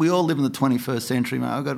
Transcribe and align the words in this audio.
we 0.00 0.08
all 0.08 0.24
live 0.24 0.38
in 0.38 0.44
the 0.44 0.50
21st 0.50 1.02
century, 1.02 1.38
mate. 1.38 1.48
I've 1.48 1.64
got, 1.64 1.76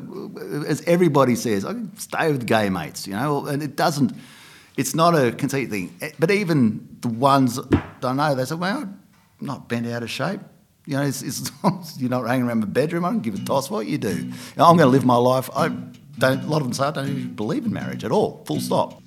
as 0.64 0.80
everybody 0.86 1.34
says, 1.34 1.64
I 1.64 1.72
can 1.72 1.94
stay 1.98 2.30
with 2.30 2.46
gay 2.46 2.70
mates, 2.70 3.04
you 3.04 3.14
know, 3.14 3.46
and 3.46 3.60
it 3.60 3.74
doesn't, 3.74 4.12
it's 4.76 4.94
not 4.94 5.14
a 5.16 5.32
conceit 5.32 5.70
thing. 5.70 5.92
Eh, 6.00 6.12
but 6.20 6.30
even 6.30 6.98
the 7.00 7.08
ones 7.08 7.56
that 7.56 8.04
I 8.04 8.12
know, 8.12 8.36
they 8.36 8.44
say, 8.44 8.54
well, 8.54 8.78
I'm 8.78 9.00
not 9.40 9.68
bent 9.68 9.88
out 9.88 10.04
of 10.04 10.10
shape. 10.10 10.40
You 10.86 10.98
know, 10.98 11.02
it's, 11.02 11.22
it's, 11.22 11.50
you're 11.98 12.10
not 12.10 12.24
hanging 12.28 12.46
around 12.46 12.60
my 12.60 12.66
bedroom. 12.66 13.04
I 13.04 13.10
don't 13.10 13.22
give 13.22 13.34
a 13.34 13.44
toss 13.44 13.68
what 13.68 13.88
you 13.88 13.98
do. 13.98 14.32
I'm 14.56 14.76
going 14.76 14.78
to 14.78 14.86
live 14.86 15.04
my 15.04 15.16
life. 15.16 15.50
I 15.52 15.70
don't, 16.18 16.44
a 16.44 16.46
lot 16.46 16.58
of 16.58 16.62
them 16.62 16.72
say 16.74 16.84
I 16.84 16.90
don't 16.92 17.08
even 17.08 17.34
believe 17.34 17.66
in 17.66 17.72
marriage 17.72 18.04
at 18.04 18.12
all, 18.12 18.44
full 18.46 18.60
stop. 18.60 19.02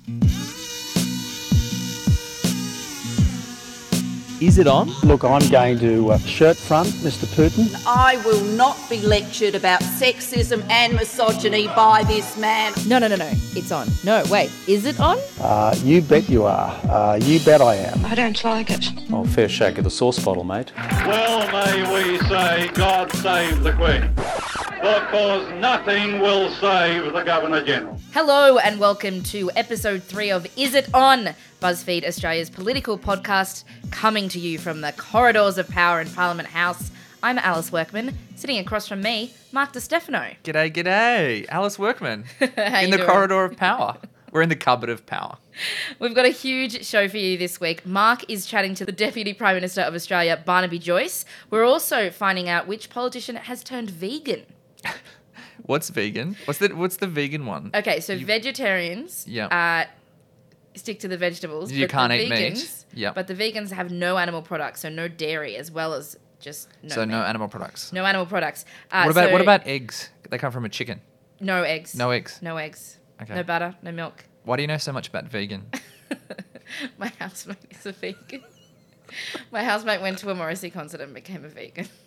Is 4.38 4.58
it 4.58 4.66
on? 4.66 4.90
Look, 5.02 5.24
I'm 5.24 5.48
going 5.48 5.78
to 5.78 6.10
uh, 6.10 6.18
shirt 6.18 6.58
front, 6.58 6.88
Mr. 6.88 7.24
Putin. 7.24 7.72
I 7.86 8.18
will 8.18 8.44
not 8.44 8.76
be 8.90 9.00
lectured 9.00 9.54
about 9.54 9.80
sexism 9.80 10.62
and 10.68 10.92
misogyny 10.92 11.68
by 11.68 12.04
this 12.04 12.36
man. 12.36 12.74
No, 12.86 12.98
no, 12.98 13.08
no, 13.08 13.16
no. 13.16 13.30
It's 13.54 13.72
on. 13.72 13.88
No, 14.04 14.22
wait. 14.28 14.50
Is 14.68 14.84
it 14.84 15.00
on? 15.00 15.16
Uh, 15.40 15.74
you 15.82 16.02
bet 16.02 16.28
you 16.28 16.44
are. 16.44 16.68
Uh, 16.86 17.18
you 17.22 17.40
bet 17.46 17.62
I 17.62 17.76
am. 17.76 18.04
I 18.04 18.14
don't 18.14 18.44
like 18.44 18.68
it. 18.68 18.90
Oh, 19.10 19.24
fair 19.24 19.48
shake 19.48 19.78
of 19.78 19.84
the 19.84 19.90
sauce 19.90 20.22
bottle, 20.22 20.44
mate. 20.44 20.70
Well, 20.76 21.50
may 21.50 22.10
we 22.12 22.18
say, 22.28 22.68
God 22.74 23.10
save 23.12 23.62
the 23.62 23.72
Queen. 23.72 24.12
Because 24.82 25.50
nothing 25.54 26.20
will 26.20 26.50
save 26.50 27.10
the 27.14 27.22
Governor 27.22 27.64
General. 27.64 27.98
Hello, 28.12 28.58
and 28.58 28.78
welcome 28.78 29.22
to 29.24 29.50
episode 29.56 30.02
three 30.02 30.30
of 30.30 30.46
Is 30.58 30.74
It 30.74 30.94
On? 30.94 31.30
BuzzFeed 31.60 32.04
Australia's 32.06 32.50
political 32.50 32.98
podcast, 32.98 33.64
coming 33.90 34.28
to 34.28 34.38
you 34.38 34.58
from 34.58 34.80
the 34.82 34.92
corridors 34.92 35.58
of 35.58 35.68
power 35.68 36.00
in 36.00 36.08
Parliament 36.10 36.48
House. 36.48 36.90
I'm 37.22 37.38
Alice 37.38 37.72
Workman. 37.72 38.16
Sitting 38.36 38.58
across 38.58 38.86
from 38.86 39.00
me, 39.00 39.32
Mark 39.52 39.72
Di 39.72 39.80
Stefano. 39.80 40.32
G'day, 40.44 40.70
g'day. 40.72 41.46
Alice 41.48 41.78
Workman. 41.78 42.24
In 42.40 42.48
you 42.48 42.90
the 42.90 42.96
doing? 42.98 43.08
corridor 43.08 43.44
of 43.44 43.56
power. 43.56 43.96
We're 44.32 44.42
in 44.42 44.48
the 44.50 44.56
cupboard 44.56 44.90
of 44.90 45.06
power. 45.06 45.38
We've 45.98 46.14
got 46.14 46.26
a 46.26 46.30
huge 46.30 46.84
show 46.84 47.08
for 47.08 47.16
you 47.16 47.38
this 47.38 47.58
week. 47.58 47.86
Mark 47.86 48.28
is 48.30 48.44
chatting 48.44 48.74
to 48.74 48.84
the 48.84 48.92
Deputy 48.92 49.32
Prime 49.32 49.54
Minister 49.54 49.80
of 49.80 49.94
Australia, 49.94 50.42
Barnaby 50.44 50.78
Joyce. 50.78 51.24
We're 51.48 51.64
also 51.64 52.10
finding 52.10 52.46
out 52.48 52.66
which 52.66 52.90
politician 52.90 53.36
has 53.36 53.64
turned 53.64 53.88
vegan. 53.88 54.42
What's 55.62 55.88
vegan? 55.88 56.36
What's 56.44 56.58
the 56.60 56.68
what's 56.74 56.98
the 56.98 57.06
vegan 57.08 57.46
one? 57.46 57.70
Okay, 57.74 57.98
so 58.00 58.16
vegetarians 58.18 59.24
Yeah. 59.26 59.46
uh, 59.46 59.90
stick 60.78 61.00
to 61.00 61.08
the 61.08 61.16
vegetables. 61.16 61.72
You 61.72 61.86
but 61.86 61.90
can't 61.90 62.10
the 62.10 62.24
eat 62.24 62.30
meat. 62.30 62.84
Yeah. 62.94 63.12
But 63.12 63.26
the 63.26 63.34
vegans 63.34 63.70
have 63.72 63.90
no 63.90 64.18
animal 64.18 64.42
products, 64.42 64.80
so 64.80 64.88
no 64.88 65.08
dairy, 65.08 65.56
as 65.56 65.70
well 65.70 65.94
as 65.94 66.18
just 66.40 66.68
no 66.82 66.94
so 66.94 67.04
no 67.04 67.22
animal 67.22 67.48
products. 67.48 67.92
no 67.92 68.04
animal 68.04 68.26
products. 68.26 68.64
Uh, 68.90 69.04
what 69.04 69.12
about 69.12 69.28
so 69.28 69.32
what 69.32 69.40
about 69.40 69.66
eggs? 69.66 70.10
They 70.30 70.38
come 70.38 70.52
from 70.52 70.64
a 70.64 70.68
chicken. 70.68 71.00
no 71.40 71.62
eggs? 71.62 71.94
No 71.94 72.10
eggs. 72.10 72.40
No 72.42 72.56
eggs. 72.56 72.98
Okay. 73.22 73.34
No 73.34 73.42
butter. 73.42 73.74
No 73.82 73.92
milk. 73.92 74.24
Why 74.44 74.56
do 74.56 74.62
you 74.62 74.68
know 74.68 74.76
so 74.78 74.92
much 74.92 75.08
about 75.08 75.24
vegan? 75.24 75.66
My 76.98 77.12
housemate 77.18 77.58
is 77.70 77.86
a 77.86 77.92
vegan. 77.92 78.42
My 79.52 79.64
housemate 79.64 80.00
went 80.00 80.18
to 80.18 80.30
a 80.30 80.34
Morrissey 80.34 80.70
concert 80.70 81.00
and 81.00 81.14
became 81.14 81.44
a 81.44 81.48
vegan. 81.48 81.88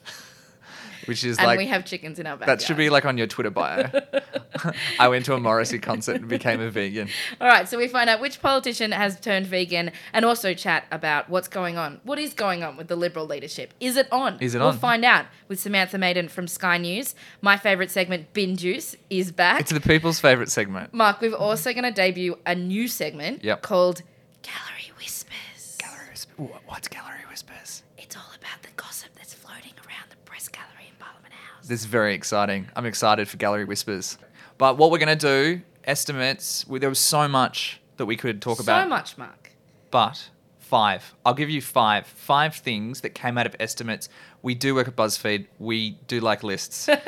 Which 1.05 1.23
is 1.23 1.37
and 1.37 1.47
like 1.47 1.57
we 1.57 1.67
have 1.67 1.85
chickens 1.85 2.19
in 2.19 2.27
our 2.27 2.37
backyard. 2.37 2.59
that 2.59 2.65
should 2.65 2.77
be 2.77 2.89
like 2.89 3.05
on 3.05 3.17
your 3.17 3.27
Twitter 3.27 3.49
bio. 3.49 3.89
I 4.99 5.07
went 5.07 5.25
to 5.25 5.33
a 5.33 5.39
Morrissey 5.39 5.79
concert 5.79 6.17
and 6.17 6.27
became 6.27 6.59
a 6.59 6.69
vegan. 6.69 7.09
All 7.39 7.47
right, 7.47 7.67
so 7.67 7.77
we 7.77 7.87
find 7.87 8.09
out 8.09 8.19
which 8.19 8.41
politician 8.41 8.91
has 8.91 9.19
turned 9.19 9.45
vegan 9.45 9.91
and 10.13 10.25
also 10.25 10.53
chat 10.53 10.85
about 10.91 11.29
what's 11.29 11.47
going 11.47 11.77
on. 11.77 12.01
What 12.03 12.19
is 12.19 12.33
going 12.33 12.63
on 12.63 12.75
with 12.77 12.87
the 12.87 12.95
Liberal 12.95 13.25
leadership? 13.25 13.73
Is 13.79 13.95
it 13.97 14.07
on? 14.11 14.37
Is 14.41 14.55
it 14.55 14.59
we'll 14.59 14.69
on? 14.69 14.77
find 14.77 15.05
out 15.05 15.25
with 15.47 15.59
Samantha 15.59 15.97
Maiden 15.97 16.27
from 16.27 16.47
Sky 16.47 16.77
News. 16.77 17.15
My 17.41 17.57
favourite 17.57 17.91
segment, 17.91 18.33
Bin 18.33 18.55
Juice, 18.57 18.95
is 19.09 19.31
back. 19.31 19.61
It's 19.61 19.71
the 19.71 19.79
people's 19.79 20.19
favourite 20.19 20.49
segment. 20.49 20.93
Mark, 20.93 21.21
we're 21.21 21.33
also 21.35 21.71
going 21.71 21.83
to 21.85 21.91
debut 21.91 22.37
a 22.45 22.55
new 22.55 22.87
segment 22.87 23.43
Yep. 23.43 23.61
called 23.61 24.01
Gallery 24.41 24.91
Whispers. 24.97 25.77
Gallery 25.79 26.07
Whispers. 26.11 26.37
What's 26.65 26.87
Gallery 26.87 27.23
Whispers? 27.29 27.83
It's 27.97 28.15
all 28.15 28.31
about 28.37 28.61
the 28.63 28.69
gossip 28.75 29.09
that's 29.15 29.33
floating 29.33 29.73
around 29.87 30.09
the 30.09 30.15
press 30.25 30.47
gallery 30.47 30.87
in 30.89 30.95
Parliament 30.99 31.33
House. 31.33 31.58
This 31.69 31.81
is 31.81 31.85
very 31.85 32.15
exciting. 32.15 32.67
I'm 32.75 32.87
excited 32.87 33.27
for 33.29 33.37
Gallery 33.37 33.63
Whispers. 33.63 34.17
But 34.57 34.77
what 34.77 34.89
we're 34.89 34.97
going 34.97 35.15
to 35.17 35.27
do, 35.55 35.61
estimates, 35.83 36.67
we- 36.67 36.79
there 36.79 36.89
was 36.89 36.97
so 36.99 37.27
much 37.27 37.79
that 37.97 38.07
we 38.07 38.15
could 38.15 38.41
talk 38.41 38.59
about. 38.59 38.83
so 38.83 38.89
much, 38.89 39.17
Mark. 39.19 39.51
But 39.91 40.29
five. 40.57 41.13
I'll 41.23 41.35
give 41.35 41.49
you 41.51 41.61
five. 41.61 42.07
Five 42.07 42.55
things 42.55 43.01
that 43.01 43.11
came 43.11 43.37
out 43.37 43.45
of 43.45 43.55
estimates. 43.59 44.09
We 44.41 44.55
do 44.55 44.73
work 44.73 44.87
at 44.87 44.95
BuzzFeed. 44.95 45.45
We 45.59 45.91
do 46.07 46.19
like 46.19 46.43
lists. 46.43 46.89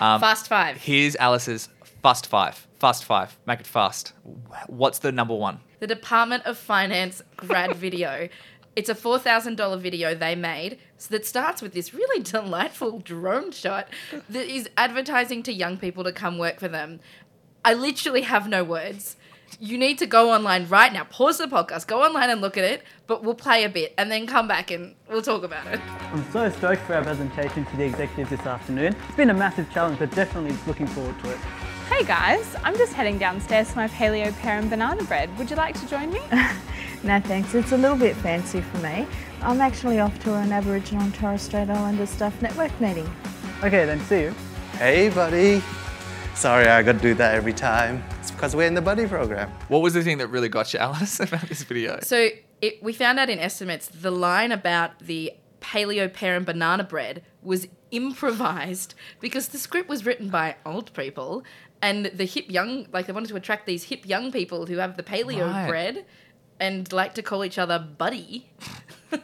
Um, 0.00 0.20
Fast 0.20 0.48
five. 0.48 0.76
Here's 0.78 1.14
Alice's 1.14 1.68
fast 2.02 2.26
five. 2.26 2.66
Fast 2.80 3.04
five. 3.04 3.38
Make 3.46 3.60
it 3.60 3.66
fast. 3.68 4.12
What's 4.66 4.98
the 4.98 5.12
number 5.12 5.34
one? 5.36 5.60
the 5.78 5.86
Department 5.86 6.44
of 6.46 6.58
Finance 6.58 7.22
grad 7.36 7.76
video. 7.86 8.28
It's 8.76 8.88
a 8.88 8.94
$4,000 8.94 9.78
video 9.80 10.14
they 10.14 10.34
made 10.34 10.78
so 10.98 11.14
that 11.14 11.24
starts 11.24 11.62
with 11.62 11.72
this 11.74 11.94
really 11.94 12.22
delightful 12.24 12.98
drone 12.98 13.52
shot 13.52 13.88
that 14.28 14.46
is 14.46 14.68
advertising 14.76 15.42
to 15.44 15.52
young 15.52 15.76
people 15.76 16.02
to 16.04 16.12
come 16.12 16.38
work 16.38 16.58
for 16.58 16.68
them. 16.68 17.00
I 17.64 17.74
literally 17.74 18.22
have 18.22 18.48
no 18.48 18.64
words. 18.64 19.16
You 19.60 19.78
need 19.78 19.98
to 19.98 20.06
go 20.06 20.32
online 20.32 20.66
right 20.66 20.92
now. 20.92 21.04
Pause 21.04 21.38
the 21.38 21.46
podcast, 21.46 21.86
go 21.86 22.02
online 22.02 22.30
and 22.30 22.40
look 22.40 22.58
at 22.58 22.64
it, 22.64 22.82
but 23.06 23.22
we'll 23.22 23.36
play 23.36 23.62
a 23.62 23.68
bit 23.68 23.94
and 23.96 24.10
then 24.10 24.26
come 24.26 24.48
back 24.48 24.72
and 24.72 24.96
we'll 25.08 25.22
talk 25.22 25.44
about 25.44 25.66
it. 25.68 25.80
I'm 26.12 26.28
so 26.32 26.50
stoked 26.50 26.82
for 26.82 26.94
our 26.94 27.02
presentation 27.02 27.64
to 27.66 27.76
the 27.76 27.84
executives 27.84 28.30
this 28.30 28.40
afternoon. 28.40 28.96
It's 29.06 29.16
been 29.16 29.30
a 29.30 29.34
massive 29.34 29.70
challenge, 29.70 30.00
but 30.00 30.10
definitely 30.10 30.56
looking 30.66 30.88
forward 30.88 31.16
to 31.20 31.30
it. 31.30 31.38
Hey 31.88 32.02
guys, 32.04 32.56
I'm 32.64 32.76
just 32.76 32.94
heading 32.94 33.18
downstairs 33.18 33.70
for 33.70 33.76
my 33.76 33.88
paleo 33.88 34.36
pear 34.40 34.58
and 34.58 34.68
banana 34.68 35.04
bread. 35.04 35.36
Would 35.38 35.50
you 35.50 35.56
like 35.56 35.78
to 35.80 35.86
join 35.86 36.10
me? 36.10 36.20
No 37.04 37.20
thanks, 37.20 37.54
it's 37.54 37.72
a 37.72 37.76
little 37.76 37.98
bit 37.98 38.16
fancy 38.16 38.62
for 38.62 38.78
me. 38.78 39.06
I'm 39.42 39.60
actually 39.60 40.00
off 40.00 40.18
to 40.20 40.32
an 40.34 40.52
Aboriginal 40.52 41.02
and 41.04 41.14
Torres 41.14 41.42
Strait 41.42 41.68
Islander 41.68 42.06
Staff 42.06 42.40
Network 42.40 42.78
meeting. 42.80 43.06
Okay, 43.62 43.84
then 43.84 44.00
see 44.00 44.22
you. 44.22 44.34
Hey, 44.78 45.10
buddy. 45.10 45.62
Sorry, 46.34 46.66
I 46.66 46.82
got 46.82 46.92
to 46.92 46.98
do 46.98 47.12
that 47.14 47.34
every 47.34 47.52
time. 47.52 48.02
It's 48.20 48.30
because 48.30 48.56
we're 48.56 48.66
in 48.66 48.72
the 48.74 48.80
buddy 48.80 49.06
program. 49.06 49.50
What 49.68 49.82
was 49.82 49.92
the 49.92 50.02
thing 50.02 50.16
that 50.18 50.28
really 50.28 50.48
got 50.48 50.72
you, 50.72 50.78
Alice, 50.78 51.20
about 51.20 51.42
this 51.42 51.62
video? 51.62 51.98
So 52.00 52.30
it, 52.62 52.82
we 52.82 52.94
found 52.94 53.18
out 53.18 53.28
in 53.28 53.38
estimates 53.38 53.86
the 53.88 54.10
line 54.10 54.50
about 54.50 54.98
the 55.00 55.32
paleo 55.60 56.10
pear 56.10 56.36
and 56.36 56.46
banana 56.46 56.84
bread 56.84 57.22
was 57.42 57.68
improvised 57.90 58.94
because 59.20 59.48
the 59.48 59.58
script 59.58 59.88
was 59.90 60.06
written 60.06 60.28
by 60.30 60.56
old 60.66 60.92
people 60.94 61.42
and 61.82 62.06
the 62.06 62.24
hip 62.24 62.46
young 62.50 62.86
like 62.92 63.06
they 63.06 63.12
wanted 63.12 63.28
to 63.28 63.36
attract 63.36 63.66
these 63.66 63.84
hip 63.84 64.06
young 64.06 64.30
people 64.32 64.66
who 64.66 64.76
have 64.78 64.96
the 64.96 65.02
paleo 65.02 65.50
Right. 65.50 65.68
bread 65.68 66.04
and 66.60 66.90
like 66.92 67.14
to 67.14 67.22
call 67.22 67.44
each 67.44 67.58
other 67.58 67.78
buddy. 67.78 68.50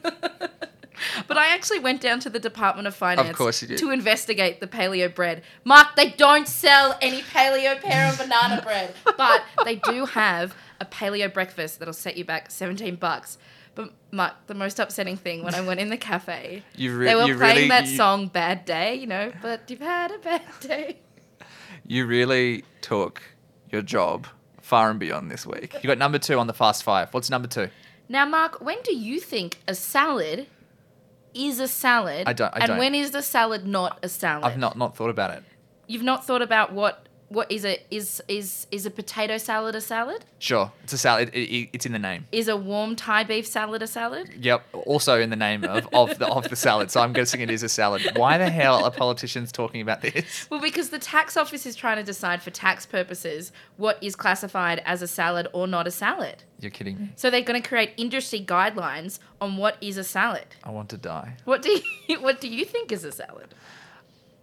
But 1.27 1.39
I 1.39 1.55
actually 1.55 1.79
went 1.79 2.01
down 2.03 2.21
to 2.21 2.31
the 2.31 2.39
Department 2.39 2.87
of 2.87 2.95
Finance 2.95 3.37
course 3.37 3.63
you 3.63 3.69
did. 3.69 3.79
to 3.79 3.91
investigate 3.91 4.61
the 4.61 4.67
paleo 4.67 5.13
bread. 5.13 5.43
Mark, 5.65 5.97
they 5.97 6.11
don't 6.11 6.47
sell 6.47 6.97
any 7.01 7.23
paleo 7.23 7.81
pear 7.81 8.07
and 8.09 8.19
banana 8.19 8.61
bread, 8.63 8.95
but 9.17 9.43
they 9.65 9.77
do 9.77 10.05
have 10.07 10.55
a 10.81 10.85
paleo 10.85 11.33
breakfast 11.33 11.79
that'll 11.79 11.95
set 11.95 12.17
you 12.17 12.25
back 12.25 12.51
17 12.51 12.97
bucks. 12.97 13.39
But 13.75 13.93
Mark, 14.11 14.35
the 14.47 14.55
most 14.55 14.79
upsetting 14.79 15.17
thing 15.17 15.43
when 15.43 15.55
I 15.55 15.61
went 15.63 15.81
in 15.81 15.89
the 15.89 15.97
cafe, 15.97 16.63
You 16.77 16.97
re- 16.99 17.07
they 17.07 17.15
were 17.15 17.25
you 17.25 17.37
playing 17.37 17.57
really- 17.57 17.69
that 17.69 17.87
you- 17.87 17.97
song 17.97 18.27
"Bad 18.27 18.65
Day," 18.67 18.97
you 18.97 19.07
know. 19.07 19.33
But 19.41 19.71
you've 19.71 19.81
had 19.81 20.11
a 20.11 20.19
bad 20.19 20.43
day. 20.61 20.99
You 21.87 22.07
really 22.07 22.65
took 22.83 23.23
your 23.71 23.83
job 23.83 24.27
far 24.71 24.89
and 24.89 25.01
beyond 25.01 25.31
this 25.33 25.45
week. 25.45 25.75
You 25.83 25.89
got 25.89 25.99
number 25.99 26.19
two 26.19 26.39
on 26.39 26.47
the 26.47 26.55
fast 26.55 26.85
five. 26.85 27.13
What's 27.13 27.29
number 27.29 27.49
two? 27.49 27.69
Now, 28.09 28.25
Mark, 28.25 28.61
when 28.61 28.79
do 28.83 28.95
you 28.97 29.19
think 29.21 29.59
a 29.67 29.75
salad 29.75 30.47
is 31.35 31.59
a 31.59 31.67
salad? 31.69 32.29
I 32.29 32.33
don't- 32.33 32.55
I 32.55 32.59
and 32.61 32.67
don't. 32.69 32.79
when 32.79 32.95
is 32.95 33.11
the 33.11 33.21
salad 33.23 33.67
not 33.67 33.99
a 34.05 34.09
salad? 34.09 34.45
I've 34.45 34.59
not 34.59 34.79
not 34.79 34.97
thought 34.97 35.11
about 35.11 35.31
it. 35.33 35.43
You've 35.89 36.05
not 36.05 36.25
thought 36.25 36.41
about 36.41 36.73
what 36.73 37.07
what 37.31 37.51
is 37.51 37.65
a 37.65 37.81
is 37.93 38.21
is 38.27 38.67
is 38.73 38.85
a 38.87 38.91
potato 38.91 39.39
salad 39.39 39.77
a 39.77 39.81
salad? 39.81 40.25
Sure, 40.41 40.73
it's 40.83 40.93
a 40.93 40.99
salad. 40.99 41.31
It, 41.33 41.49
it, 41.49 41.71
it's 41.73 41.87
in 41.87 41.93
the 41.93 41.99
name. 41.99 42.27
Is 42.33 42.49
a 42.49 42.57
warm 42.57 42.97
Thai 42.97 43.23
beef 43.25 43.47
salad 43.47 43.83
a 43.83 43.87
salad? 43.87 44.31
Yep. 44.41 44.67
Also 44.73 45.21
in 45.21 45.31
the 45.31 45.37
name 45.37 45.65
of, 45.65 45.89
of 45.93 46.19
the 46.19 46.27
of 46.27 46.49
the 46.51 46.57
salad. 46.57 46.91
So 46.91 47.01
I'm 47.01 47.13
guessing 47.13 47.41
it 47.41 47.51
is 47.51 47.63
a 47.63 47.69
salad. 47.69 48.03
Why 48.17 48.37
the 48.37 48.51
hell 48.51 48.85
are 48.85 48.91
politicians 48.91 49.53
talking 49.53 49.81
about 49.81 50.03
this? 50.03 50.49
Well, 50.51 50.61
because 50.61 50.91
the 50.91 50.99
tax 50.99 51.37
office 51.37 51.67
is 51.67 51.77
trying 51.77 51.97
to 51.99 52.03
decide 52.03 52.43
for 52.43 52.51
tax 52.51 52.85
purposes 52.85 53.53
what 53.77 54.03
is 54.03 54.17
classified 54.17 54.83
as 54.85 55.01
a 55.01 55.07
salad 55.07 55.47
or 55.53 55.69
not 55.69 55.87
a 55.87 55.93
salad. 55.93 56.43
You're 56.59 56.73
kidding 56.73 56.99
me. 56.99 57.13
So 57.15 57.31
they're 57.31 57.43
going 57.43 57.63
to 57.63 57.67
create 57.67 57.93
industry 57.97 58.45
guidelines 58.45 59.21
on 59.41 59.57
what 59.57 59.77
is 59.81 59.97
a 59.97 60.05
salad. 60.05 60.47
I 60.65 60.71
want 60.71 60.89
to 60.91 60.97
die. 60.97 61.37
What 61.45 61.63
do 61.63 61.81
you 62.09 62.21
what 62.21 62.41
do 62.41 62.49
you 62.49 62.65
think 62.65 62.91
is 62.91 63.05
a 63.05 63.13
salad? 63.13 63.55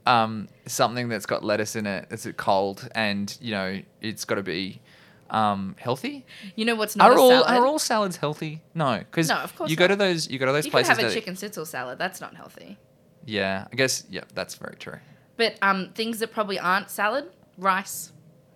Um, 0.08 0.48
something 0.66 1.10
that's 1.10 1.26
got 1.26 1.44
lettuce 1.44 1.76
in 1.76 1.86
it. 1.86 2.08
It's 2.10 2.28
cold, 2.38 2.88
and 2.96 3.38
you 3.42 3.52
know 3.52 3.82
it's 4.02 4.26
got 4.26 4.36
to 4.36 4.44
be 4.44 4.82
um, 5.30 5.76
healthy. 5.80 6.26
You 6.56 6.66
know 6.66 6.76
what's 6.76 6.96
not 6.96 7.12
Are 7.12 7.18
a 7.18 7.22
all 7.22 7.30
salad? 7.30 7.48
are 7.48 7.66
all 7.66 7.80
salads 7.80 8.18
healthy? 8.18 8.62
No, 8.74 9.00
because 9.00 9.28
No, 9.30 9.36
of 9.36 9.56
course 9.56 9.70
you 9.70 9.76
go 9.76 9.88
to 9.88 9.96
those 9.96 10.30
you 10.30 10.40
go 10.40 10.46
to 10.46 10.52
those 10.54 10.66
you 10.66 10.72
could 10.72 10.84
places 10.86 10.98
have 10.98 11.12
a 11.12 11.14
chicken 11.14 11.36
schnitzel 11.36 11.66
salad. 11.66 12.00
That's 12.00 12.22
not 12.22 12.36
healthy. 12.36 12.78
yeah. 13.26 13.68
I 13.72 13.76
guess 13.76 14.06
yeah, 14.10 14.22
that's 14.34 14.56
very 14.56 14.78
true. 14.78 15.00
But 15.36 15.56
um, 15.62 15.92
things 15.94 16.20
that 16.20 16.32
probably 16.32 16.58
aren't 16.58 16.90
salad, 16.90 17.26
rice. 17.58 18.12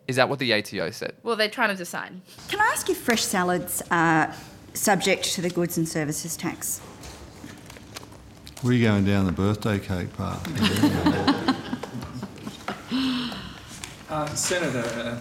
Is 0.08 0.16
that 0.16 0.30
what 0.30 0.40
the 0.40 0.54
ATO 0.54 0.90
said? 0.92 1.14
Well, 1.22 1.36
they're 1.36 1.50
trying 1.50 1.70
to 1.70 1.76
decide. 1.76 2.12
Can 2.48 2.60
I 2.60 2.66
ask 2.74 2.90
if 2.90 2.98
fresh 2.98 3.22
salads 3.24 3.84
are 3.92 4.34
subject 4.74 5.26
to 5.36 5.42
the 5.42 5.50
goods 5.50 5.78
and 5.78 5.88
services 5.88 6.36
tax? 6.36 6.82
We're 8.64 8.82
going 8.82 9.06
down 9.06 9.26
the 9.26 9.32
birthday 9.32 9.80
cake 9.80 10.14
part? 10.14 10.40
Uh, 14.12 14.28
Senator, 14.36 14.84
uh, 15.00 15.18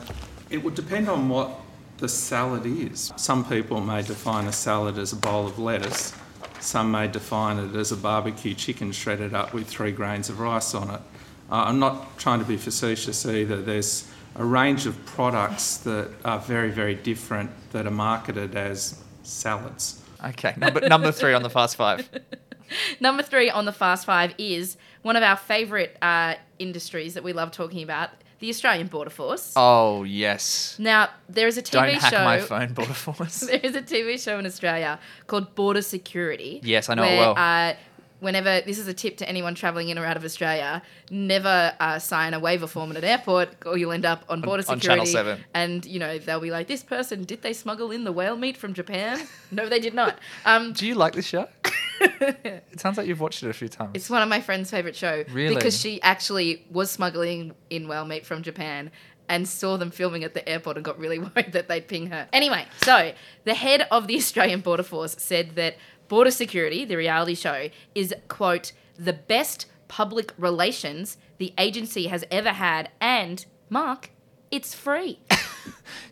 it 0.51 0.65
would 0.65 0.75
depend 0.75 1.09
on 1.09 1.29
what 1.29 1.61
the 1.99 2.09
salad 2.09 2.67
is. 2.67 3.13
Some 3.15 3.45
people 3.45 3.81
may 3.81 4.03
define 4.03 4.49
a 4.49 4.53
salad 4.53 4.99
as 4.99 5.13
a 5.13 5.17
bowl 5.17 5.47
of 5.47 5.61
lettuce. 5.61 6.13
Some 6.59 6.91
may 6.91 7.07
define 7.07 7.59
it 7.59 7.77
as 7.77 7.93
a 7.93 7.97
barbecue 7.97 8.53
chicken 8.53 8.91
shredded 8.91 9.33
up 9.33 9.55
with 9.55 9.69
three 9.69 9.93
grains 9.93 10.29
of 10.29 10.41
rice 10.41 10.75
on 10.75 10.91
it. 10.91 11.01
Uh, 11.49 11.67
I'm 11.67 11.79
not 11.79 12.19
trying 12.19 12.41
to 12.41 12.45
be 12.45 12.57
facetious 12.57 13.25
either. 13.25 13.63
There's 13.63 14.11
a 14.35 14.45
range 14.45 14.87
of 14.87 15.07
products 15.07 15.77
that 15.79 16.11
are 16.25 16.41
very, 16.41 16.73
very 16.73 16.97
different 16.97 17.53
that 17.71 17.87
are 17.87 17.93
marketed 17.93 18.57
as 18.57 19.01
salads. 19.23 20.03
Okay, 20.25 20.55
number 20.57 20.81
number 20.81 21.13
three 21.13 21.33
on 21.33 21.45
the 21.45 21.51
fast 21.51 21.77
five. 21.77 22.11
Number 23.01 23.23
three 23.23 23.51
on 23.51 23.65
the 23.65 23.73
Fast 23.73 24.07
Five 24.07 24.35
is 24.39 24.77
one 25.03 25.17
of 25.17 25.23
our 25.23 25.37
favourite 25.37 25.91
uh, 26.03 26.35
industries 26.61 27.15
that 27.15 27.25
we 27.25 27.33
love 27.33 27.51
talking 27.51 27.83
about, 27.83 28.11
the 28.39 28.49
Australian 28.49 28.87
Border 28.87 29.11
Force. 29.11 29.53
Oh 29.57 30.05
yes. 30.05 30.77
Now, 30.79 31.11
there 31.29 31.47
is 31.47 31.59
a 31.59 31.63
TV 31.63 31.73
Don't 31.73 31.95
hack 31.95 32.13
show. 32.13 32.25
my 32.25 32.41
phone, 32.41 32.73
Border 32.73 32.95
Force. 32.95 33.41
there 33.51 33.61
is 33.63 33.75
a 33.75 33.83
TV 33.83 34.23
show 34.23 34.39
in 34.39 34.47
Australia 34.47 34.99
called 35.27 35.55
Border 35.55 35.83
Security. 35.83 36.61
Yes, 36.63 36.89
I 36.89 36.95
know 36.95 37.05
it 37.05 37.17
well. 37.17 37.35
Uh, 37.37 37.75
whenever 38.21 38.61
this 38.61 38.79
is 38.79 38.87
a 38.87 38.95
tip 38.95 39.17
to 39.19 39.29
anyone 39.29 39.55
traveling 39.55 39.89
in 39.89 39.99
or 39.99 40.05
out 40.05 40.17
of 40.17 40.25
Australia, 40.25 40.83
never 41.11 41.75
uh, 41.81 41.99
sign 41.99 42.35
a 42.35 42.41
waiver 42.41 42.67
form 42.67 42.91
at 42.91 42.97
an 42.99 43.05
airport, 43.05 43.51
or 43.67 43.77
you'll 43.77 43.93
end 43.93 44.05
up 44.05 44.25
on 44.29 44.41
border 44.41 44.65
on 44.69 44.81
security. 44.81 45.11
Channel 45.11 45.37
7. 45.37 45.45
And 45.55 45.85
you 45.87 45.99
know 45.99 46.19
they'll 46.19 46.41
be 46.41 46.51
like, 46.51 46.69
"This 46.69 46.83
person 46.83 47.25
did 47.25 47.43
they 47.43 47.53
smuggle 47.53 47.91
in 47.91 48.05
the 48.05 48.13
whale 48.13 48.37
meat 48.37 48.57
from 48.57 48.75
Japan? 48.75 49.21
no, 49.51 49.69
they 49.69 49.81
did 49.81 49.95
not." 49.95 50.19
Um, 50.47 50.73
Do 50.73 50.87
you 50.87 50.95
like 50.95 51.15
this 51.15 51.27
show? 51.27 51.49
it 52.01 52.81
sounds 52.81 52.97
like 52.97 53.07
you've 53.07 53.21
watched 53.21 53.43
it 53.43 53.51
a 53.51 53.53
few 53.53 53.69
times. 53.69 53.91
It's 53.95 54.09
one 54.09 54.23
of 54.23 54.29
my 54.29 54.41
friend's 54.41 54.71
favorite 54.71 54.97
show. 54.97 55.25
Really? 55.33 55.55
Because 55.55 55.79
she 55.79 56.01
actually 56.03 56.65
was 56.71 56.91
smuggling 56.91 57.53
in 57.69 57.87
whale 57.89 58.05
meat 58.07 58.25
from 58.25 58.43
Japan 58.43 58.91
and 59.29 59.49
saw 59.49 59.77
them 59.77 59.91
filming 59.91 60.25
at 60.25 60.35
the 60.35 60.47
airport 60.49 60.77
and 60.77 60.85
got 60.85 60.99
really 60.99 61.19
worried 61.37 61.53
that 61.53 61.69
they'd 61.69 61.87
ping 61.87 62.09
her. 62.09 62.29
Anyway, 62.33 62.67
so 62.83 63.13
the 63.45 63.55
head 63.55 63.87
of 63.91 64.07
the 64.07 64.17
Australian 64.17 64.61
Border 64.61 64.83
Force 64.83 65.15
said 65.19 65.55
that 65.55 65.77
Border 66.11 66.33
Security, 66.33 66.85
the 66.85 66.97
reality 66.97 67.37
show, 67.37 67.69
is 67.95 68.13
quote 68.27 68.73
the 68.99 69.13
best 69.13 69.67
public 69.87 70.35
relations 70.37 71.17
the 71.39 71.55
agency 71.57 72.09
has 72.09 72.25
ever 72.33 72.51
had 72.51 72.91
and 73.01 73.47
Mark, 73.71 74.11
it's 74.51 74.75
free. 74.75 75.21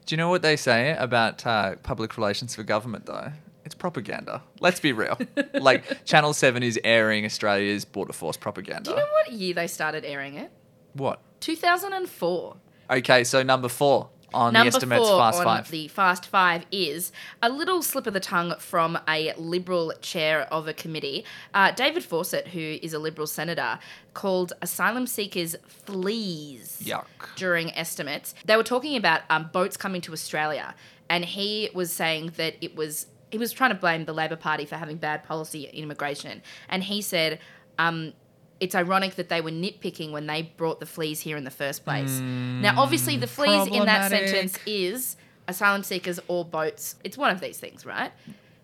Do 0.07 0.15
you 0.15 0.17
know 0.17 0.29
what 0.29 0.43
they 0.43 0.55
say 0.55 0.97
about 0.97 1.45
uh, 1.45 1.75
public 1.83 2.17
relations 2.17 2.55
for 2.55 2.63
government, 2.63 3.07
though? 3.07 3.33
It's 3.65 3.75
propaganda. 3.75 4.41
Let's 4.61 4.79
be 4.79 4.93
real. 4.93 5.19
like, 5.55 6.05
Channel 6.05 6.33
7 6.33 6.63
is 6.63 6.79
airing 6.85 7.25
Australia's 7.25 7.85
Border 7.85 8.13
Force 8.13 8.37
propaganda. 8.37 8.85
Do 8.85 8.91
you 8.93 8.97
know 8.99 9.03
what 9.03 9.33
year 9.33 9.53
they 9.53 9.67
started 9.67 10.05
airing 10.05 10.35
it? 10.35 10.53
what? 10.93 11.21
2004. 11.41 12.57
Okay, 12.91 13.25
so 13.25 13.43
number 13.43 13.69
four 13.69 14.11
on 14.35 14.53
Number 14.53 14.71
the 14.71 14.77
estimates 14.77 15.09
four 15.09 15.19
Fast 15.19 15.39
on 15.39 15.45
Five. 15.45 15.71
the 15.71 15.89
Fast 15.89 16.27
Five 16.27 16.67
is 16.71 17.13
a 17.43 17.49
little 17.49 17.83
slip 17.83 18.07
of 18.07 18.15
the 18.15 18.21
tongue 18.21 18.55
from 18.59 18.99
a 19.09 19.33
Liberal 19.37 19.93
chair 20.01 20.43
of 20.53 20.69
a 20.69 20.73
committee, 20.73 21.25
uh, 21.55 21.71
David 21.73 22.05
Fawcett, 22.05 22.49
who 22.49 22.79
is 22.83 22.93
a 22.93 22.99
Liberal 22.99 23.27
senator, 23.27 23.79
called 24.15 24.53
asylum 24.61 25.07
seekers 25.07 25.57
fleas 25.67 26.83
Yuck. 26.85 27.07
during 27.37 27.75
estimates. 27.75 28.35
They 28.45 28.57
were 28.57 28.63
talking 28.63 28.97
about 28.97 29.23
um, 29.31 29.51
boats 29.53 29.77
coming 29.77 30.01
to 30.03 30.13
Australia, 30.13 30.75
and 31.09 31.25
he 31.25 31.71
was 31.75 31.93
saying 31.93 32.33
that 32.37 32.57
it 32.61 32.77
was 32.77 33.07
he 33.31 33.39
was 33.39 33.53
trying 33.53 33.71
to 33.71 33.77
blame 33.77 34.05
the 34.07 34.15
Labor 34.15 34.37
Party 34.37 34.65
for 34.65 34.77
having 34.77 34.97
bad 34.97 35.25
policy 35.25 35.65
in 35.65 35.85
immigration, 35.85 36.43
and 36.69 36.85
he 36.85 37.03
said. 37.03 37.39
Um, 37.79 38.13
it's 38.61 38.75
ironic 38.75 39.15
that 39.17 39.29
they 39.29 39.41
were 39.41 39.51
nitpicking 39.51 40.11
when 40.11 40.27
they 40.27 40.43
brought 40.43 40.81
the 40.81 40.87
fleas 40.87 41.21
here 41.21 41.37
in 41.37 41.45
the 41.45 41.51
first 41.51 41.85
place. 41.85 42.21
now, 42.21 42.75
obviously, 42.81 43.17
the 43.17 43.27
fleas 43.27 43.67
in 43.69 43.85
that 43.87 44.11
sentence 44.11 44.59
is 44.67 45.17
asylum 45.47 45.83
seekers 45.83 46.21
or 46.29 46.45
boats. 46.45 46.97
It's 47.05 47.17
one 47.17 47.31
of 47.31 47.41
these 47.41 47.59
things, 47.59 47.87
right? 47.87 48.13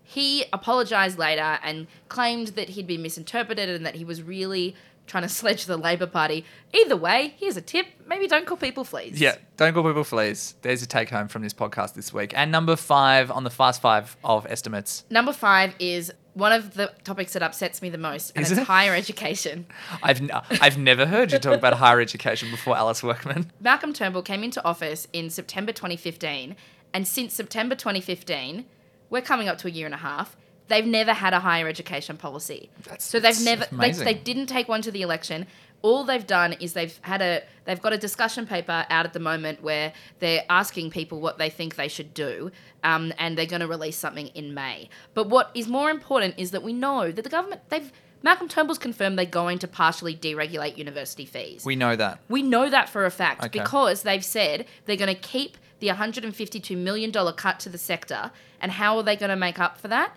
He 0.03 0.45
apologized 0.53 1.17
later 1.17 1.59
and 1.63 1.87
claimed 2.09 2.49
that 2.49 2.69
he'd 2.69 2.87
been 2.87 3.01
misinterpreted 3.01 3.69
and 3.69 3.85
that 3.85 3.95
he 3.95 4.05
was 4.05 4.21
really 4.21 4.75
trying 5.07 5.23
to 5.23 5.29
sledge 5.29 5.65
the 5.65 5.77
Labor 5.77 6.07
Party. 6.07 6.45
Either 6.73 6.95
way, 6.95 7.33
here's 7.37 7.57
a 7.57 7.61
tip 7.61 7.87
maybe 8.07 8.27
don't 8.27 8.45
call 8.45 8.57
people 8.57 8.83
fleas. 8.83 9.19
Yeah, 9.19 9.35
don't 9.57 9.73
call 9.73 9.83
people 9.83 10.03
fleas. 10.03 10.55
There's 10.61 10.83
a 10.83 10.87
take 10.87 11.09
home 11.09 11.27
from 11.27 11.41
this 11.41 11.53
podcast 11.53 11.93
this 11.93 12.13
week. 12.13 12.33
And 12.35 12.51
number 12.51 12.75
five 12.75 13.31
on 13.31 13.43
the 13.43 13.49
Fast 13.49 13.81
Five 13.81 14.15
of 14.23 14.45
estimates. 14.47 15.05
Number 15.09 15.33
five 15.33 15.73
is 15.79 16.13
one 16.35 16.51
of 16.51 16.73
the 16.73 16.91
topics 17.05 17.33
that 17.33 17.41
upsets 17.41 17.81
me 17.81 17.89
the 17.89 17.97
most, 17.97 18.31
and 18.35 18.45
Is 18.45 18.51
it's 18.51 18.61
it? 18.61 18.67
higher 18.67 18.93
education. 18.93 19.65
I've, 20.03 20.21
n- 20.21 20.31
I've 20.61 20.77
never 20.77 21.05
heard 21.05 21.31
you 21.31 21.39
talk 21.39 21.57
about 21.57 21.73
higher 21.73 21.99
education 22.01 22.51
before, 22.51 22.77
Alice 22.77 23.01
Workman. 23.01 23.51
Malcolm 23.61 23.93
Turnbull 23.93 24.21
came 24.21 24.43
into 24.43 24.63
office 24.63 25.07
in 25.13 25.29
September 25.29 25.71
2015, 25.71 26.55
and 26.93 27.07
since 27.07 27.33
September 27.33 27.73
2015, 27.73 28.65
we're 29.09 29.21
coming 29.21 29.47
up 29.47 29.57
to 29.59 29.67
a 29.67 29.71
year 29.71 29.85
and 29.85 29.95
a 29.95 29.99
half. 29.99 30.35
They've 30.67 30.85
never 30.85 31.13
had 31.13 31.33
a 31.33 31.39
higher 31.39 31.67
education 31.67 32.17
policy. 32.17 32.69
That's, 32.83 33.05
so 33.05 33.19
they've 33.19 33.35
that's 33.35 33.45
never 33.45 33.65
they, 33.71 33.91
they 33.91 34.13
didn't 34.13 34.47
take 34.47 34.67
one 34.67 34.81
to 34.81 34.91
the 34.91 35.03
election. 35.03 35.47
All 35.81 36.03
they've 36.03 36.25
done 36.25 36.53
is 36.53 36.73
they've 36.73 36.97
had 37.01 37.21
a 37.21 37.43
they've 37.65 37.81
got 37.81 37.93
a 37.93 37.97
discussion 37.97 38.47
paper 38.47 38.85
out 38.89 39.05
at 39.05 39.13
the 39.13 39.19
moment 39.19 39.61
where 39.61 39.93
they're 40.19 40.43
asking 40.49 40.89
people 40.91 41.21
what 41.21 41.37
they 41.37 41.49
think 41.49 41.75
they 41.75 41.87
should 41.87 42.13
do, 42.13 42.51
um, 42.83 43.13
and 43.19 43.37
they're 43.37 43.45
going 43.45 43.61
to 43.61 43.67
release 43.67 43.97
something 43.97 44.27
in 44.29 44.53
May. 44.53 44.89
But 45.13 45.29
what 45.29 45.51
is 45.53 45.67
more 45.67 45.89
important 45.89 46.35
is 46.37 46.51
that 46.51 46.63
we 46.63 46.73
know 46.73 47.11
that 47.11 47.21
the 47.21 47.29
government 47.29 47.61
they've 47.69 47.91
Malcolm 48.23 48.47
Turnbull's 48.47 48.79
confirmed 48.79 49.19
they're 49.19 49.25
going 49.27 49.59
to 49.59 49.67
partially 49.67 50.15
deregulate 50.15 50.77
university 50.77 51.25
fees. 51.25 51.63
We 51.63 51.75
know 51.75 51.95
that. 51.95 52.19
We 52.27 52.41
know 52.41 52.71
that 52.71 52.89
for 52.89 53.05
a 53.05 53.11
fact 53.11 53.43
Okay. 53.45 53.59
because 53.59 54.01
they've 54.01 54.25
said 54.25 54.65
they're 54.85 54.95
going 54.95 55.13
to 55.13 55.21
keep 55.21 55.57
the 55.79 55.89
$152 55.89 56.75
million 56.75 57.11
cut 57.11 57.59
to 57.59 57.69
the 57.69 57.77
sector. 57.77 58.31
And 58.59 58.71
how 58.71 58.97
are 58.97 59.03
they 59.03 59.15
going 59.15 59.29
to 59.29 59.35
make 59.35 59.59
up 59.59 59.77
for 59.77 59.89
that? 59.89 60.15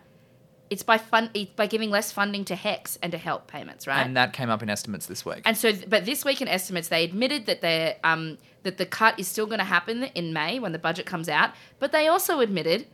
It's 0.71 0.83
by 0.83 0.99
fun, 0.99 1.31
it's 1.35 1.51
by 1.53 1.67
giving 1.67 1.91
less 1.91 2.13
funding 2.13 2.45
to 2.47 2.55
HECS 2.55 2.99
and 3.03 3.13
to 3.13 3.19
help 3.19 3.47
payments, 3.47 3.87
right? 3.87 4.05
And 4.05 4.17
that 4.17 4.33
came 4.33 4.51
up 4.51 4.63
in 4.63 4.69
estimates 4.69 5.07
this 5.07 5.25
week. 5.25 5.43
And 5.45 5.57
so, 5.57 5.73
but 5.89 6.05
this 6.05 6.25
week 6.25 6.43
in 6.43 6.49
estimates, 6.49 6.89
they 6.89 7.05
admitted 7.05 7.47
that 7.47 7.61
they 7.63 7.97
um, 8.05 8.39
that 8.65 8.77
the 8.77 8.87
cut 8.87 9.19
is 9.19 9.27
still 9.27 9.47
going 9.47 9.61
to 9.61 9.65
happen 9.65 10.05
in 10.15 10.33
May 10.33 10.59
when 10.59 10.73
the 10.73 10.79
budget 10.79 11.07
comes 11.07 11.29
out. 11.29 11.51
But 11.79 11.93
they 11.93 12.07
also 12.07 12.41
admitted, 12.41 12.87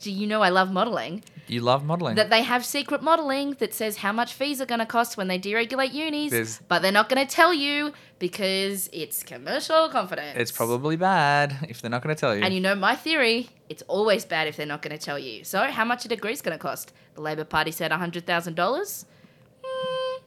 do 0.00 0.10
you 0.10 0.26
know 0.26 0.42
I 0.42 0.50
love 0.50 0.70
modelling? 0.70 1.22
You 1.50 1.60
love 1.60 1.84
modelling. 1.84 2.16
That 2.16 2.30
they 2.30 2.42
have 2.42 2.64
secret 2.64 3.02
modelling 3.02 3.52
that 3.60 3.74
says 3.74 3.96
how 3.98 4.12
much 4.12 4.32
fees 4.34 4.60
are 4.60 4.66
going 4.66 4.78
to 4.80 4.86
cost 4.86 5.16
when 5.16 5.28
they 5.28 5.38
deregulate 5.38 5.92
unis, 5.92 6.30
There's- 6.30 6.60
but 6.68 6.80
they're 6.82 6.92
not 6.92 7.08
going 7.08 7.26
to 7.26 7.30
tell 7.34 7.52
you 7.52 7.92
because 8.18 8.88
it's 8.92 9.22
commercial 9.22 9.88
confidence. 9.88 10.36
it's 10.36 10.52
probably 10.52 10.96
bad 10.96 11.66
if 11.68 11.80
they're 11.80 11.90
not 11.90 12.02
going 12.02 12.14
to 12.14 12.20
tell 12.20 12.34
you. 12.36 12.42
And 12.42 12.54
you 12.54 12.60
know 12.60 12.74
my 12.74 12.94
theory, 12.96 13.48
it's 13.68 13.82
always 13.88 14.24
bad 14.24 14.46
if 14.48 14.56
they're 14.56 14.66
not 14.66 14.82
going 14.82 14.96
to 14.96 15.04
tell 15.04 15.18
you. 15.18 15.44
So, 15.44 15.58
how 15.64 15.84
much 15.84 16.04
a 16.04 16.08
degree 16.08 16.32
is 16.32 16.42
going 16.42 16.56
to 16.56 16.62
cost? 16.62 16.92
The 17.14 17.20
Labor 17.22 17.44
Party 17.44 17.70
said 17.72 17.90
$100,000. 17.90 19.04
Hmm, 19.62 20.22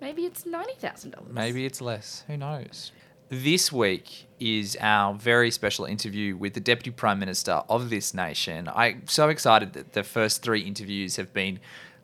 maybe 0.00 0.24
it's 0.24 0.44
$90,000. 0.44 1.30
Maybe 1.30 1.66
it's 1.66 1.80
less. 1.80 2.24
Who 2.26 2.36
knows? 2.36 2.92
This 3.28 3.72
week 3.72 4.28
is 4.38 4.76
our 4.80 5.12
very 5.14 5.50
special 5.50 5.84
interview 5.84 6.36
with 6.36 6.54
the 6.54 6.60
Deputy 6.60 6.92
Prime 6.92 7.18
Minister 7.18 7.62
of 7.68 7.90
this 7.90 8.14
nation. 8.14 8.70
I'm 8.72 9.08
so 9.08 9.30
excited 9.30 9.72
that 9.72 9.94
the 9.94 10.04
first 10.04 10.42
three 10.42 10.60
interviews 10.60 11.16
have 11.16 11.32
been 11.32 11.58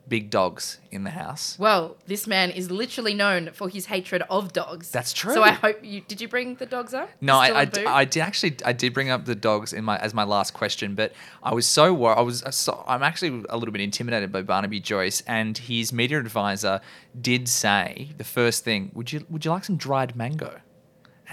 big 0.05 0.29
dogs 0.29 0.79
in 0.91 1.05
the 1.05 1.11
house. 1.11 1.55
Well, 1.57 1.95
this 2.07 2.27
man 2.27 2.51
is 2.51 2.69
literally 2.69 3.13
known 3.13 3.51
for 3.53 3.69
his 3.69 3.85
hatred 3.85 4.23
of 4.29 4.51
dogs. 4.51 4.91
That's 4.91 5.13
true. 5.13 5.33
So 5.33 5.41
I 5.41 5.51
hope 5.51 5.79
you 5.81 6.01
did 6.01 6.19
you 6.19 6.27
bring 6.27 6.55
the 6.55 6.65
dogs 6.65 6.93
up? 6.93 7.09
No, 7.21 7.41
Still 7.41 7.55
I, 7.55 7.59
I, 7.59 7.61
on 7.61 7.69
d- 7.69 7.79
boot? 7.79 7.87
I 7.87 8.03
did 8.03 8.19
actually 8.19 8.57
I 8.65 8.73
did 8.73 8.93
bring 8.93 9.09
up 9.09 9.23
the 9.23 9.35
dogs 9.35 9.71
in 9.71 9.85
my 9.85 9.97
as 9.99 10.13
my 10.13 10.25
last 10.25 10.53
question, 10.53 10.93
but 10.93 11.13
I 11.41 11.53
was 11.53 11.65
so 11.65 11.93
worried. 11.93 12.17
I 12.17 12.21
was 12.21 12.43
so, 12.51 12.83
I'm 12.85 13.01
actually 13.01 13.45
a 13.47 13.55
little 13.55 13.71
bit 13.71 13.79
intimidated 13.79 14.29
by 14.29 14.41
Barnaby 14.41 14.81
Joyce, 14.81 15.21
and 15.25 15.57
his 15.57 15.93
media 15.93 16.19
advisor 16.19 16.81
did 17.21 17.47
say 17.47 18.09
the 18.17 18.25
first 18.25 18.65
thing: 18.65 18.91
Would 18.93 19.13
you 19.13 19.25
would 19.29 19.45
you 19.45 19.51
like 19.51 19.63
some 19.63 19.77
dried 19.77 20.17
mango? 20.17 20.59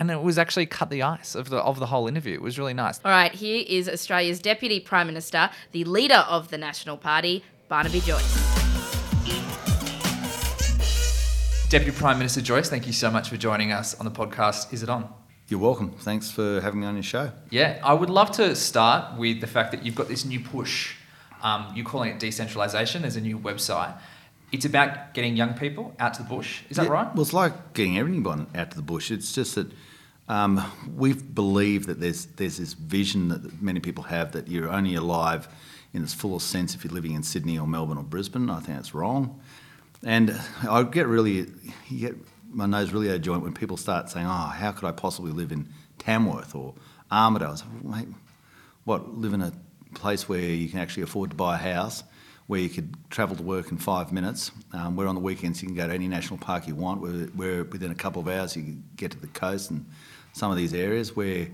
And 0.01 0.11
it 0.11 0.23
was 0.23 0.39
actually 0.39 0.65
cut 0.65 0.89
the 0.89 1.03
ice 1.03 1.35
of 1.35 1.51
the 1.51 1.59
of 1.59 1.79
the 1.79 1.85
whole 1.87 2.09
interview. 2.09 2.33
It 2.35 2.41
was 2.41 2.59
really 2.59 2.73
nice. 2.73 2.99
All 3.05 3.11
right, 3.11 3.33
here 3.33 3.63
is 3.69 3.87
Australia's 3.87 4.39
Deputy 4.41 4.81
Prime 4.81 5.07
Minister, 5.07 5.51
the 5.73 5.85
leader 5.85 6.25
of 6.27 6.49
the 6.49 6.57
National 6.57 6.97
Party, 6.97 7.45
Barnaby 7.69 8.01
Joyce. 8.01 8.49
Deputy 11.69 11.97
Prime 11.97 12.19
Minister 12.19 12.41
Joyce, 12.41 12.69
thank 12.71 12.87
you 12.87 12.93
so 12.95 13.11
much 13.11 13.29
for 13.29 13.37
joining 13.37 13.71
us 13.73 13.95
on 14.01 14.05
the 14.07 14.11
podcast. 14.11 14.73
Is 14.73 14.83
it 14.83 14.89
on? 14.89 15.07
You're 15.49 15.61
welcome. 15.61 15.93
Thanks 15.93 16.31
for 16.31 16.61
having 16.63 16.81
me 16.81 16.87
on 16.87 16.95
your 16.95 17.03
show. 17.03 17.31
Yeah, 17.51 17.79
I 17.85 17.93
would 17.93 18.11
love 18.11 18.31
to 18.33 18.57
start 18.57 19.19
with 19.19 19.41
the 19.41 19.47
fact 19.47 19.71
that 19.73 19.85
you've 19.85 19.95
got 19.95 20.09
this 20.09 20.25
new 20.25 20.41
push. 20.41 20.95
Um, 21.43 21.71
you're 21.77 21.85
calling 21.87 22.11
it 22.11 22.19
decentralization. 22.19 23.03
There's 23.03 23.17
a 23.17 23.21
new 23.21 23.39
website. 23.39 23.97
it's 24.51 24.65
about 24.65 25.15
getting 25.15 25.37
young 25.37 25.55
people 25.55 25.95
out 26.01 26.15
to 26.15 26.23
the 26.25 26.29
bush. 26.29 26.63
Is 26.71 26.77
that 26.79 26.87
Yeah, 26.87 26.91
right? 26.93 27.15
Well, 27.15 27.23
it's 27.23 27.33
like 27.33 27.75
getting 27.75 27.99
everyone 27.99 28.49
out 28.55 28.71
to 28.73 28.77
the 28.77 28.83
bush. 28.83 29.11
It's 29.13 29.33
just 29.33 29.55
that 29.55 29.71
um, 30.31 30.65
we 30.97 31.13
believe 31.13 31.87
that 31.87 32.01
there's 32.01 32.27
there's 32.27 32.59
this 32.59 32.75
vision 32.75 33.29
that 33.29 33.61
many 33.61 33.81
people 33.81 34.05
have 34.05 34.31
that 34.33 34.47
you're 34.47 34.71
only 34.71 34.95
alive 34.95 35.49
in 35.93 36.05
its 36.05 36.15
fullest 36.15 36.49
sense 36.49 36.77
if 36.77 36.85
you're 36.85 36.93
living 36.93 37.15
in 37.15 37.25
Sydney 37.25 37.59
or 37.59 37.67
Melbourne 37.67 37.99
or 37.99 38.05
Brisbane. 38.05 38.49
I 38.49 38.61
think 38.61 38.79
that's 38.79 38.95
wrong. 38.95 39.41
And 40.05 40.41
I 40.69 40.85
get 40.85 41.09
really, 41.09 41.49
get 41.95 42.15
my 42.49 42.67
nose 42.67 42.93
really 42.93 43.11
out 43.11 43.17
of 43.17 43.23
joint 43.23 43.43
when 43.43 43.55
people 43.55 43.77
start 43.77 44.09
saying, 44.09 44.25
"Oh, 44.25 44.31
how 44.31 44.71
could 44.71 44.87
I 44.87 44.93
possibly 44.93 45.33
live 45.33 45.51
in 45.51 45.69
Tamworth 45.99 46.55
or 46.55 46.75
Armidale?" 47.11 47.61
"Mate, 47.83 48.07
what 48.85 49.19
live 49.19 49.33
in 49.33 49.43
a 49.43 49.53
place 49.95 50.29
where 50.29 50.39
you 50.39 50.69
can 50.69 50.79
actually 50.79 51.03
afford 51.03 51.31
to 51.31 51.37
buy 51.37 51.57
a 51.57 51.59
house, 51.59 52.05
where 52.47 52.61
you 52.61 52.69
could 52.69 52.95
travel 53.11 53.35
to 53.35 53.43
work 53.43 53.73
in 53.73 53.79
five 53.79 54.13
minutes, 54.13 54.53
um, 54.73 54.95
where 54.95 55.09
on 55.09 55.17
the 55.17 55.21
weekends 55.21 55.61
you 55.61 55.67
can 55.67 55.77
go 55.77 55.89
to 55.89 55.93
any 55.93 56.07
national 56.07 56.39
park 56.39 56.69
you 56.69 56.77
want, 56.77 57.01
where, 57.01 57.27
where 57.35 57.65
within 57.65 57.91
a 57.91 57.97
couple 57.97 58.23
of 58.23 58.29
hours 58.29 58.57
you 58.57 58.63
can 58.63 58.85
get 58.95 59.11
to 59.11 59.19
the 59.19 59.27
coast 59.27 59.73
and 59.73 59.85
some 60.33 60.51
of 60.51 60.57
these 60.57 60.75
areas 60.75 61.17
where 61.17 61.49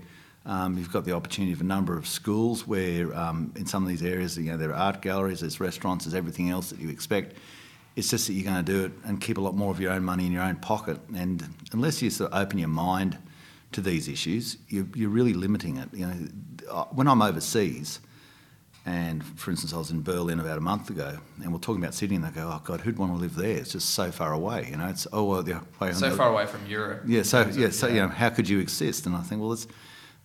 um, 0.45 0.77
you've 0.77 0.91
got 0.93 1.03
the 1.03 1.11
opportunity 1.11 1.51
of 1.51 1.61
a 1.61 1.65
number 1.65 1.97
of 1.97 2.07
schools 2.07 2.65
where 2.65 3.13
um, 3.15 3.51
in 3.57 3.65
some 3.65 3.83
of 3.83 3.89
these 3.89 4.01
areas, 4.01 4.37
you 4.37 4.51
know, 4.51 4.57
there 4.57 4.71
are 4.71 4.75
art 4.75 5.01
galleries, 5.01 5.41
there's 5.41 5.59
restaurants, 5.59 6.05
there's 6.05 6.15
everything 6.15 6.49
else 6.49 6.69
that 6.69 6.79
you 6.79 6.89
expect. 6.89 7.35
It's 7.97 8.09
just 8.09 8.27
that 8.27 8.33
you're 8.33 8.49
going 8.49 8.63
to 8.63 8.71
do 8.71 8.85
it 8.85 8.91
and 9.03 9.19
keep 9.19 9.37
a 9.37 9.41
lot 9.41 9.55
more 9.55 9.71
of 9.71 9.79
your 9.81 9.91
own 9.91 10.03
money 10.03 10.25
in 10.25 10.31
your 10.31 10.43
own 10.43 10.55
pocket. 10.57 10.99
And 11.13 11.43
unless 11.73 12.01
you 12.01 12.09
sort 12.09 12.31
of 12.31 12.39
open 12.39 12.59
your 12.59 12.69
mind 12.69 13.17
to 13.73 13.81
these 13.81 14.07
issues, 14.07 14.57
you're, 14.69 14.87
you're 14.95 15.09
really 15.09 15.33
limiting 15.33 15.77
it. 15.77 15.89
You 15.91 16.07
know, 16.07 16.27
uh, 16.71 16.83
when 16.85 17.07
I'm 17.07 17.21
overseas, 17.21 17.99
and 18.87 19.23
for 19.37 19.51
instance, 19.51 19.73
I 19.73 19.77
was 19.77 19.91
in 19.91 20.01
Berlin 20.01 20.39
about 20.39 20.57
a 20.57 20.61
month 20.61 20.89
ago, 20.89 21.17
and 21.43 21.51
we're 21.53 21.59
talking 21.59 21.83
about 21.83 21.93
Sydney, 21.93 22.15
and 22.15 22.25
they 22.25 22.31
go, 22.31 22.49
"Oh 22.51 22.61
God, 22.63 22.81
who'd 22.81 22.97
want 22.97 23.11
to 23.13 23.17
live 23.19 23.35
there? 23.35 23.57
It's 23.57 23.71
just 23.73 23.89
so 23.91 24.11
far 24.11 24.33
away." 24.33 24.67
You 24.71 24.77
know, 24.77 24.87
it's 24.87 25.05
oh 25.13 25.23
well, 25.25 25.43
the 25.43 25.61
way 25.79 25.91
So 25.93 26.09
the- 26.09 26.15
far 26.15 26.29
away 26.29 26.45
from 26.47 26.65
Europe. 26.65 27.03
Yeah, 27.05 27.21
so 27.23 27.45
yeah, 27.53 27.69
so 27.69 27.87
Yeah. 27.87 27.93
you 27.93 27.99
know, 28.01 28.07
how 28.07 28.29
could 28.29 28.47
you 28.49 28.59
exist? 28.59 29.05
And 29.05 29.15
I 29.15 29.21
think, 29.21 29.41
well, 29.41 29.51
it's 29.53 29.67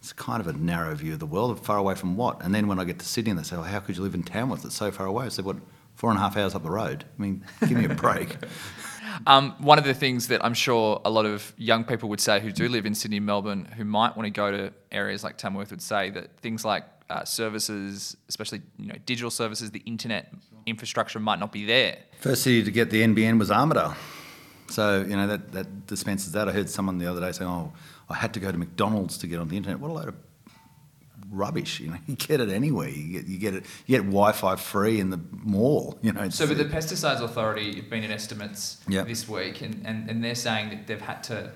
it's 0.00 0.12
kind 0.12 0.40
of 0.40 0.47
a 0.47 0.52
narrow 0.54 0.95
view 0.95 1.12
of 1.12 1.19
the 1.19 1.26
world. 1.26 1.64
Far 1.64 1.76
away 1.78 1.95
from 1.95 2.16
what? 2.16 2.42
And 2.42 2.54
then 2.54 2.66
when 2.69 2.78
I 2.78 2.85
get 2.85 2.99
to 3.00 3.04
Sydney, 3.07 3.31
and 3.33 3.38
they 3.40 3.45
say, 3.45 3.57
"Well, 3.57 3.64
how 3.64 3.81
could 3.81 3.97
you 3.97 4.02
live 4.02 4.14
in 4.14 4.23
Tamworth? 4.23 4.64
It's 4.64 4.75
so 4.76 4.90
far 4.90 5.07
away." 5.07 5.26
I 5.26 5.28
said, 5.28 5.45
"What? 5.45 5.57
Four 5.95 6.09
and 6.11 6.19
a 6.19 6.23
half 6.23 6.37
hours 6.38 6.54
up 6.54 6.62
the 6.62 6.71
road? 6.71 7.04
I 7.19 7.23
mean, 7.23 7.45
give 7.61 7.73
me 7.76 7.85
a 7.87 7.95
break." 7.95 8.37
Um, 9.26 9.54
one 9.59 9.78
of 9.78 9.85
the 9.85 9.92
things 9.92 10.28
that 10.28 10.42
I'm 10.45 10.54
sure 10.54 11.00
a 11.04 11.11
lot 11.11 11.26
of 11.26 11.52
young 11.59 11.85
people 11.85 12.09
would 12.09 12.21
say 12.21 12.40
who 12.40 12.50
do 12.50 12.66
live 12.69 12.87
in 12.87 12.95
Sydney 12.95 13.19
and 13.19 13.26
Melbourne, 13.26 13.66
who 13.76 13.85
might 13.85 14.16
want 14.16 14.26
to 14.26 14.31
go 14.31 14.50
to 14.50 14.73
areas 14.90 15.23
like 15.23 15.37
Tamworth, 15.37 15.71
would 15.71 15.83
say 15.83 16.09
that 16.11 16.38
things 16.38 16.64
like 16.64 16.85
uh, 17.12 17.25
services, 17.25 18.16
especially 18.28 18.62
you 18.78 18.87
know 18.87 18.97
digital 19.07 19.31
services, 19.31 19.71
the 19.71 19.83
internet 19.87 20.33
infrastructure 20.66 21.21
might 21.21 21.38
not 21.38 21.52
be 21.52 21.64
there. 21.66 21.99
First 22.21 22.42
city 22.45 22.62
to 22.64 22.71
get 22.71 22.90
the 22.90 23.02
NBN 23.02 23.38
was 23.38 23.50
Armidale. 23.50 23.95
So, 24.69 25.02
you 25.02 25.16
know, 25.16 25.26
that, 25.26 25.52
that 25.52 25.87
dispenses 25.87 26.33
that. 26.33 26.49
I 26.49 26.52
heard 26.52 26.71
someone 26.71 26.97
the 26.97 27.07
other 27.11 27.21
day 27.21 27.33
saying, 27.33 27.50
oh, 27.50 27.73
I 28.09 28.14
had 28.14 28.33
to 28.35 28.40
go 28.40 28.50
to 28.50 28.57
McDonald's 28.57 29.19
to 29.19 29.26
get 29.26 29.38
on 29.38 29.49
the 29.49 29.57
internet. 29.59 29.78
What 29.81 29.90
a 29.90 29.95
load 29.95 30.09
of 30.09 30.14
rubbish. 31.31 31.81
You 31.81 31.90
know, 31.90 31.99
you 32.07 32.16
get 32.16 32.40
it 32.40 32.49
anywhere. 32.49 32.88
You 32.88 33.12
get, 33.21 33.26
you 33.26 33.38
get 33.38 33.54
it, 33.54 33.64
you 33.87 33.97
get 33.99 34.04
Wi-Fi 34.04 34.57
free 34.57 34.99
in 35.00 35.11
the 35.11 35.21
mall, 35.33 35.99
you 36.00 36.12
know. 36.12 36.28
So, 36.31 36.47
but 36.47 36.57
the 36.57 36.64
Pesticides 36.64 37.21
Authority 37.21 37.76
have 37.76 37.90
been 37.90 38.02
in 38.02 38.11
estimates 38.11 38.78
Yeah. 38.88 39.02
this 39.02 39.28
week, 39.28 39.61
and, 39.61 39.83
and, 39.85 40.09
and 40.09 40.25
they're 40.25 40.35
saying 40.35 40.71
that 40.71 40.87
they've 40.87 41.00
had 41.00 41.23
to 41.25 41.52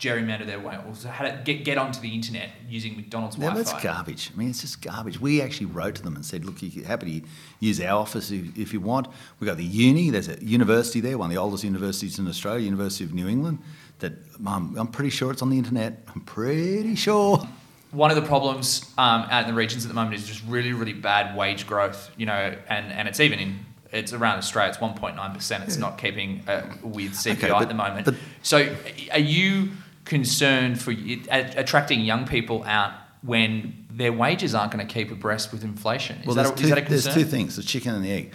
gerrymander 0.00 0.46
their 0.46 0.58
way, 0.58 0.76
or 0.86 1.08
had 1.10 1.30
to 1.36 1.42
get, 1.44 1.64
get 1.64 1.76
onto 1.78 2.00
the 2.00 2.08
internet 2.14 2.48
using 2.68 2.96
McDonald's 2.96 3.36
Yeah, 3.36 3.44
Wi-Fi. 3.50 3.70
that's 3.70 3.82
garbage. 3.84 4.30
I 4.34 4.38
mean, 4.38 4.48
it's 4.50 4.62
just 4.62 4.80
garbage. 4.80 5.20
We 5.20 5.42
actually 5.42 5.66
wrote 5.66 5.94
to 5.96 6.02
them 6.02 6.16
and 6.16 6.24
said, 6.24 6.44
look, 6.44 6.62
you're 6.62 6.86
happy 6.86 7.20
to 7.20 7.26
use 7.60 7.80
our 7.80 8.00
office 8.00 8.30
if, 8.30 8.56
if 8.58 8.72
you 8.72 8.80
want. 8.80 9.08
We've 9.38 9.46
got 9.46 9.58
the 9.58 9.64
uni, 9.64 10.08
there's 10.10 10.28
a 10.28 10.42
university 10.42 11.00
there, 11.00 11.18
one 11.18 11.30
of 11.30 11.34
the 11.34 11.40
oldest 11.40 11.64
universities 11.64 12.18
in 12.18 12.26
Australia, 12.26 12.64
University 12.64 13.04
of 13.04 13.12
New 13.12 13.28
England, 13.28 13.58
that 13.98 14.14
um, 14.46 14.74
I'm 14.78 14.86
pretty 14.88 15.10
sure 15.10 15.30
it's 15.30 15.42
on 15.42 15.50
the 15.50 15.58
internet. 15.58 16.02
I'm 16.14 16.22
pretty 16.22 16.94
sure. 16.94 17.46
One 17.90 18.10
of 18.10 18.16
the 18.16 18.22
problems 18.22 18.90
um, 18.96 19.26
out 19.30 19.42
in 19.42 19.48
the 19.48 19.54
regions 19.54 19.84
at 19.84 19.88
the 19.88 19.94
moment 19.94 20.14
is 20.14 20.26
just 20.26 20.42
really, 20.46 20.72
really 20.72 20.94
bad 20.94 21.36
wage 21.36 21.66
growth. 21.66 22.10
You 22.16 22.24
know, 22.26 22.56
and, 22.68 22.92
and 22.92 23.06
it's 23.08 23.20
even 23.20 23.38
in 23.38 23.58
it's 23.92 24.12
around 24.12 24.38
Australia. 24.38 24.70
It's 24.70 24.80
one 24.80 24.94
point 24.94 25.16
nine 25.16 25.34
percent. 25.34 25.64
It's 25.64 25.74
Yeah. 25.76 25.80
not 25.80 25.98
keeping 25.98 26.42
uh, 26.48 26.62
with 26.82 27.12
CPI 27.12 27.32
Okay, 27.44 27.50
at 27.52 27.68
the 27.68 27.74
moment. 27.74 28.04
but- 28.06 28.14
so, 28.42 28.74
are 29.12 29.18
you 29.18 29.70
concerned 30.10 30.82
for 30.82 30.92
attracting 31.30 32.00
young 32.00 32.26
people 32.26 32.64
out 32.64 32.92
when 33.22 33.86
their 33.90 34.12
wages 34.12 34.56
aren't 34.56 34.72
going 34.72 34.84
to 34.84 34.92
keep 34.92 35.10
abreast 35.12 35.52
with 35.52 35.62
inflation? 35.62 36.18
Is, 36.18 36.26
well, 36.26 36.34
that, 36.34 36.42
there's, 36.42 36.50
a, 36.50 36.56
two, 36.56 36.64
is 36.64 36.70
that 36.70 36.78
a 36.78 36.82
concern? 36.82 37.12
there's 37.14 37.24
two 37.24 37.30
things 37.30 37.56
the 37.56 37.62
chicken 37.62 37.94
and 37.94 38.04
the 38.04 38.10
egg. 38.10 38.32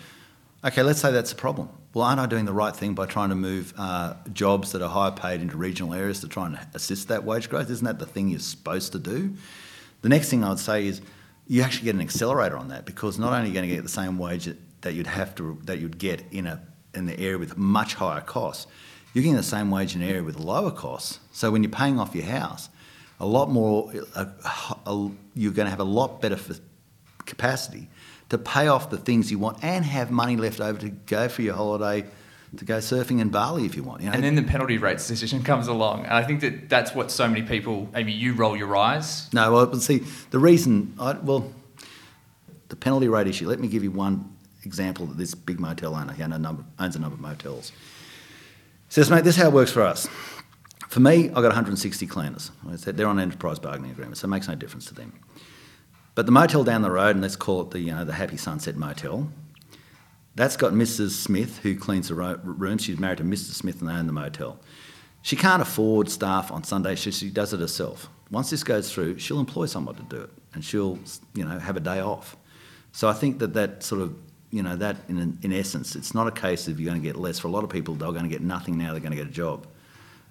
Okay, 0.63 0.81
let's 0.81 0.99
say 0.99 1.11
that's 1.11 1.33
a 1.33 1.35
problem. 1.35 1.69
Well, 1.93 2.05
aren't 2.05 2.19
I 2.19 2.25
doing 2.27 2.45
the 2.45 2.53
right 2.53 2.75
thing 2.75 2.93
by 2.93 3.05
trying 3.05 3.29
to 3.29 3.35
move 3.35 3.73
uh, 3.77 4.15
jobs 4.31 4.71
that 4.71 4.81
are 4.81 4.89
higher 4.89 5.11
paid 5.11 5.41
into 5.41 5.57
regional 5.57 5.93
areas 5.93 6.21
to 6.21 6.27
try 6.27 6.47
and 6.47 6.57
assist 6.73 7.09
that 7.09 7.25
wage 7.25 7.49
growth? 7.49 7.69
Isn't 7.69 7.85
that 7.85 7.99
the 7.99 8.05
thing 8.05 8.29
you're 8.29 8.39
supposed 8.39 8.93
to 8.93 8.99
do? 8.99 9.35
The 10.01 10.09
next 10.09 10.29
thing 10.29 10.43
I 10.43 10.49
would 10.49 10.59
say 10.59 10.87
is 10.87 11.01
you 11.45 11.61
actually 11.61 11.85
get 11.85 11.95
an 11.95 12.01
accelerator 12.01 12.57
on 12.57 12.69
that 12.69 12.85
because 12.85 13.19
not 13.19 13.33
only 13.33 13.45
are 13.45 13.47
you 13.47 13.53
going 13.53 13.69
to 13.69 13.75
get 13.75 13.83
the 13.83 13.89
same 13.89 14.17
wage 14.17 14.45
that, 14.45 14.57
that 14.81 14.93
you'd 14.93 15.07
have 15.07 15.35
to 15.35 15.59
that 15.65 15.79
you'd 15.79 15.97
get 15.97 16.23
in 16.31 16.47
a 16.47 16.61
in 16.93 17.05
the 17.05 17.19
area 17.19 17.37
with 17.37 17.57
much 17.57 17.95
higher 17.95 18.21
costs, 18.21 18.67
you're 19.15 19.23
getting 19.23 19.37
the 19.37 19.43
same 19.43 19.71
wage 19.71 19.95
in 19.95 20.01
an 20.01 20.09
area 20.09 20.21
with 20.21 20.37
lower 20.37 20.71
costs. 20.71 21.19
So 21.31 21.49
when 21.49 21.63
you're 21.63 21.71
paying 21.71 22.01
off 22.01 22.13
your 22.13 22.25
house, 22.25 22.67
a 23.17 23.25
lot 23.25 23.49
more, 23.49 23.89
a, 24.13 24.27
a, 24.85 25.11
you're 25.33 25.53
going 25.53 25.67
to 25.67 25.69
have 25.69 25.79
a 25.79 25.85
lot 25.85 26.21
better 26.21 26.37
capacity 27.25 27.87
to 28.27 28.37
pay 28.37 28.67
off 28.67 28.89
the 28.89 28.97
things 28.97 29.31
you 29.31 29.39
want 29.39 29.63
and 29.63 29.85
have 29.85 30.11
money 30.11 30.35
left 30.35 30.59
over 30.59 30.77
to 30.79 30.89
go 30.89 31.29
for 31.29 31.43
your 31.43 31.55
holiday, 31.55 32.05
to 32.57 32.65
go 32.65 32.79
surfing 32.79 33.21
in 33.21 33.29
Bali 33.29 33.65
if 33.65 33.77
you 33.77 33.83
want. 33.83 34.01
You 34.01 34.09
know? 34.09 34.15
And 34.15 34.23
then 34.23 34.35
the 34.35 34.43
penalty 34.43 34.77
rates 34.77 35.07
decision 35.07 35.43
comes 35.43 35.67
along, 35.67 36.03
and 36.03 36.13
I 36.13 36.23
think 36.23 36.41
that 36.41 36.67
that's 36.67 36.93
what 36.93 37.09
so 37.09 37.25
many 37.25 37.43
people. 37.43 37.87
Maybe 37.93 38.11
you 38.11 38.33
roll 38.33 38.57
your 38.57 38.75
eyes. 38.75 39.33
No, 39.33 39.49
well, 39.53 39.73
see, 39.75 40.03
the 40.31 40.39
reason, 40.39 40.93
I, 40.99 41.13
well, 41.13 41.53
the 42.67 42.75
penalty 42.75 43.07
rate 43.07 43.27
issue, 43.27 43.47
let 43.47 43.61
me 43.61 43.69
give 43.69 43.81
you 43.81 43.91
one 43.91 44.35
example 44.65 45.05
that 45.05 45.17
this 45.17 45.35
big 45.35 45.59
motel 45.59 45.95
owner, 45.95 46.11
he 46.11 46.21
owns 46.21 46.35
a 46.35 46.39
number, 46.39 46.65
owns 46.79 46.97
a 46.97 46.99
number 46.99 47.15
of 47.15 47.21
motels, 47.21 47.71
says, 48.89 49.09
mate, 49.09 49.23
this 49.23 49.35
is 49.35 49.41
how 49.41 49.49
it 49.49 49.53
works 49.53 49.71
for 49.71 49.81
us. 49.81 50.07
For 50.89 50.99
me, 50.99 51.27
I've 51.27 51.35
got 51.35 51.43
160 51.43 52.07
cleaners. 52.07 52.51
They're 52.63 53.07
on 53.07 53.19
enterprise 53.19 53.59
bargaining 53.59 53.91
agreement, 53.91 54.17
so 54.17 54.25
it 54.25 54.29
makes 54.29 54.47
no 54.47 54.55
difference 54.55 54.85
to 54.85 54.93
them. 54.93 55.13
But 56.13 56.25
the 56.25 56.31
motel 56.31 56.63
down 56.63 56.81
the 56.81 56.91
road, 56.91 57.11
and 57.11 57.21
let's 57.21 57.35
call 57.35 57.61
it 57.61 57.71
the, 57.71 57.79
you 57.79 57.93
know, 57.93 58.05
the 58.05 58.13
Happy 58.13 58.37
Sunset 58.37 58.77
Motel, 58.77 59.29
that's 60.35 60.57
got 60.57 60.73
Mrs. 60.73 61.11
Smith, 61.11 61.59
who 61.59 61.75
cleans 61.75 62.09
the 62.09 62.15
ro- 62.15 62.39
rooms. 62.43 62.83
She's 62.83 62.99
married 62.99 63.17
to 63.19 63.23
Mr. 63.23 63.51
Smith 63.51 63.79
and 63.81 63.89
they 63.89 63.93
own 63.93 64.05
the 64.05 64.13
motel. 64.13 64.59
She 65.21 65.35
can't 65.35 65.61
afford 65.61 66.09
staff 66.09 66.51
on 66.51 66.63
Sunday, 66.63 66.95
so 66.95 67.09
she 67.09 67.29
does 67.29 67.51
it 67.53 67.59
herself. 67.59 68.09
Once 68.29 68.49
this 68.49 68.63
goes 68.63 68.91
through, 68.91 69.17
she'll 69.17 69.39
employ 69.39 69.65
someone 69.65 69.95
to 69.95 70.03
do 70.03 70.21
it, 70.21 70.29
and 70.53 70.63
she'll, 70.63 70.99
you 71.33 71.43
know, 71.43 71.57
have 71.57 71.77
a 71.77 71.79
day 71.79 71.99
off. 71.99 72.37
So 72.91 73.07
I 73.07 73.13
think 73.13 73.39
that 73.39 73.53
that 73.53 73.83
sort 73.83 74.01
of, 74.01 74.15
you 74.55 74.63
know, 74.63 74.77
that 74.77 74.95
in, 75.09 75.37
in 75.41 75.51
essence, 75.51 75.97
it's 75.97 76.13
not 76.13 76.27
a 76.27 76.31
case 76.31 76.69
of 76.69 76.79
you're 76.79 76.89
going 76.89 77.01
to 77.01 77.05
get 77.05 77.17
less. 77.17 77.39
For 77.39 77.49
a 77.49 77.51
lot 77.51 77.65
of 77.65 77.69
people, 77.69 77.93
they're 77.93 78.11
going 78.11 78.23
to 78.23 78.29
get 78.29 78.41
nothing 78.41 78.77
now, 78.77 78.91
they're 78.91 79.01
going 79.01 79.11
to 79.11 79.17
get 79.17 79.27
a 79.27 79.31
job. 79.31 79.67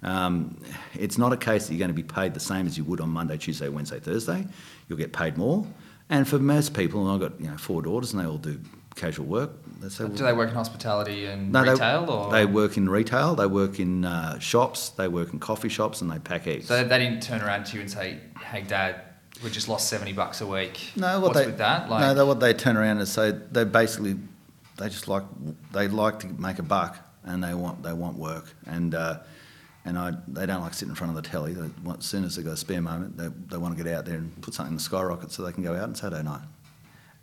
Um, 0.01 0.57
it's 0.95 1.19
not 1.19 1.31
a 1.31 1.37
case 1.37 1.67
that 1.67 1.73
you're 1.73 1.79
going 1.87 1.95
to 1.95 2.01
be 2.01 2.03
paid 2.03 2.33
the 2.33 2.39
same 2.39 2.65
as 2.65 2.75
you 2.75 2.83
would 2.85 3.01
on 3.01 3.09
Monday, 3.09 3.37
Tuesday, 3.37 3.69
Wednesday, 3.69 3.99
Thursday. 3.99 4.47
You'll 4.89 4.97
get 4.97 5.13
paid 5.13 5.37
more. 5.37 5.67
And 6.09 6.27
for 6.27 6.39
most 6.39 6.73
people, 6.73 7.07
and 7.07 7.23
I've 7.23 7.29
got 7.29 7.39
you 7.39 7.51
know 7.51 7.57
four 7.57 7.83
daughters, 7.83 8.13
and 8.13 8.21
they 8.21 8.27
all 8.27 8.39
do 8.39 8.59
casual 8.95 9.27
work. 9.27 9.51
They 9.79 9.89
say, 9.89 10.07
Do 10.07 10.23
they 10.23 10.33
work 10.33 10.49
in 10.49 10.55
hospitality 10.55 11.25
and 11.25 11.51
no, 11.51 11.61
retail, 11.61 12.05
they, 12.05 12.11
or 12.11 12.31
they 12.31 12.45
work 12.45 12.77
in 12.77 12.89
retail. 12.89 13.35
They 13.35 13.47
work 13.47 13.79
in 13.79 14.05
uh, 14.05 14.39
shops. 14.39 14.89
They 14.89 15.07
work 15.07 15.33
in 15.33 15.39
coffee 15.39 15.69
shops, 15.69 16.01
and 16.01 16.11
they 16.11 16.19
pack 16.19 16.47
eggs. 16.47 16.67
So 16.67 16.83
they 16.83 16.99
didn't 16.99 17.21
turn 17.21 17.41
around 17.41 17.65
to 17.67 17.75
you 17.75 17.81
and 17.81 17.91
say, 17.91 18.19
"Hey, 18.39 18.61
Dad, 18.61 19.01
we 19.43 19.49
just 19.49 19.67
lost 19.67 19.89
seventy 19.89 20.13
bucks 20.13 20.41
a 20.41 20.47
week." 20.47 20.91
No, 20.95 21.19
what 21.19 21.29
What's 21.29 21.39
they 21.39 21.45
with 21.47 21.57
that? 21.57 21.89
Like, 21.89 22.15
no, 22.15 22.25
what 22.25 22.39
they 22.39 22.53
turn 22.53 22.77
around 22.77 22.97
and 22.97 23.07
say 23.07 23.31
they 23.31 23.63
basically 23.63 24.17
they 24.77 24.89
just 24.89 25.07
like 25.07 25.23
they 25.71 25.87
like 25.87 26.19
to 26.19 26.27
make 26.27 26.59
a 26.59 26.63
buck 26.63 26.97
and 27.23 27.43
they 27.43 27.53
want 27.53 27.83
they 27.83 27.93
want 27.93 28.17
work 28.17 28.53
and 28.65 28.93
uh, 28.95 29.19
and 29.85 29.97
I 29.97 30.13
they 30.27 30.45
don't 30.45 30.61
like 30.61 30.73
sitting 30.73 30.89
in 30.89 30.95
front 30.95 31.15
of 31.15 31.23
the 31.23 31.29
telly. 31.29 31.53
They 31.53 31.69
want, 31.83 31.99
as 31.99 32.05
soon 32.05 32.23
as 32.23 32.35
they 32.35 32.41
have 32.41 32.47
got 32.47 32.53
a 32.53 32.57
spare 32.57 32.81
moment, 32.81 33.17
they, 33.17 33.29
they 33.47 33.57
want 33.57 33.77
to 33.77 33.83
get 33.83 33.93
out 33.93 34.05
there 34.05 34.15
and 34.15 34.41
put 34.41 34.53
something 34.53 34.73
in 34.73 34.77
the 34.77 34.83
skyrocket 34.83 35.31
so 35.31 35.43
they 35.43 35.51
can 35.51 35.63
go 35.63 35.73
out 35.73 35.83
on 35.83 35.95
Saturday 35.95 36.23
night. 36.23 36.41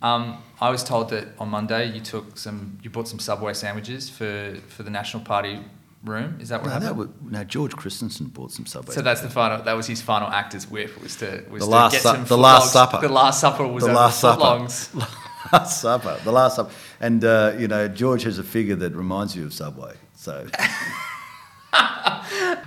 Um, 0.03 0.43
I 0.61 0.71
was 0.71 0.83
told 0.83 1.11
that 1.11 1.29
on 1.39 1.49
Monday 1.49 1.93
you 1.93 2.01
took 2.01 2.37
some, 2.37 2.79
you 2.83 2.91
bought 2.91 3.07
some 3.07 3.21
Subway 3.21 3.55
sandwiches 3.55 4.11
for, 4.11 4.57
for 4.67 4.83
the 4.83 4.91
National 4.91 5.23
Party 5.23 5.61
room. 6.05 6.39
Is 6.41 6.49
that 6.49 6.61
what 6.61 6.67
No, 6.69 6.73
happened? 6.73 6.89
that 6.91 6.95
was, 6.97 7.09
no, 7.23 7.45
George 7.45 7.75
Christensen 7.77 8.27
bought 8.27 8.53
some 8.53 8.67
Subway. 8.67 8.95
so 8.95 9.03
that's 9.03 9.21
the 9.21 9.31
final. 9.31 9.63
That 9.63 9.75
was 9.75 9.87
his 9.87 10.03
final 10.03 10.29
act 10.29 10.55
as 10.55 10.69
whip. 10.71 11.01
Was 11.03 11.17
to 11.17 11.45
was 11.51 11.61
the 11.61 11.67
to 11.67 11.71
last 11.71 11.93
get 11.93 12.03
Su- 12.03 12.09
some 12.09 12.25
the 12.25 12.39
last 12.39 12.73
supper. 12.73 13.01
The 13.01 13.09
last 13.09 13.41
supper 13.41 13.67
was 13.67 13.85
the 13.85 13.93
last 13.93 14.21
supper. 14.21 14.43
last 15.53 15.81
supper. 15.81 16.19
The 16.25 16.33
last 16.33 16.57
supper. 16.57 16.73
And 17.01 17.25
uh, 17.25 17.55
you 17.59 17.69
know, 17.69 17.89
George 17.89 18.23
has 18.25 18.39
a 18.39 18.43
figure 18.45 18.77
that 18.77 18.95
reminds 18.95 19.37
you 19.37 19.45
of 19.45 19.53
Subway. 19.55 19.95
So 20.15 20.47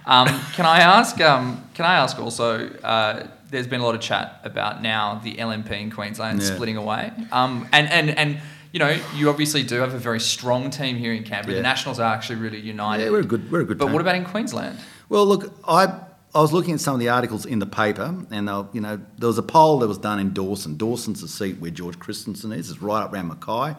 Um, 0.08 0.28
can 0.54 0.66
I 0.68 0.80
ask? 0.80 1.20
Um, 1.20 1.64
can 1.74 1.86
I 1.86 1.96
ask 1.96 2.20
also? 2.20 2.70
Uh, 2.70 3.28
there's 3.50 3.66
been 3.68 3.82
a 3.82 3.84
lot 3.86 3.96
of 3.96 4.02
chat 4.02 4.40
about 4.44 4.82
now 4.82 5.20
the 5.24 5.36
LNP 5.36 5.72
in 5.72 5.92
Queensland 5.92 6.42
Yeah. 6.42 6.54
splitting 6.54 6.78
away, 6.78 7.12
um, 7.32 7.68
and 7.72 7.88
and 7.90 8.10
and 8.12 8.40
you 8.76 8.80
know, 8.80 9.00
you 9.16 9.30
obviously 9.30 9.64
do 9.64 9.80
have 9.80 9.94
a 9.94 9.98
very 9.98 10.20
strong 10.20 10.70
team 10.70 10.98
here 10.98 11.14
in 11.14 11.24
Canberra. 11.24 11.54
Yeah. 11.54 11.60
The 11.60 11.64
Nationals 11.64 11.98
are 11.98 12.14
actually 12.14 12.40
really 12.40 12.60
united. 12.60 13.06
Yeah, 13.06 13.10
we're 13.10 13.22
a 13.22 13.24
good, 13.24 13.50
we're 13.50 13.62
a 13.62 13.64
good. 13.64 13.78
But 13.78 13.86
team. 13.86 13.94
what 13.94 14.02
about 14.02 14.16
in 14.16 14.26
Queensland? 14.26 14.78
Well, 15.08 15.26
look, 15.26 15.58
I 15.66 16.02
I 16.36 16.42
was 16.42 16.52
looking 16.52 16.74
at 16.74 16.82
some 16.82 16.94
of 16.94 17.00
the 17.00 17.08
articles 17.08 17.46
in 17.46 17.60
the 17.60 17.66
paper, 17.66 18.14
and 18.32 18.50
they'll- 18.50 18.70
you 18.74 18.82
know 18.82 19.00
there 19.18 19.28
was 19.28 19.38
a 19.38 19.44
poll 19.44 19.80
that 19.80 19.88
was 19.88 19.98
done 19.98 20.20
in 20.20 20.34
Dawson. 20.34 20.76
Dawson's 20.76 21.22
the 21.22 21.30
seat 21.30 21.58
where 21.62 21.72
George 21.72 21.98
Christensen 22.00 22.52
is. 22.52 22.70
It's 22.70 22.82
right 22.82 23.02
up 23.02 23.14
around 23.14 23.30
Mackay. 23.30 23.78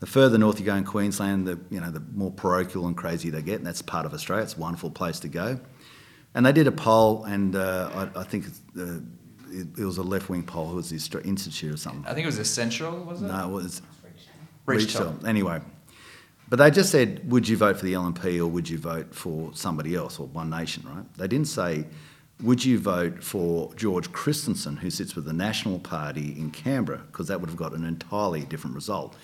The 0.00 0.06
further 0.06 0.36
north 0.36 0.58
you 0.58 0.66
go 0.66 0.74
in 0.74 0.82
Queensland, 0.82 1.46
the 1.46 1.60
you 1.70 1.80
know 1.80 1.92
the 1.92 2.02
more 2.12 2.32
parochial 2.32 2.88
and 2.88 2.96
crazy 2.96 3.30
they 3.30 3.40
get, 3.40 3.58
and 3.58 3.66
that's 3.68 3.82
part 3.82 4.04
of 4.04 4.12
Australia. 4.12 4.42
It's 4.42 4.56
a 4.56 4.60
wonderful 4.60 4.90
place 4.90 5.20
to 5.20 5.28
go. 5.28 5.60
And 6.34 6.44
they 6.44 6.50
did 6.50 6.66
a 6.66 6.72
poll, 6.72 7.22
and 7.22 7.54
uh, 7.54 8.08
I, 8.16 8.22
I 8.22 8.24
think 8.24 8.46
uh, 8.76 8.98
it, 9.52 9.68
it 9.78 9.84
was 9.84 9.98
a 9.98 10.02
left 10.02 10.28
wing 10.28 10.42
poll. 10.42 10.72
It 10.72 10.74
was 10.74 10.90
the 10.90 11.20
Institute 11.22 11.72
or 11.72 11.76
something. 11.76 12.04
I 12.04 12.14
think 12.14 12.24
it 12.24 12.26
was 12.26 12.40
Essential, 12.40 13.04
was 13.04 13.22
it? 13.22 13.26
No, 13.26 13.48
it 13.48 13.52
was 13.52 13.80
Reach. 14.66 14.94
Top. 14.94 15.24
Anyway, 15.24 15.60
but 16.48 16.58
they 16.58 16.70
just 16.70 16.90
said, 16.90 17.30
would 17.30 17.48
you 17.48 17.56
vote 17.56 17.78
for 17.78 17.84
the 17.84 17.94
LNP 17.94 18.38
or 18.38 18.46
would 18.46 18.68
you 18.68 18.78
vote 18.78 19.14
for 19.14 19.50
somebody 19.54 19.94
else 19.94 20.18
or 20.18 20.26
One 20.28 20.50
Nation, 20.50 20.84
right? 20.86 21.04
They 21.16 21.28
didn't 21.28 21.48
say, 21.48 21.86
would 22.42 22.64
you 22.64 22.78
vote 22.78 23.22
for 23.22 23.72
George 23.74 24.12
Christensen, 24.12 24.76
who 24.76 24.90
sits 24.90 25.14
with 25.14 25.24
the 25.24 25.32
National 25.32 25.78
Party 25.78 26.34
in 26.38 26.50
Canberra, 26.50 27.02
because 27.10 27.28
that 27.28 27.40
would 27.40 27.48
have 27.48 27.56
got 27.56 27.72
an 27.72 27.84
entirely 27.84 28.42
different 28.42 28.74
result. 28.74 29.16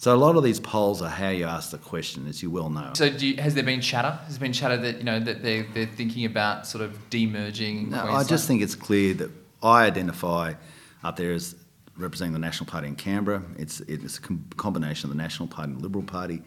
So 0.00 0.14
a 0.14 0.16
lot 0.16 0.36
of 0.36 0.44
these 0.44 0.60
polls 0.60 1.02
are 1.02 1.08
how 1.08 1.30
you 1.30 1.44
ask 1.44 1.72
the 1.72 1.78
question, 1.78 2.28
as 2.28 2.40
you 2.40 2.50
well 2.50 2.70
know. 2.70 2.92
So 2.94 3.10
do 3.10 3.26
you, 3.26 3.42
has 3.42 3.54
there 3.54 3.64
been 3.64 3.80
chatter? 3.80 4.12
Has 4.26 4.38
there 4.38 4.46
been 4.46 4.52
chatter 4.52 4.76
that 4.76 4.98
you 4.98 5.04
know 5.04 5.18
that 5.18 5.42
they 5.42 5.62
they're 5.62 5.86
thinking 5.86 6.24
about 6.24 6.68
sort 6.68 6.84
of 6.84 7.10
demerging? 7.10 7.88
No, 7.88 8.04
I 8.04 8.22
just 8.22 8.46
think 8.46 8.62
it's 8.62 8.76
clear 8.76 9.12
that 9.14 9.30
I 9.60 9.86
identify 9.86 10.54
up 11.02 11.16
there 11.16 11.32
as 11.32 11.56
representing 11.98 12.32
the 12.32 12.38
National 12.38 12.70
Party 12.70 12.88
in 12.88 12.96
Canberra. 12.96 13.42
It's, 13.58 13.80
it's 13.80 14.18
a 14.18 14.20
com- 14.20 14.44
combination 14.56 15.10
of 15.10 15.16
the 15.16 15.22
National 15.22 15.48
Party 15.48 15.72
and 15.72 15.78
the 15.80 15.82
Liberal 15.82 16.04
Party. 16.04 16.42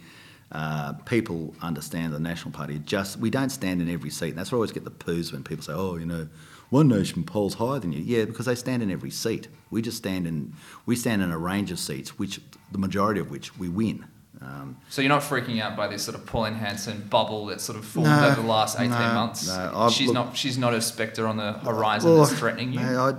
Uh, 0.51 0.93
people 1.05 1.53
understand 1.62 2.13
the 2.13 2.20
National 2.20 2.51
Party. 2.51 2.79
Just 2.79 3.17
we 3.17 3.29
don't 3.29 3.50
stand 3.51 3.81
in 3.81 3.89
every 3.89 4.10
seat. 4.10 4.29
And 4.29 4.38
that's 4.38 4.51
where 4.51 4.58
I 4.58 4.60
always 4.60 4.72
get 4.74 4.84
the 4.84 4.91
poos 4.91 5.31
when 5.31 5.43
people 5.43 5.63
say, 5.63 5.72
"Oh, 5.72 5.96
you 5.96 6.05
know, 6.05 6.27
One 6.72 6.89
Nation 6.89 7.24
polls 7.24 7.53
higher 7.53 7.79
than 7.79 7.93
you." 7.93 8.01
Yeah, 8.01 8.25
because 8.25 8.48
they 8.48 8.55
stand 8.55 8.84
in 8.84 8.91
every 8.91 9.12
seat. 9.12 9.48
We 9.70 9.81
just 9.81 9.96
stand 9.96 10.27
in 10.27 10.53
we 10.86 10.98
stand 10.98 11.22
in 11.22 11.31
a 11.31 11.38
range 11.38 11.72
of 11.72 11.79
seats, 11.79 12.20
which 12.20 12.41
the 12.70 12.77
majority 12.79 13.22
of 13.22 13.31
which 13.31 13.58
we 13.58 13.70
win. 13.70 14.03
Um, 14.41 14.75
So 14.89 15.01
you're 15.01 15.08
not 15.08 15.22
freaking 15.22 15.62
out 15.62 15.77
by 15.77 15.88
this 15.88 16.03
sort 16.03 16.17
of 16.17 16.25
Pauline 16.25 16.55
Hanson 16.55 17.08
bubble 17.10 17.46
that's 17.46 17.63
sort 17.63 17.77
of 17.79 17.86
formed 17.86 18.10
No, 18.10 18.27
over 18.27 18.41
the 18.41 18.48
last 18.48 18.77
eighteen 18.77 18.89
no, 18.91 19.13
months. 19.13 19.48
no, 19.48 19.89
she's 19.89 20.08
look- 20.08 20.15
not. 20.15 20.36
She's 20.36 20.58
not 20.58 20.74
a 20.74 20.81
spectre 20.81 21.27
on 21.27 21.38
the 21.38 21.53
horizon 21.53 22.10
Well, 22.12 22.25
that's 22.25 22.38
threatening 22.38 22.74
you. 22.74 22.81
I, 22.81 23.13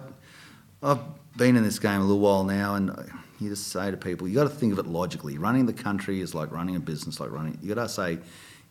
I've 0.83 0.99
been 1.37 1.57
in 1.57 1.63
this 1.63 1.79
game 1.79 2.01
a 2.01 2.05
little 2.05 2.19
while 2.21 2.45
now, 2.45 2.75
and 2.75 2.91
uh, 2.91 3.03
you 3.41 3.49
just 3.49 3.69
say 3.69 3.91
to 3.91 3.97
people, 3.97 4.29
you 4.29 4.35
got 4.35 4.45
to 4.45 4.49
think 4.51 4.73
of 4.73 4.79
it 4.79 4.87
logically. 4.87 5.39
Running 5.39 5.67
the 5.67 5.73
country 5.73 6.21
is 6.21 6.35
like 6.35 6.51
running 6.53 6.77
a 6.77 6.81
business, 6.81 7.21
like 7.21 7.31
running. 7.31 7.59
You 7.63 7.75
got 7.75 7.83
to 7.83 7.89
say, 7.89 8.19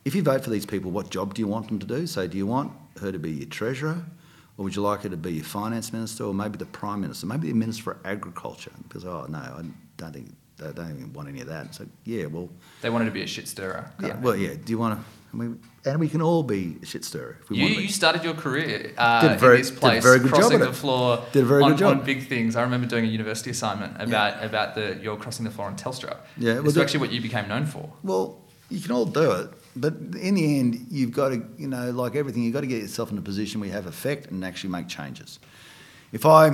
if 0.06 0.16
you 0.16 0.22
vote 0.24 0.44
for 0.44 0.50
these 0.50 0.66
people, 0.66 0.92
what 0.92 1.10
job 1.10 1.34
do 1.34 1.42
you 1.42 1.48
want 1.48 1.68
them 1.68 1.80
to 1.80 1.86
do? 1.86 2.08
So, 2.08 2.28
do 2.28 2.38
you 2.38 2.48
want 2.48 2.72
her 3.00 3.12
to 3.12 3.20
be 3.20 3.32
your 3.32 3.50
treasurer, 3.50 4.04
or 4.58 4.64
would 4.64 4.76
you 4.76 4.82
like 4.82 5.02
her 5.02 5.10
to 5.10 5.18
be 5.18 5.34
your 5.34 5.44
finance 5.44 5.92
minister, 5.94 6.24
or 6.26 6.34
maybe 6.34 6.58
the 6.58 6.66
prime 6.66 7.02
minister, 7.02 7.26
maybe 7.26 7.48
the 7.48 7.54
minister 7.54 7.84
for 7.84 7.98
agriculture? 8.06 8.72
Because 8.88 9.06
oh 9.06 9.26
no, 9.30 9.38
I 9.40 9.64
don't 9.98 10.14
think 10.14 10.36
they 10.58 10.72
don't 10.72 10.92
even 10.92 11.14
want 11.14 11.28
any 11.28 11.42
of 11.42 11.48
that. 11.48 11.74
So, 11.76 11.88
yeah, 12.06 12.26
well, 12.28 12.50
They 12.82 12.90
wanted 12.90 13.06
to 13.06 13.12
be 13.12 13.24
a 13.24 13.28
shit 13.28 13.48
stirrer. 13.48 13.92
yeah, 14.00 14.20
well, 14.20 14.36
yeah. 14.36 14.54
Do 14.64 14.72
you 14.72 14.78
want 14.78 15.00
to? 15.00 15.06
I 15.34 15.38
mean, 15.38 15.60
and 15.86 16.00
we 16.00 16.10
can 16.10 16.22
all 16.22 16.44
be 16.44 16.78
a 16.82 16.86
shit 16.86 17.06
stirrer 17.06 17.38
if 17.42 17.50
we 17.50 17.58
You, 17.58 17.64
want 17.64 17.76
to 17.76 17.82
you 17.84 17.88
started 17.90 18.24
your 18.24 18.34
career 18.34 18.94
uh, 18.98 19.28
Did 19.30 19.40
very- 19.40 19.56
in 19.56 19.62
this 19.62 19.70
did 19.70 19.78
a 19.78 19.80
place, 19.80 20.04
very 20.04 20.20
good 20.20 20.30
crossing 20.32 20.54
at 20.56 20.60
the 20.66 20.70
it. 20.70 20.76
floor 20.76 21.24
Did 21.32 21.44
a 21.44 21.46
very 21.46 21.64
on, 21.64 21.72
good 21.72 21.78
job. 21.80 21.98
on 22.00 22.04
big 22.06 22.28
things. 22.28 22.56
I 22.58 22.62
remember 22.64 22.88
doing 22.88 23.06
a 23.06 23.08
university 23.08 23.50
assignment 23.50 24.02
about 24.02 24.44
about 24.44 24.76
the 24.76 25.00
you're 25.02 25.16
crossing 25.18 25.46
the 25.46 25.52
floor 25.52 25.68
on 25.68 25.78
Telstra. 25.78 26.18
Yeah, 26.38 26.60
it's 26.64 26.74
the- 26.74 26.82
actually 26.82 27.00
what 27.00 27.12
you 27.12 27.22
became 27.22 27.48
known 27.48 27.66
for. 27.66 27.90
Well, 28.04 28.42
you 28.70 28.80
can 28.82 28.92
all 28.92 29.06
do 29.06 29.32
it, 29.32 29.50
but 29.76 29.94
in 30.20 30.36
the 30.36 30.60
end, 30.60 30.88
you've 30.90 31.12
got 31.12 31.30
to, 31.30 31.42
you 31.58 31.68
know, 31.68 31.92
like 31.92 32.16
everything, 32.16 32.44
you've 32.44 32.54
got 32.54 32.62
to 32.62 32.68
get 32.68 32.82
yourself 32.82 33.12
in 33.12 33.18
a 33.18 33.22
position 33.22 33.60
where 33.62 33.68
you 33.68 33.74
have 33.74 33.86
effect 33.86 34.32
and 34.32 34.44
actually 34.46 34.70
make 34.72 34.88
changes. 34.88 35.40
If 36.14 36.26
I, 36.26 36.48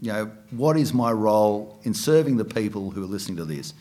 you 0.00 0.12
know, 0.12 0.30
what 0.50 0.76
is 0.76 0.92
my 0.94 1.12
role 1.12 1.78
in 1.84 1.92
serving 1.94 2.36
the 2.38 2.44
people 2.44 2.90
who 2.90 3.02
are 3.02 3.06
listening 3.06 3.36
to 3.38 3.44
this? 3.44 3.72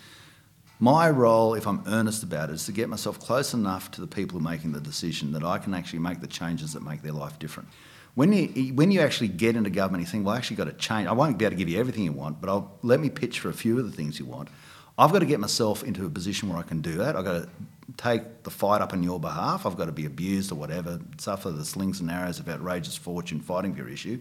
My 0.80 1.10
role, 1.10 1.54
if 1.54 1.68
I'm 1.68 1.84
earnest 1.88 2.22
about 2.24 2.50
it, 2.50 2.54
is 2.54 2.66
to 2.66 2.74
get 2.74 2.90
myself 2.90 3.20
close 3.20 3.54
enough 3.54 3.92
to 3.92 4.02
the 4.02 4.08
people 4.08 4.38
who 4.38 4.46
are 4.46 4.50
making 4.52 4.74
the 4.74 4.82
decision 4.82 5.32
that 5.32 5.44
I 5.44 5.58
can 5.58 5.74
actually 5.74 6.00
make 6.00 6.20
the 6.20 6.28
changes 6.28 6.74
that 6.74 6.84
make 6.84 7.02
their 7.02 7.14
life 7.14 7.40
different. 7.40 7.70
When 8.16 8.34
you, 8.34 8.74
when 8.74 8.92
you 8.92 9.02
actually 9.02 9.30
get 9.30 9.56
into 9.56 9.70
government, 9.70 10.02
you 10.02 10.08
think, 10.08 10.26
well, 10.26 10.36
I 10.36 10.38
actually 10.38 10.58
got 10.58 10.66
to 10.66 10.74
change. 10.74 11.08
I 11.08 11.14
won't 11.14 11.38
be 11.38 11.46
able 11.46 11.54
to 11.54 11.58
give 11.58 11.70
you 11.70 11.80
everything 11.80 12.04
you 12.04 12.12
want, 12.12 12.42
but 12.42 12.50
I'll, 12.50 12.78
let 12.82 13.00
me 13.00 13.10
pitch 13.10 13.40
for 13.40 13.50
a 13.50 13.54
few 13.54 13.80
of 13.80 13.86
the 13.86 13.92
things 13.92 14.20
you 14.20 14.26
want. 14.26 14.50
I've 14.98 15.12
got 15.12 15.20
to 15.20 15.26
get 15.26 15.40
myself 15.40 15.84
into 15.84 16.06
a 16.06 16.10
position 16.10 16.50
where 16.50 16.58
I 16.58 16.62
can 16.64 16.82
do 16.82 16.94
that. 16.94 17.16
I've 17.16 17.26
got 17.26 17.44
to 17.44 17.50
take 17.98 18.44
the 18.44 18.50
fight 18.50 18.82
up 18.82 18.94
on 18.94 19.04
your 19.04 19.20
behalf. 19.20 19.66
I've 19.66 19.78
got 19.78 19.86
to 19.86 19.92
be 19.92 20.06
abused 20.06 20.52
or 20.52 20.56
whatever, 20.56 21.00
suffer 21.18 21.52
the 21.52 21.66
slings 21.66 22.00
and 22.00 22.10
arrows 22.10 22.40
of 22.40 22.48
outrageous 22.48 22.96
fortune 22.96 23.40
fighting 23.40 23.74
for 23.74 23.80
your 23.80 23.90
issue. 23.90 24.20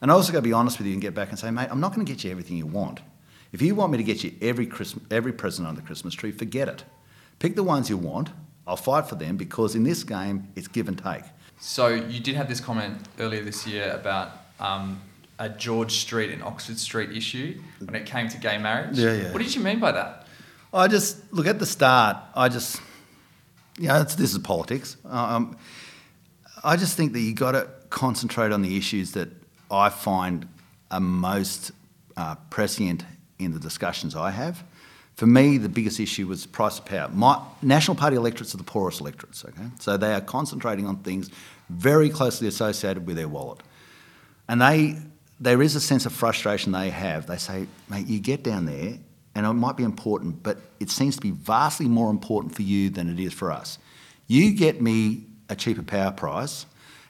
And 0.00 0.10
I 0.10 0.14
also 0.14 0.32
got 0.32 0.38
to 0.38 0.42
be 0.42 0.52
honest 0.52 0.78
with 0.78 0.86
you 0.86 0.92
and 0.94 1.02
get 1.02 1.14
back 1.14 1.30
and 1.30 1.38
say, 1.38 1.50
mate, 1.50 1.68
I'm 1.70 1.80
not 1.80 1.94
going 1.94 2.06
to 2.06 2.10
get 2.12 2.24
you 2.24 2.30
everything 2.30 2.56
you 2.56 2.66
want. 2.66 3.00
If 3.56 3.62
you 3.62 3.74
want 3.74 3.90
me 3.90 3.96
to 3.96 4.04
get 4.04 4.22
you 4.22 4.34
every 4.42 4.66
Christmas, 4.66 5.02
every 5.10 5.32
present 5.32 5.66
on 5.66 5.76
the 5.76 5.80
Christmas 5.80 6.12
tree, 6.12 6.30
forget 6.30 6.68
it. 6.68 6.84
Pick 7.38 7.56
the 7.56 7.62
ones 7.62 7.88
you 7.88 7.96
want. 7.96 8.28
I'll 8.66 8.76
fight 8.76 9.08
for 9.08 9.14
them 9.14 9.38
because 9.38 9.74
in 9.74 9.82
this 9.82 10.04
game, 10.04 10.48
it's 10.54 10.68
give 10.68 10.88
and 10.88 10.98
take. 11.02 11.22
So 11.58 11.86
you 11.86 12.20
did 12.20 12.34
have 12.34 12.50
this 12.50 12.60
comment 12.60 12.98
earlier 13.18 13.42
this 13.42 13.66
year 13.66 13.92
about 13.92 14.32
um, 14.60 15.00
a 15.38 15.48
George 15.48 15.92
Street 15.92 16.32
and 16.32 16.42
Oxford 16.42 16.78
Street 16.78 17.16
issue 17.16 17.58
when 17.82 17.94
it 17.94 18.04
came 18.04 18.28
to 18.28 18.36
gay 18.36 18.58
marriage. 18.58 18.98
Yeah, 18.98 19.14
yeah. 19.14 19.32
What 19.32 19.40
did 19.42 19.54
you 19.54 19.62
mean 19.62 19.80
by 19.80 19.92
that? 19.92 20.26
I 20.74 20.86
just 20.86 21.32
look 21.32 21.46
at 21.46 21.58
the 21.58 21.64
start. 21.64 22.18
I 22.34 22.50
just, 22.50 22.78
you 23.78 23.88
know, 23.88 24.02
it's, 24.02 24.16
this 24.16 24.32
is 24.32 24.38
politics. 24.38 24.98
Um, 25.06 25.56
I 26.62 26.76
just 26.76 26.94
think 26.94 27.14
that 27.14 27.20
you 27.20 27.32
got 27.32 27.52
to 27.52 27.70
concentrate 27.88 28.52
on 28.52 28.60
the 28.60 28.76
issues 28.76 29.12
that 29.12 29.30
I 29.70 29.88
find 29.88 30.46
are 30.90 31.00
most 31.00 31.72
uh, 32.18 32.34
prescient 32.50 33.02
in 33.38 33.52
the 33.52 33.58
discussions 33.58 34.14
I 34.14 34.30
have. 34.30 34.62
For 35.14 35.26
me, 35.26 35.56
the 35.56 35.68
biggest 35.70 35.98
issue 35.98 36.26
was 36.26 36.44
price 36.44 36.78
of 36.78 36.84
power. 36.84 37.08
My 37.08 37.40
National 37.62 37.94
Party 37.94 38.16
electorates 38.16 38.54
are 38.54 38.58
the 38.58 38.64
poorest 38.64 39.00
electorates. 39.00 39.44
Okay, 39.44 39.68
so 39.80 39.96
they 39.96 40.12
are 40.12 40.20
concentrating 40.20 40.86
on 40.86 40.98
things 40.98 41.30
very 41.70 42.10
closely 42.10 42.48
associated 42.48 43.06
with 43.06 43.16
their 43.16 43.28
wallet, 43.28 43.62
and 44.48 44.60
they 44.60 44.98
there 45.40 45.60
is 45.62 45.74
a 45.74 45.80
sense 45.80 46.06
of 46.06 46.12
frustration 46.12 46.72
they 46.72 46.90
have. 46.90 47.26
They 47.26 47.38
say, 47.38 47.66
"Mate, 47.88 48.06
you 48.06 48.20
get 48.20 48.42
down 48.42 48.66
there, 48.66 48.98
and 49.34 49.46
it 49.46 49.52
might 49.52 49.76
be 49.76 49.84
important, 49.84 50.42
but 50.42 50.58
it 50.80 50.90
seems 50.90 51.16
to 51.16 51.20
be 51.22 51.30
vastly 51.30 51.88
more 51.88 52.10
important 52.10 52.54
for 52.54 52.62
you 52.62 52.90
than 52.90 53.08
it 53.08 53.18
is 53.18 53.32
for 53.32 53.50
us. 53.50 53.78
You 54.26 54.52
get 54.52 54.82
me 54.82 55.24
a 55.48 55.56
cheaper 55.56 55.82
power 55.82 56.10
price." 56.10 56.66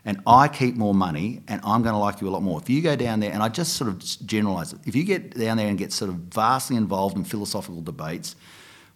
And 0.07 0.21
I 0.25 0.47
keep 0.47 0.77
more 0.77 0.95
money 0.95 1.43
and 1.49 1.61
I'm 1.65 1.83
going 1.83 1.93
to 1.93 1.99
like 1.99 2.21
you 2.21 2.29
a 2.29 2.31
lot 2.31 2.43
more. 2.43 2.61
If 2.61 2.71
you 2.71 2.81
go 2.81 2.95
down 2.95 3.19
there, 3.19 3.33
and 3.33 3.43
I 3.43 3.49
just 3.49 3.75
sort 3.75 3.91
of 3.91 3.99
generalise 4.25 4.73
it, 4.73 4.79
if 4.87 4.95
you 4.95 5.03
get 5.03 5.37
down 5.37 5.57
there 5.57 5.67
and 5.67 5.77
get 5.77 5.93
sort 5.93 6.11
of 6.11 6.17
vastly 6.17 6.77
involved 6.77 7.17
in 7.17 7.25
philosophical 7.25 7.83
debates 7.83 8.37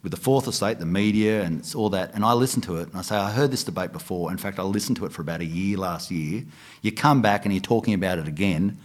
with 0.04 0.12
the 0.12 0.16
Fourth 0.16 0.46
Estate, 0.46 0.78
the 0.78 0.86
media, 0.86 1.42
and 1.42 1.68
all 1.74 1.90
that, 1.90 2.14
and 2.14 2.24
I 2.24 2.32
listen 2.32 2.62
to 2.62 2.76
it 2.76 2.88
and 2.88 2.96
I 2.96 3.02
say, 3.02 3.16
I 3.16 3.32
heard 3.32 3.50
this 3.50 3.64
debate 3.64 3.92
before. 3.92 4.30
In 4.30 4.38
fact, 4.38 4.60
I 4.60 4.62
listened 4.62 4.98
to 4.98 5.04
it 5.04 5.12
for 5.12 5.20
about 5.20 5.40
a 5.40 5.44
year 5.44 5.76
last 5.76 6.12
year. 6.12 6.44
You 6.80 6.92
come 6.92 7.20
back 7.20 7.44
and 7.44 7.52
you're 7.52 7.60
talking 7.60 7.92
about 7.92 8.18
it 8.18 8.28
again. 8.28 8.78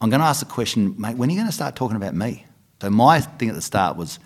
I'm 0.00 0.10
going 0.10 0.20
to 0.20 0.26
ask 0.26 0.46
the 0.46 0.52
question, 0.52 0.94
mate, 0.96 1.16
when 1.16 1.28
are 1.28 1.32
you 1.32 1.38
going 1.38 1.48
to 1.48 1.54
start 1.54 1.74
talking 1.74 1.96
about 1.96 2.14
me? 2.14 2.46
So 2.80 2.88
my 2.88 3.20
thing 3.20 3.48
at 3.48 3.54
the 3.56 3.62
start 3.62 3.96
was, 3.96 4.20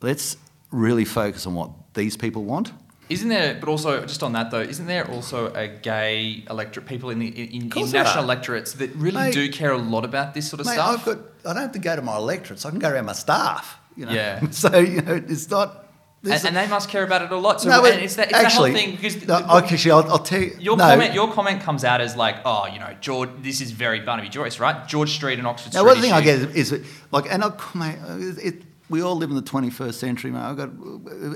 let's 0.00 0.36
really 0.72 1.04
focus 1.04 1.46
on 1.46 1.54
what 1.54 1.70
these 1.94 2.16
people 2.16 2.44
want. 2.44 2.72
Isn't 3.12 3.28
there, 3.28 3.54
but 3.60 3.68
also 3.68 4.00
just 4.06 4.22
on 4.22 4.32
that 4.32 4.50
though, 4.50 4.60
isn't 4.60 4.86
there 4.86 5.08
also 5.10 5.52
a 5.54 5.68
gay 5.68 6.44
electorate, 6.48 6.86
people 6.86 7.10
in 7.10 7.18
the 7.18 7.28
in, 7.28 7.70
in 7.76 7.90
national 7.90 8.24
electorates 8.24 8.72
that 8.74 8.90
really 8.96 9.16
Mate- 9.16 9.34
do 9.34 9.50
care 9.52 9.72
a 9.72 9.78
lot 9.78 10.04
about 10.04 10.34
this 10.34 10.48
sort 10.48 10.60
of 10.60 10.66
Mate, 10.66 10.74
stuff? 10.74 11.00
I've 11.00 11.04
got, 11.04 11.18
I 11.44 11.52
don't 11.52 11.62
have 11.62 11.72
to 11.72 11.78
go 11.78 11.94
to 11.96 12.02
my 12.02 12.16
electorates. 12.16 12.64
I 12.64 12.70
can 12.70 12.78
go 12.78 12.88
around 12.90 13.06
my 13.06 13.12
staff. 13.12 13.78
You 13.96 14.06
know? 14.06 14.12
Yeah. 14.12 14.40
So 14.50 14.78
you 14.78 15.02
know, 15.02 15.14
it's 15.28 15.50
not. 15.50 15.88
and, 16.24 16.32
and 16.46 16.56
they 16.56 16.66
must 16.68 16.88
care 16.88 17.04
about 17.04 17.22
it 17.22 17.30
a 17.32 17.36
lot. 17.36 17.60
So 17.60 17.68
No, 17.68 17.84
and 17.84 18.00
it's 18.00 18.16
that, 18.16 18.30
it's 18.30 18.38
actually, 18.38 18.72
that 18.72 18.78
whole 18.78 18.86
thing 18.86 18.96
because 18.96 19.26
no, 19.28 19.58
actually, 19.58 19.90
I'll, 19.90 20.10
I'll 20.10 20.18
tell 20.18 20.40
you. 20.40 20.56
your 20.58 20.76
no, 20.76 20.84
comment 20.84 21.12
your 21.12 21.32
comment 21.32 21.60
comes 21.62 21.84
out 21.84 22.00
as 22.00 22.16
like, 22.16 22.36
oh, 22.44 22.66
you 22.72 22.78
know, 22.78 22.94
George, 23.00 23.30
this 23.40 23.60
is 23.60 23.72
very 23.72 24.00
Barnaby 24.00 24.30
Joyce, 24.30 24.58
right? 24.58 24.86
George 24.88 25.10
Street 25.10 25.38
and 25.38 25.46
Oxford 25.46 25.74
Now, 25.74 25.80
Street. 25.80 25.92
one 25.92 26.00
thing 26.00 26.12
I 26.12 26.20
get 26.22 26.38
is, 26.38 26.72
is 26.72 26.86
like, 27.10 27.26
and 27.30 27.42
I'll 27.44 27.58
mate, 27.74 27.96
it, 28.38 28.62
we 28.88 29.00
all 29.02 29.16
live 29.16 29.30
in 29.30 29.36
the 29.36 29.42
21st 29.42 29.94
century, 29.94 30.30
mate. 30.30 30.40
I've 30.40 30.56
got, 30.56 30.70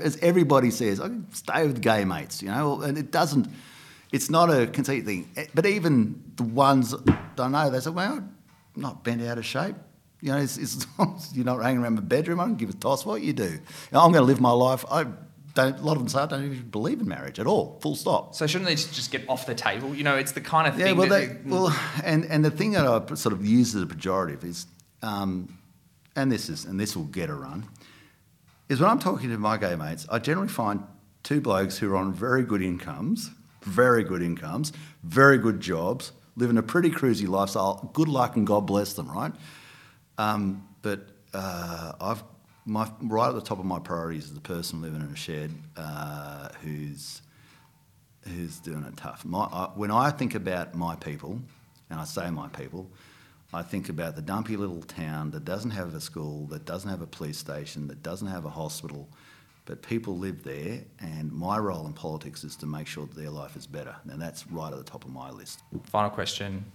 as 0.01 0.17
everybody 0.21 0.69
says, 0.71 0.99
I 0.99 1.07
can 1.07 1.31
stay 1.33 1.65
with 1.65 1.81
gay 1.81 2.05
mates, 2.05 2.41
you 2.41 2.49
know, 2.49 2.81
and 2.81 2.97
it 2.97 3.11
doesn't. 3.11 3.47
It's 4.11 4.29
not 4.29 4.49
a 4.49 4.67
conceit 4.67 5.05
thing. 5.05 5.29
But 5.53 5.65
even 5.65 6.23
the 6.37 6.43
ones 6.43 6.93
I 7.37 7.47
know, 7.47 7.69
they 7.69 7.79
say, 7.79 7.89
well, 7.89 8.13
I'm 8.13 8.33
not 8.75 9.03
bent 9.03 9.21
out 9.21 9.37
of 9.37 9.45
shape. 9.45 9.75
You 10.21 10.31
know, 10.31 10.37
it's, 10.37 10.57
it's, 10.57 10.87
you're 11.33 11.45
not 11.45 11.61
hanging 11.61 11.83
around 11.83 11.95
my 11.95 12.01
bedroom. 12.01 12.39
I 12.39 12.45
don't 12.45 12.57
give 12.57 12.69
a 12.69 12.73
toss 12.73 13.05
what 13.05 13.21
you 13.21 13.33
do. 13.33 13.43
You 13.43 13.59
know, 13.91 13.99
I'm 14.01 14.11
going 14.11 14.21
to 14.23 14.27
live 14.27 14.39
my 14.39 14.51
life. 14.51 14.85
I 14.89 15.05
don't. 15.53 15.77
A 15.79 15.81
lot 15.83 15.93
of 15.93 15.99
them 15.99 16.07
say 16.07 16.19
I 16.19 16.25
don't 16.25 16.45
even 16.45 16.69
believe 16.69 17.01
in 17.01 17.07
marriage 17.07 17.39
at 17.39 17.47
all. 17.47 17.79
Full 17.81 17.95
stop. 17.95 18.33
So 18.35 18.47
shouldn't 18.47 18.67
they 18.69 18.75
just 18.75 19.11
get 19.11 19.27
off 19.27 19.45
the 19.45 19.55
table? 19.55 19.93
You 19.93 20.03
know, 20.03 20.15
it's 20.15 20.31
the 20.31 20.41
kind 20.41 20.67
of 20.67 20.79
Yeah, 20.79 20.85
thing 20.87 20.97
well, 20.97 21.09
that. 21.09 21.43
they, 21.43 21.49
well, 21.49 21.75
and 22.03 22.23
and 22.25 22.45
the 22.45 22.51
thing 22.51 22.71
that 22.71 22.85
I 22.85 23.15
sort 23.15 23.33
of 23.33 23.45
use 23.45 23.75
as 23.75 23.81
a 23.81 23.85
pejorative 23.87 24.43
is, 24.43 24.67
um, 25.01 25.56
and 26.17 26.31
this 26.31 26.49
is 26.49 26.65
and 26.65 26.77
this 26.77 26.97
will 26.97 27.05
get 27.05 27.29
a 27.29 27.33
run. 27.33 27.65
is 28.67 28.81
when 28.81 28.89
I'm 28.89 28.99
talking 28.99 29.29
to 29.29 29.37
my 29.37 29.55
gay 29.57 29.75
mates, 29.75 30.05
I 30.11 30.19
generally 30.19 30.49
find 30.49 30.83
two 31.23 31.39
blokes 31.39 31.77
who 31.77 31.93
are 31.93 31.97
on 31.97 32.11
very 32.11 32.43
good 32.43 32.61
incomes, 32.61 33.31
very 33.61 34.03
good 34.03 34.21
incomes, 34.21 34.73
very 35.03 35.37
good 35.37 35.61
jobs, 35.61 36.11
living 36.35 36.57
a 36.57 36.63
pretty 36.63 36.89
cruisy 36.89 37.27
lifestyle. 37.27 37.89
Good 37.93 38.07
luck 38.09 38.35
and 38.35 38.45
God 38.45 38.65
bless 38.65 38.93
them, 38.93 39.09
right? 39.09 39.31
Um, 40.17 40.67
but 40.81 41.07
uh, 41.33 41.93
I've 42.01 42.23
my 42.65 42.91
right 43.01 43.29
at 43.29 43.35
the 43.35 43.41
top 43.41 43.59
of 43.59 43.65
my 43.65 43.79
priorities 43.79 44.25
is 44.25 44.33
the 44.33 44.41
person 44.41 44.81
living 44.81 45.01
in 45.01 45.07
a 45.07 45.15
shed 45.15 45.51
uh, 45.77 46.49
who's 46.61 47.21
who's 48.27 48.59
doing 48.59 48.83
it 48.83 48.97
tough. 48.97 49.23
My, 49.23 49.43
I, 49.43 49.69
when 49.75 49.91
I 49.91 50.09
think 50.09 50.35
about 50.35 50.75
my 50.75 50.95
people, 50.95 51.39
and 51.89 51.99
I 51.99 52.03
say 52.03 52.29
my 52.29 52.49
people, 52.49 52.89
I 53.53 53.61
think 53.61 53.89
about 53.89 54.15
the 54.15 54.21
dumpy 54.21 54.57
little 54.57 54.81
town 54.81 55.31
that 55.31 55.45
doesn't 55.45 55.71
have 55.71 55.93
a 55.95 56.01
school, 56.01 56.47
that 56.47 56.65
doesn't 56.65 56.89
have 56.89 57.01
a 57.01 57.07
police 57.07 57.37
station, 57.37 57.87
that 57.87 58.03
doesn't 58.03 58.27
have 58.27 58.45
a 58.45 58.49
hospital, 58.49 59.07
but 59.65 59.81
people 59.81 60.17
live 60.17 60.43
there, 60.43 60.81
and 60.99 61.31
my 61.31 61.57
role 61.57 61.87
in 61.87 61.93
politics 61.93 62.43
is 62.43 62.55
to 62.57 62.65
make 62.65 62.87
sure 62.87 63.05
that 63.05 63.15
their 63.15 63.29
life 63.29 63.55
is 63.55 63.65
better. 63.65 63.95
And 64.09 64.21
that's 64.21 64.47
right 64.47 64.71
at 64.71 64.77
the 64.77 64.83
top 64.83 65.05
of 65.05 65.11
my 65.11 65.29
list. 65.31 65.61
Final 65.85 66.09
question. 66.09 66.65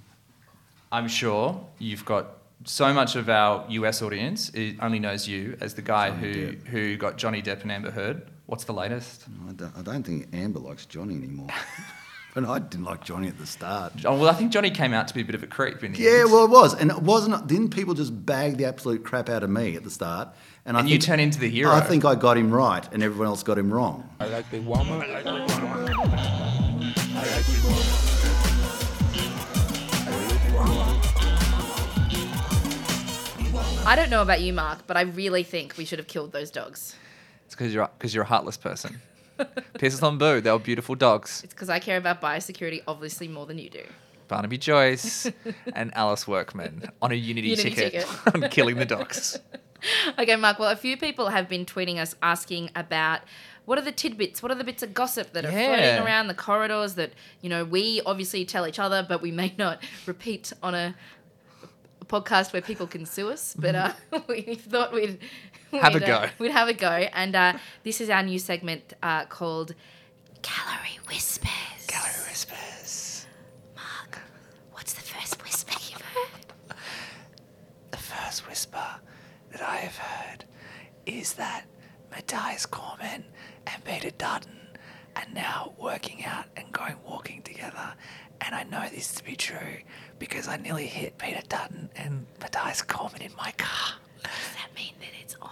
I'm 0.91 1.09
sure 1.09 1.63
you've 1.79 2.05
got 2.05 2.39
so 2.65 2.93
much 2.93 3.17
of 3.17 3.29
our 3.29 3.65
US 3.69 4.03
audience 4.03 4.51
it 4.51 4.77
only 4.81 5.01
knows 5.01 5.27
you 5.27 5.57
as 5.61 5.75
the 5.75 5.83
guy 5.83 6.11
Johnny 6.11 6.33
who, 6.33 6.71
who 6.71 6.97
got 6.97 7.17
Johnny 7.17 7.43
Depp 7.43 7.63
and 7.63 7.73
Amber 7.73 7.91
Heard. 7.91 8.29
What's 8.47 8.65
the 8.65 8.73
latest? 8.73 9.25
I 9.49 9.53
don't, 9.53 9.77
I 9.77 9.83
don't 9.83 10.03
think 10.05 10.29
Amber 10.33 10.61
likes 10.61 10.87
Johnny 10.87 11.15
anymore. 11.15 11.49
but 12.35 12.45
I 12.47 12.59
didn't 12.59 12.85
like 12.87 13.05
Johnny 13.05 13.29
at 13.29 13.39
the 13.39 13.47
start. 13.47 13.93
Oh, 14.05 14.17
well, 14.19 14.29
I 14.31 14.33
think 14.33 14.53
Johnny 14.53 14.71
came 14.71 14.93
out 14.95 15.07
to 15.09 15.15
be 15.15 15.21
a 15.21 15.25
bit 15.25 15.35
of 15.35 15.43
a 15.43 15.47
creep 15.47 15.85
in 15.85 15.93
the 15.93 15.99
Yeah, 15.99 16.21
end. 16.21 16.33
well, 16.33 16.45
it 16.45 16.51
was, 16.51 16.75
and 16.75 16.91
it 16.91 17.03
wasn't. 17.03 17.47
Didn't 17.47 17.71
people 17.71 17.95
just 17.95 18.25
bag 18.25 18.57
the 18.57 18.65
absolute 18.65 19.05
crap 19.05 19.29
out 19.29 19.43
of 19.43 19.51
me 19.51 19.77
at 19.77 19.85
the 19.85 19.91
start? 19.91 20.29
I 20.65 20.79
And 20.79 20.89
you 20.89 20.99
turn 20.99 21.21
into 21.21 21.39
the 21.39 21.49
hero. 21.51 21.71
I 21.73 21.81
think 21.81 22.05
I 22.05 22.15
got 22.15 22.39
him 22.39 22.51
right, 22.51 22.87
and 22.93 23.03
everyone 23.03 23.27
else 23.27 23.43
got 23.43 23.59
him 23.59 23.73
wrong. 23.73 24.09
I 24.19 24.27
like 24.29 24.51
the 24.51 24.61
woman. 24.61 25.03
I 25.03 25.07
like 25.07 25.25
the 25.25 25.33
woman. 25.33 25.45
I 27.15 27.37
like 27.37 27.45
the 27.45 27.69
woman. 27.69 27.83
I 33.85 33.95
don't 33.97 34.11
know 34.11 34.23
about 34.23 34.41
you, 34.41 34.53
Mark, 34.53 34.87
but 34.87 34.97
I 34.97 35.03
really 35.03 35.43
think 35.43 35.77
we 35.77 35.85
should 35.85 35.99
have 35.99 36.07
killed 36.09 36.33
those 36.33 36.51
dogs. 36.51 36.95
It's 37.47 37.55
because 37.55 37.75
you're, 37.75 37.89
cause 37.99 38.15
you're 38.15 38.23
a 38.25 38.27
heartless 38.27 38.57
person. 38.57 39.01
Pistol 39.79 40.09
and 40.09 40.19
Boo, 40.19 40.41
they 40.41 40.51
were 40.51 40.59
beautiful 40.59 40.95
dogs. 40.95 41.43
It's 41.45 41.55
because 41.55 41.69
I 41.71 41.79
care 41.79 41.97
about 41.97 42.21
biosecurity 42.21 42.83
obviously 42.87 43.29
more 43.29 43.47
than 43.47 43.59
you 43.59 43.71
do. 43.71 43.85
Barnaby 44.29 44.57
Joyce 44.59 45.31
and 45.75 45.95
Alice 45.95 46.27
Workman 46.27 46.91
on 47.03 47.13
a 47.13 47.15
Unity, 47.15 47.49
Unity 47.49 47.71
ticket, 47.75 48.07
ticket. 48.07 48.35
on 48.45 48.49
killing 48.51 48.77
the 48.77 48.87
dogs. 48.87 49.39
Okay, 50.17 50.37
Mark. 50.37 50.61
Well, 50.61 50.71
a 50.71 50.77
few 50.77 50.97
people 50.97 51.31
have 51.31 51.49
been 51.49 51.67
tweeting 51.67 51.97
us 51.99 52.15
asking 52.23 52.71
about 52.77 53.23
what 53.65 53.79
are 53.79 53.83
the 53.83 53.91
tidbits, 53.91 54.41
what 54.41 54.53
are 54.53 54.55
the 54.55 54.63
bits 54.63 54.81
of 54.85 54.95
gossip 54.95 55.33
that 55.33 55.45
are 55.45 55.51
Yeah. 55.51 55.75
floating 55.75 56.07
around 56.07 56.29
the 56.29 56.35
corridors 56.35 56.95
that 56.95 57.13
you 57.41 57.49
know 57.49 57.65
we 57.65 58.01
obviously 58.07 58.45
tell 58.45 58.65
each 58.65 58.79
other, 58.79 59.05
but 59.09 59.21
we 59.21 59.33
may 59.33 59.53
not 59.59 59.83
repeat 60.07 60.53
on 60.63 60.77
a, 60.77 60.95
a 62.03 62.05
podcast 62.05 62.53
where 62.53 62.61
people 62.63 62.87
can 62.87 63.07
sue 63.07 63.31
us. 63.31 63.55
But 63.59 63.75
uh, 63.75 63.93
we 64.29 64.43
thought 64.57 64.93
we'd 64.93 65.19
Have 65.73 65.95
a 65.95 65.99
we'd, 65.99 66.03
uh, 66.05 66.27
go. 66.27 66.31
we'd 66.39 66.51
have 66.53 66.69
a 66.69 66.75
go, 66.75 66.91
and 66.91 67.35
uh, 67.35 67.53
this 67.85 68.01
is 68.01 68.11
our 68.11 68.23
new 68.23 68.39
segment 68.39 68.93
uh, 69.03 69.25
called 69.27 69.75
Calorie 70.43 70.99
Whispers. 71.09 71.87
Calorie 71.87 72.29
Whispers. 72.29 73.27
Mark, 73.77 74.19
what's 74.73 74.93
the 74.93 75.01
first 75.01 75.43
whisper 75.43 75.73
you've 75.91 76.03
heard? 76.03 76.77
The 77.93 77.97
first 77.99 78.49
whisper 78.49 78.85
that 79.53 79.63
I 79.63 79.77
have 79.77 79.97
heard 79.97 80.45
is 81.07 81.35
that 81.35 81.65
Mathias 82.11 82.67
Cormann 82.67 83.25
and 83.67 83.85
Peter 83.85 84.11
Dutton 84.11 84.59
are 85.17 85.27
now 85.33 85.73
working 85.79 86.25
out 86.25 86.47
and 86.57 86.71
going 86.73 86.97
walking 87.07 87.43
together. 87.43 87.95
And 88.45 88.55
I 88.55 88.65
know 88.65 88.89
this 88.89 89.13
to 89.15 89.25
be 89.25 89.37
true 89.37 89.79
because 90.19 90.49
I 90.49 90.57
nearly 90.57 90.87
hit 90.87 91.19
Peter 91.19 91.43
Dutton 91.49 91.91
and 91.97 92.27
Mathias 92.41 92.83
Cormann 92.83 93.23
in 93.23 93.33
my 93.37 93.53
car. 93.53 93.95
Does 94.23 94.33
that 94.55 94.75
mean 94.75 94.95
that 95.01 95.11
it's 95.23 95.37
on? 95.41 95.51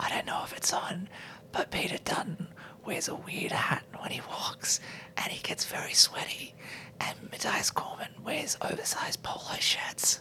I 0.00 0.08
don't 0.10 0.26
know 0.26 0.42
if 0.44 0.52
it's 0.56 0.72
on, 0.72 1.08
but 1.52 1.70
Peter 1.70 1.98
Dutton 2.04 2.48
wears 2.84 3.08
a 3.08 3.14
weird 3.14 3.52
hat 3.52 3.84
when 3.98 4.10
he 4.10 4.20
walks 4.28 4.80
and 5.16 5.32
he 5.32 5.42
gets 5.42 5.64
very 5.64 5.92
sweaty. 5.94 6.54
And 7.00 7.16
Mathias 7.30 7.70
Cormann 7.70 8.12
wears 8.24 8.56
oversized 8.60 9.22
polo 9.22 9.58
shirts. 9.58 10.20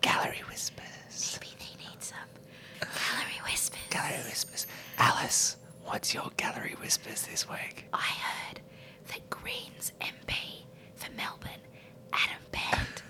Gallery 0.00 0.42
whispers. 0.48 1.38
Maybe 1.40 1.54
they 1.58 1.90
need 1.90 2.02
some 2.02 2.16
Calorie 2.80 3.40
Whispers. 3.44 3.78
Gallery 3.90 4.22
whispers. 4.28 4.66
Alice, 4.98 5.56
what's 5.84 6.14
your 6.14 6.30
gallery 6.36 6.76
whispers 6.80 7.26
this 7.26 7.48
week? 7.48 7.86
I 7.92 7.98
heard 7.98 8.60
that 9.08 9.28
Greens 9.30 9.92
MP 10.00 10.64
for 11.00 11.10
Melbourne, 11.12 11.62
Adam 12.12 12.42
Bandt, 12.52 13.02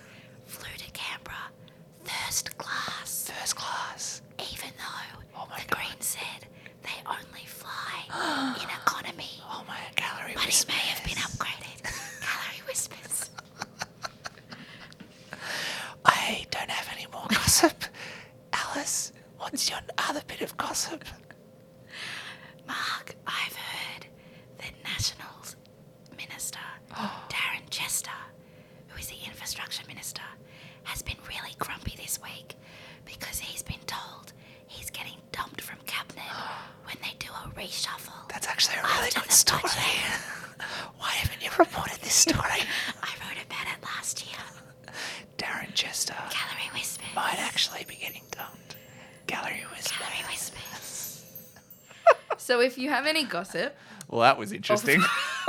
flew 0.46 0.72
to 0.78 0.90
Canberra 0.92 1.50
first 2.04 2.56
class. 2.58 3.30
First 3.38 3.56
class. 3.56 4.22
Even 4.52 4.70
though 4.78 5.20
Oh 5.36 5.46
my 5.50 5.58
the 5.60 5.74
Greens 5.74 6.04
said 6.06 6.46
they 6.82 6.98
only 7.06 7.44
fly 7.46 8.54
in 8.62 8.68
economy. 8.82 9.30
Oh 9.50 9.64
my 9.66 9.78
gallery 9.96 10.32
But 10.34 10.42
he 10.42 10.46
whispers. 10.48 10.68
may 10.68 10.82
have 10.92 11.04
been 11.04 11.16
upgraded. 11.16 11.82
Calorie 12.20 12.62
Whispers. 12.66 13.30
I 16.04 16.46
don't 16.50 16.70
have 16.70 16.88
any 16.96 17.06
more 17.12 17.26
gossip. 17.28 17.84
Alice, 18.52 19.12
what's 19.38 19.68
your 19.70 19.80
other 19.98 20.22
bit 20.26 20.40
of 20.42 20.56
gossip? 20.56 21.04
Mark, 22.66 23.14
I've 23.26 23.56
heard 23.56 24.06
that 24.58 24.72
Nationals 24.84 25.56
Minister 26.16 26.58
Darren 26.94 27.68
Chester, 27.70 28.10
who 28.88 28.98
is 28.98 29.06
the 29.08 29.16
Infrastructure 29.26 29.82
Minister, 29.86 30.22
has 30.84 31.02
been 31.02 31.16
really 31.28 31.54
grumpy 31.58 31.94
this 31.96 32.18
week 32.22 32.56
because 33.04 33.38
he's 33.38 33.62
been 33.62 33.80
told 33.86 34.32
he's 34.66 34.90
getting 34.90 35.16
dumped 35.32 35.60
from 35.60 35.78
cabinet 35.86 36.22
when 36.84 36.96
they 37.02 37.14
do 37.18 37.28
a 37.30 37.48
reshuffle. 37.58 38.28
That's 38.28 38.48
actually 38.48 38.76
a 38.78 38.82
really 38.82 39.06
after 39.08 39.20
good 39.20 39.28
the 39.28 39.32
story. 39.32 39.62
budget. 39.62 40.20
Why 40.98 41.08
haven't 41.10 41.42
you 41.42 41.50
reported 41.58 42.00
this 42.02 42.14
story? 42.14 42.40
I 43.02 43.10
wrote 43.20 43.44
about 43.46 43.66
it 43.76 43.82
last 43.84 44.26
year. 44.26 44.94
Darren 45.38 45.72
Chester 45.74 46.14
Gallery 46.14 46.70
Whispers. 46.74 47.06
might 47.14 47.38
actually 47.38 47.84
be 47.88 47.94
getting 47.96 48.22
dumped. 48.30 48.76
Gallery 49.26 49.64
whispers. 49.74 49.96
Gallery 49.98 50.24
Whispers. 50.28 51.24
so 52.36 52.60
if 52.60 52.76
you 52.76 52.90
have 52.90 53.06
any 53.06 53.24
gossip 53.24 53.74
Well, 54.08 54.20
that 54.22 54.36
was 54.38 54.52
interesting. 54.52 55.00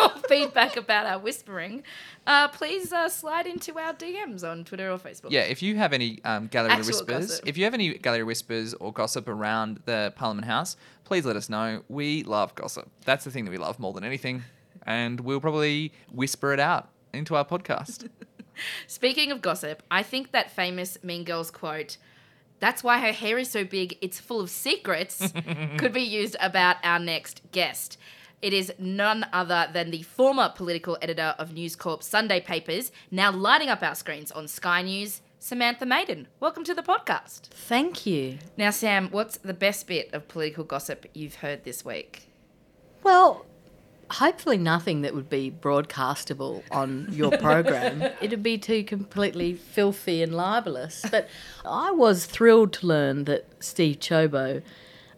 Or 0.02 0.10
feedback 0.30 0.78
about 0.78 1.06
our 1.06 1.20
whispering, 1.20 1.84
uh, 2.28 2.48
please 2.50 2.92
uh, 2.92 3.10
slide 3.10 3.48
into 3.48 3.78
our 3.78 3.94
DMs 3.94 4.44
on 4.44 4.64
Twitter 4.64 4.92
or 4.92 4.98
Facebook. 4.98 5.32
Yeah, 5.32 5.42
if 5.42 5.62
you 5.62 5.76
have 5.78 5.94
any 5.94 6.20
um, 6.24 6.48
gallery 6.48 6.72
Actual 6.72 6.88
whispers, 6.88 7.28
gossip. 7.28 7.48
if 7.48 7.58
you 7.58 7.64
have 7.64 7.74
any 7.74 7.98
gallery 7.98 8.24
whispers 8.24 8.74
or 8.76 8.92
gossip 8.92 9.28
around 9.28 9.82
the 9.86 10.14
Parliament 10.16 10.48
House, 10.48 10.76
please 11.04 11.26
let 11.26 11.36
us 11.36 11.50
know. 11.50 11.84
We 11.90 12.24
love 12.24 12.56
gossip. 12.56 12.90
That's 13.06 13.24
the 13.26 13.32
thing 13.32 13.46
that 13.46 13.52
we 13.52 13.58
love 13.58 13.80
more 13.80 13.94
than 13.94 14.04
anything, 14.04 14.44
and 14.86 15.20
we'll 15.20 15.42
probably 15.42 15.92
whisper 16.12 16.54
it 16.54 16.60
out 16.60 16.90
into 17.14 17.36
our 17.36 17.46
podcast. 17.46 18.10
Speaking 18.88 19.32
of 19.32 19.42
gossip, 19.42 19.84
I 19.90 20.04
think 20.04 20.32
that 20.32 20.52
famous 20.52 20.98
Mean 21.04 21.24
Girls 21.24 21.52
quote, 21.52 21.98
that's 22.60 22.84
why 22.84 23.00
her 23.00 23.12
hair 23.12 23.38
is 23.40 23.50
so 23.50 23.64
big, 23.64 23.98
it's 24.02 24.20
full 24.20 24.40
of 24.40 24.50
secrets, 24.50 25.34
could 25.78 25.94
be 25.94 26.02
used 26.02 26.36
about 26.40 26.78
our 26.84 27.00
next 27.00 27.42
guest. 27.52 27.98
It 28.42 28.54
is 28.54 28.74
none 28.80 29.28
other 29.32 29.70
than 29.72 29.92
the 29.92 30.02
former 30.02 30.50
political 30.50 30.98
editor 31.00 31.36
of 31.38 31.54
News 31.54 31.76
Corp 31.76 32.02
Sunday 32.02 32.40
Papers, 32.40 32.92
now 33.12 33.32
lighting 33.32 33.70
up 33.70 33.84
our 33.84 33.94
screens 33.94 34.32
on 34.32 34.48
Sky 34.48 34.82
News, 34.82 35.22
Samantha 35.38 35.86
Maiden. 35.86 36.28
Welcome 36.40 36.64
to 36.64 36.74
the 36.74 36.82
podcast. 36.82 37.42
Thank 37.52 38.08
you. 38.08 38.40
Now, 38.58 38.72
Sam, 38.72 39.10
what's 39.12 39.38
the 39.38 39.54
best 39.54 39.86
bit 39.86 40.12
of 40.12 40.28
political 40.28 40.64
gossip 40.64 41.06
you've 41.14 41.36
heard 41.36 41.66
this 41.66 41.86
week? 41.86 42.30
Well, 43.04 43.46
hopefully 44.10 44.58
nothing 44.58 45.02
that 45.02 45.14
would 45.14 45.30
be 45.30 45.52
broadcastable 45.52 46.64
on 46.72 47.10
your 47.12 47.30
program. 47.38 48.02
It'd 48.22 48.42
be 48.42 48.58
too 48.58 48.84
completely 48.84 49.54
filthy 49.54 50.24
and 50.24 50.36
libelous. 50.36 51.06
But 51.12 51.30
I 51.64 51.92
was 51.92 52.26
thrilled 52.26 52.74
to 52.74 52.88
learn 52.88 53.26
that 53.26 53.46
Steve 53.60 54.00
Ciobo 54.00 54.64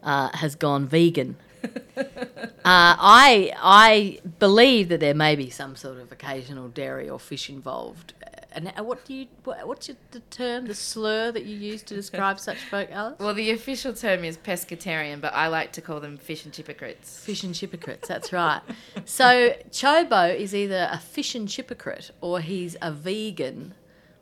uh, 0.02 0.28
has 0.36 0.54
gone 0.54 0.86
vegan. 0.86 1.36
Uh, 2.66 2.96
I 2.98 3.52
I 3.60 4.20
believe 4.38 4.88
that 4.88 4.98
there 5.00 5.12
may 5.12 5.36
be 5.36 5.50
some 5.50 5.76
sort 5.76 5.98
of 5.98 6.10
occasional 6.10 6.68
dairy 6.68 7.10
or 7.10 7.20
fish 7.20 7.50
involved. 7.50 8.14
And 8.52 8.72
uh, 8.74 8.82
what 8.82 9.04
do 9.04 9.12
you 9.12 9.26
what, 9.44 9.68
what's 9.68 9.88
your, 9.88 9.98
the 10.12 10.20
term, 10.20 10.66
the 10.66 10.74
slur 10.74 11.30
that 11.32 11.44
you 11.44 11.56
use 11.56 11.82
to 11.82 11.94
describe 11.94 12.40
such 12.40 12.56
folk, 12.56 12.90
Alice? 12.90 13.18
Well, 13.18 13.34
the 13.34 13.50
official 13.50 13.92
term 13.92 14.24
is 14.24 14.38
pescatarian, 14.38 15.20
but 15.20 15.34
I 15.34 15.48
like 15.48 15.72
to 15.72 15.82
call 15.82 16.00
them 16.00 16.16
fish 16.16 16.46
and 16.46 16.56
hypocrites. 16.56 17.22
Fish 17.22 17.42
and 17.42 17.54
hypocrites, 17.54 18.08
that's 18.08 18.32
right. 18.32 18.62
So 19.04 19.54
Ciobo 19.70 20.34
is 20.34 20.54
either 20.54 20.88
a 20.90 20.98
fish 20.98 21.34
and 21.34 21.50
hypocrite 21.50 22.12
or 22.22 22.40
he's 22.40 22.76
a 22.80 22.92
vegan 22.92 23.74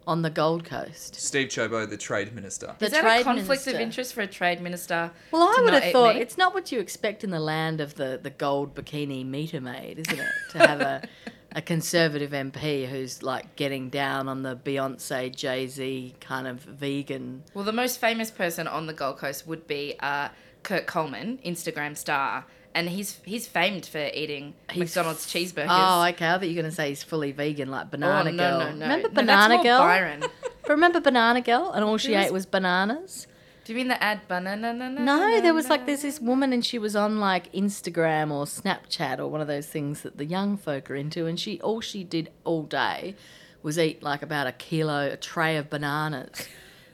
on 0.06 0.22
the 0.22 0.30
Gold 0.30 0.64
Coast. 0.64 1.14
Steve 1.14 1.48
Ciobo, 1.48 1.88
the 1.88 1.96
trade 1.96 2.34
minister. 2.34 2.74
The 2.78 2.86
Is 2.86 2.92
that 2.92 3.02
trade 3.02 3.20
a 3.20 3.24
conflict 3.24 3.48
minister. 3.48 3.70
of 3.70 3.76
interest 3.80 4.14
for 4.14 4.20
a 4.22 4.26
trade 4.26 4.60
minister? 4.60 5.10
Well, 5.30 5.42
I 5.42 5.54
to 5.56 5.62
would 5.62 5.72
not 5.72 5.82
have 5.82 5.92
thought 5.92 6.14
meat? 6.16 6.22
it's 6.22 6.36
not 6.38 6.54
what 6.54 6.72
you 6.72 6.80
expect 6.80 7.24
in 7.24 7.30
the 7.30 7.40
land 7.40 7.80
of 7.80 7.94
the, 7.94 8.18
the 8.22 8.30
gold 8.30 8.74
bikini 8.74 9.24
meter 9.26 9.60
maid, 9.60 9.98
isn't 9.98 10.18
it? 10.18 10.32
to 10.50 10.58
have 10.58 10.80
a, 10.80 11.02
a 11.52 11.62
conservative 11.62 12.30
MP 12.32 12.86
who's 12.88 13.22
like 13.22 13.56
getting 13.56 13.90
down 13.90 14.28
on 14.28 14.42
the 14.42 14.56
Beyonce, 14.56 15.34
Jay 15.34 15.66
Z 15.66 16.14
kind 16.20 16.46
of 16.46 16.60
vegan. 16.60 17.42
Well, 17.54 17.64
the 17.64 17.72
most 17.72 18.00
famous 18.00 18.30
person 18.30 18.66
on 18.66 18.86
the 18.86 18.92
Gold 18.92 19.18
Coast 19.18 19.46
would 19.46 19.66
be 19.66 19.96
uh, 20.00 20.28
Kurt 20.62 20.86
Coleman, 20.86 21.38
Instagram 21.44 21.96
star, 21.96 22.44
and 22.74 22.88
he's 22.88 23.20
he's 23.24 23.46
famed 23.46 23.86
for 23.86 23.98
eating 24.14 24.54
McDonald's 24.76 25.26
cheeseburgers. 25.26 25.66
Oh, 25.68 26.04
okay. 26.08 26.26
I 26.28 26.32
thought 26.38 26.42
you 26.42 26.50
were 26.56 26.62
going 26.62 26.70
to 26.70 26.76
say 26.76 26.88
he's 26.90 27.02
fully 27.02 27.32
vegan, 27.32 27.70
like 27.70 27.86
oh, 27.86 27.90
Banana 27.90 28.30
Oh, 28.30 28.32
no, 28.32 28.36
Girl. 28.36 28.58
no, 28.58 28.64
no. 28.64 28.70
Remember 28.72 28.96
No, 28.96 29.02
that's 29.02 29.14
Banana 29.14 29.54
more 29.54 29.62
Girl? 29.64 29.78
Byron. 29.78 30.24
Remember 30.68 31.00
Banana 31.00 31.40
Girl? 31.40 31.72
And 31.74 31.84
all 31.84 31.98
she 31.98 32.12
Who 32.12 32.18
was- 32.18 32.26
ate 32.26 32.32
was 32.32 32.46
bananas? 32.46 33.26
Do 33.64 33.72
you 33.72 33.76
mean 33.76 33.88
the 33.88 34.02
ad 34.02 34.26
banana? 34.26 34.72
No, 34.90 35.40
there 35.40 35.54
was 35.54 35.68
like 35.70 35.86
there's 35.86 36.02
this 36.02 36.18
woman 36.20 36.52
and 36.52 36.66
she 36.66 36.80
was 36.80 36.96
on 36.96 37.20
like 37.20 37.52
Instagram 37.52 38.32
or 38.32 38.44
Snapchat 38.44 39.20
or 39.20 39.28
one 39.28 39.40
of 39.40 39.46
those 39.46 39.68
things 39.68 40.02
that 40.02 40.18
the 40.18 40.24
young 40.24 40.56
folk 40.56 40.90
are 40.90 40.96
into 40.96 41.26
and 41.26 41.38
she 41.38 41.60
all 41.60 41.80
she 41.80 42.02
did 42.02 42.30
all 42.42 42.64
day 42.64 43.14
was 43.62 43.78
eat 43.78 44.02
like 44.02 44.20
about 44.20 44.48
a 44.48 44.52
kilo, 44.52 45.12
a 45.12 45.16
tray 45.16 45.56
of 45.56 45.70
bananas. 45.70 46.48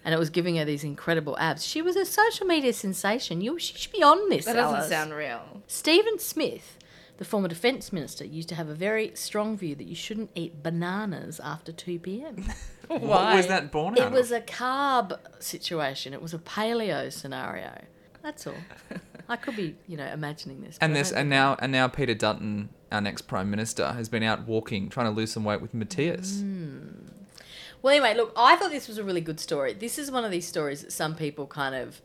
And 0.08 0.14
it 0.14 0.18
was 0.18 0.30
giving 0.30 0.56
her 0.56 0.64
these 0.64 0.84
incredible 0.84 1.36
abs. 1.38 1.66
She 1.66 1.82
was 1.82 1.94
a 1.94 2.06
social 2.06 2.46
media 2.46 2.72
sensation. 2.72 3.42
You 3.42 3.58
she 3.58 3.76
should 3.76 3.92
be 3.92 4.02
on 4.02 4.30
this. 4.30 4.46
That 4.46 4.54
doesn't 4.54 4.76
Alice. 4.76 4.88
sound 4.88 5.12
real. 5.12 5.60
Stephen 5.66 6.18
Smith, 6.18 6.78
the 7.18 7.26
former 7.26 7.46
defence 7.48 7.92
minister, 7.92 8.24
used 8.24 8.48
to 8.48 8.54
have 8.54 8.70
a 8.70 8.74
very 8.74 9.10
strong 9.14 9.58
view 9.58 9.74
that 9.74 9.86
you 9.86 9.94
shouldn't 9.94 10.30
eat 10.34 10.62
bananas 10.62 11.40
after 11.44 11.72
2 11.72 11.98
p.m. 11.98 12.46
What 12.88 13.36
was 13.36 13.48
that 13.48 13.70
born 13.70 13.98
out 13.98 13.98
It 13.98 14.06
of? 14.06 14.12
was 14.14 14.32
a 14.32 14.40
carb 14.40 15.18
situation. 15.40 16.14
It 16.14 16.22
was 16.22 16.32
a 16.32 16.38
paleo 16.38 17.12
scenario. 17.12 17.84
That's 18.22 18.46
all. 18.46 18.54
I 19.28 19.36
could 19.36 19.56
be, 19.56 19.76
you 19.86 19.98
know, 19.98 20.06
imagining 20.06 20.62
this. 20.62 20.78
And 20.80 20.96
this, 20.96 21.12
and 21.12 21.28
now, 21.28 21.54
and 21.60 21.70
now 21.70 21.86
Peter 21.88 22.14
Dutton, 22.14 22.70
our 22.90 23.02
next 23.02 23.22
prime 23.22 23.50
minister, 23.50 23.92
has 23.92 24.08
been 24.08 24.22
out 24.22 24.46
walking, 24.48 24.88
trying 24.88 25.04
to 25.04 25.12
lose 25.12 25.30
some 25.32 25.44
weight 25.44 25.60
with 25.60 25.74
Mathias. 25.74 26.40
Hmm. 26.40 26.57
Well, 27.82 27.94
anyway, 27.94 28.14
look, 28.14 28.32
I 28.36 28.56
thought 28.56 28.70
this 28.70 28.88
was 28.88 28.98
a 28.98 29.04
really 29.04 29.20
good 29.20 29.38
story. 29.38 29.72
This 29.72 29.98
is 29.98 30.10
one 30.10 30.24
of 30.24 30.30
these 30.30 30.46
stories 30.46 30.82
that 30.82 30.92
some 30.92 31.14
people 31.14 31.46
kind 31.46 31.74
of, 31.74 32.00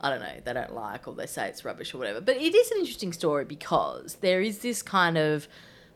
I 0.00 0.10
don't 0.10 0.20
know, 0.20 0.40
they 0.44 0.52
don't 0.52 0.74
like 0.74 1.06
or 1.06 1.14
they 1.14 1.26
say 1.26 1.48
it's 1.48 1.64
rubbish 1.64 1.94
or 1.94 1.98
whatever. 1.98 2.20
But 2.20 2.36
it 2.36 2.54
is 2.54 2.70
an 2.70 2.78
interesting 2.78 3.12
story 3.12 3.44
because 3.44 4.16
there 4.16 4.40
is 4.40 4.58
this 4.58 4.82
kind 4.82 5.16
of 5.16 5.46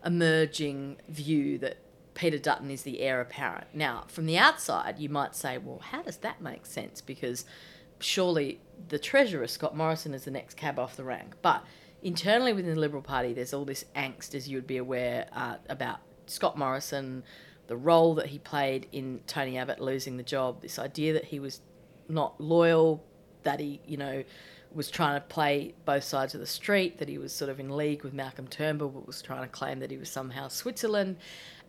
emerging 0.04 0.98
view 1.08 1.58
that 1.58 1.78
Peter 2.14 2.38
Dutton 2.38 2.70
is 2.70 2.82
the 2.82 3.00
heir 3.00 3.20
apparent. 3.20 3.66
Now, 3.74 4.04
from 4.08 4.26
the 4.26 4.38
outside, 4.38 4.98
you 4.98 5.08
might 5.08 5.34
say, 5.34 5.58
well, 5.58 5.78
how 5.78 6.02
does 6.02 6.18
that 6.18 6.40
make 6.40 6.66
sense? 6.66 7.00
Because 7.00 7.44
surely 8.00 8.60
the 8.88 8.98
Treasurer, 8.98 9.46
Scott 9.46 9.76
Morrison, 9.76 10.14
is 10.14 10.24
the 10.24 10.30
next 10.30 10.56
cab 10.56 10.78
off 10.78 10.96
the 10.96 11.04
rank. 11.04 11.34
But 11.42 11.64
internally 12.02 12.52
within 12.52 12.74
the 12.74 12.80
Liberal 12.80 13.02
Party, 13.02 13.32
there's 13.32 13.52
all 13.52 13.64
this 13.64 13.84
angst, 13.94 14.34
as 14.34 14.48
you 14.48 14.56
would 14.56 14.66
be 14.66 14.76
aware, 14.76 15.28
uh, 15.32 15.56
about 15.68 15.98
Scott 16.26 16.58
Morrison, 16.58 17.22
the 17.68 17.76
role 17.76 18.14
that 18.16 18.26
he 18.26 18.38
played 18.38 18.88
in 18.92 19.20
Tony 19.26 19.56
Abbott 19.56 19.80
losing 19.80 20.16
the 20.16 20.22
job, 20.22 20.60
this 20.60 20.78
idea 20.78 21.12
that 21.12 21.26
he 21.26 21.38
was 21.38 21.60
not 22.08 22.40
loyal, 22.40 23.04
that 23.44 23.60
he, 23.60 23.80
you 23.86 23.96
know, 23.96 24.24
was 24.74 24.90
trying 24.90 25.14
to 25.14 25.26
play 25.26 25.74
both 25.84 26.04
sides 26.04 26.34
of 26.34 26.40
the 26.40 26.46
street, 26.46 26.98
that 26.98 27.08
he 27.08 27.18
was 27.18 27.32
sort 27.32 27.50
of 27.50 27.60
in 27.60 27.76
league 27.76 28.02
with 28.02 28.12
Malcolm 28.12 28.48
Turnbull, 28.48 28.88
but 28.88 29.06
was 29.06 29.22
trying 29.22 29.42
to 29.42 29.48
claim 29.48 29.80
that 29.80 29.90
he 29.90 29.96
was 29.96 30.10
somehow 30.10 30.48
Switzerland. 30.48 31.16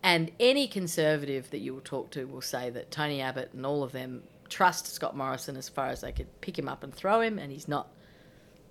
And 0.02 0.32
any 0.40 0.68
conservative 0.68 1.50
that 1.52 1.60
you 1.60 1.74
will 1.74 1.82
talk 1.82 2.10
to 2.12 2.26
will 2.26 2.42
say 2.42 2.70
that 2.70 2.92
Tony 2.92 3.22
Abbott 3.22 3.52
and 3.54 3.66
all 3.66 3.84
of 3.84 3.92
them 3.92 4.24
trust 4.48 4.88
Scott 4.88 5.16
Morrison 5.16 5.56
as 5.58 5.70
far 5.70 5.88
as 5.88 6.02
they 6.02 6.12
could 6.12 6.42
pick 6.42 6.58
him 6.58 6.68
up 6.68 6.84
and 6.84 6.94
throw 6.94 7.22
him, 7.22 7.38
and 7.38 7.52
he's 7.52 7.68
not 7.68 7.90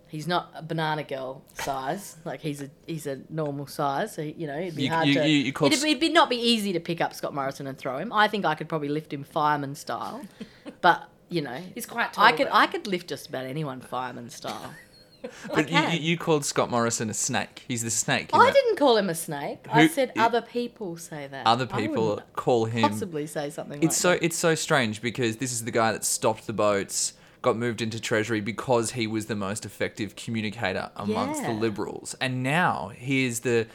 he's 0.08 0.26
not 0.26 0.50
a 0.54 0.62
banana 0.62 1.04
girl 1.04 1.42
size. 1.54 2.16
Like 2.24 2.40
he's 2.40 2.60
a 2.62 2.70
he's 2.86 3.06
a 3.06 3.20
normal 3.30 3.66
size. 3.66 4.14
So 4.14 4.22
you 4.22 4.46
know, 4.46 4.58
it'd 4.58 4.76
be 4.76 4.84
You- 4.84 4.90
hard 4.90 5.08
you- 5.08 5.14
to. 5.14 5.28
you- 5.28 5.44
you 5.46 5.52
call 5.52 5.66
it'd, 5.68 5.78
s- 5.78 5.84
it'd 5.84 6.00
be 6.00 6.08
not 6.10 6.28
be 6.30 6.36
easy 6.36 6.72
to 6.72 6.80
pick 6.80 7.00
up 7.00 7.14
Scott 7.14 7.34
Morrison 7.34 7.66
and 7.66 7.76
throw 7.78 7.98
him. 7.98 8.12
I 8.12 8.28
think 8.28 8.44
I 8.44 8.54
could 8.54 8.68
probably 8.68 8.88
lift 8.88 9.12
him 9.12 9.24
fireman 9.24 9.74
style, 9.74 10.22
but 10.80 11.08
you 11.28 11.42
know, 11.42 11.60
He's 11.74 11.86
quite 11.86 12.18
I 12.18 12.32
could 12.32 12.46
though. 12.48 12.52
I 12.52 12.66
could 12.66 12.86
lift 12.86 13.08
just 13.08 13.28
about 13.28 13.44
anyone 13.44 13.80
fireman 13.80 14.30
style. 14.30 14.74
But 15.52 15.68
you, 15.68 15.76
you, 15.80 15.98
you 16.12 16.16
called 16.16 16.44
Scott 16.44 16.70
Morrison 16.70 17.10
a 17.10 17.14
snake. 17.14 17.64
He's 17.66 17.82
the 17.82 17.90
snake. 17.90 18.30
in 18.32 18.40
I 18.40 18.46
that- 18.46 18.54
didn't 18.54 18.76
call 18.76 18.96
him 18.96 19.10
a 19.10 19.16
snake. 19.16 19.66
I 19.68 19.82
Who- 19.82 19.88
said 19.88 20.12
other 20.16 20.40
people 20.40 20.96
say 20.96 21.26
that. 21.26 21.44
Other 21.44 21.66
I 21.72 21.80
people 21.86 22.08
wouldn't 22.10 22.32
call 22.34 22.66
him. 22.66 22.82
possibly 22.88 23.26
say 23.26 23.50
something. 23.50 23.82
It's 23.82 23.96
so 23.96 24.10
like 24.10 24.22
it's 24.22 24.36
so 24.36 24.54
strange 24.54 25.02
because 25.02 25.38
this 25.38 25.50
is 25.50 25.64
the 25.64 25.72
guy 25.72 25.90
that 25.90 26.04
stopped 26.04 26.46
the 26.46 26.52
boats, 26.52 27.14
got 27.42 27.56
moved 27.56 27.80
into 27.80 28.00
Treasury 28.00 28.40
because 28.40 28.92
he 28.92 29.06
was 29.06 29.26
the 29.26 29.36
most 29.36 29.64
effective 29.64 30.16
communicator 30.16 30.90
amongst 30.96 31.42
the 31.42 31.52
Liberals, 31.52 32.14
and 32.20 32.42
now 32.42 32.90
he 32.94 33.26
is 33.26 33.40
the 33.40 33.66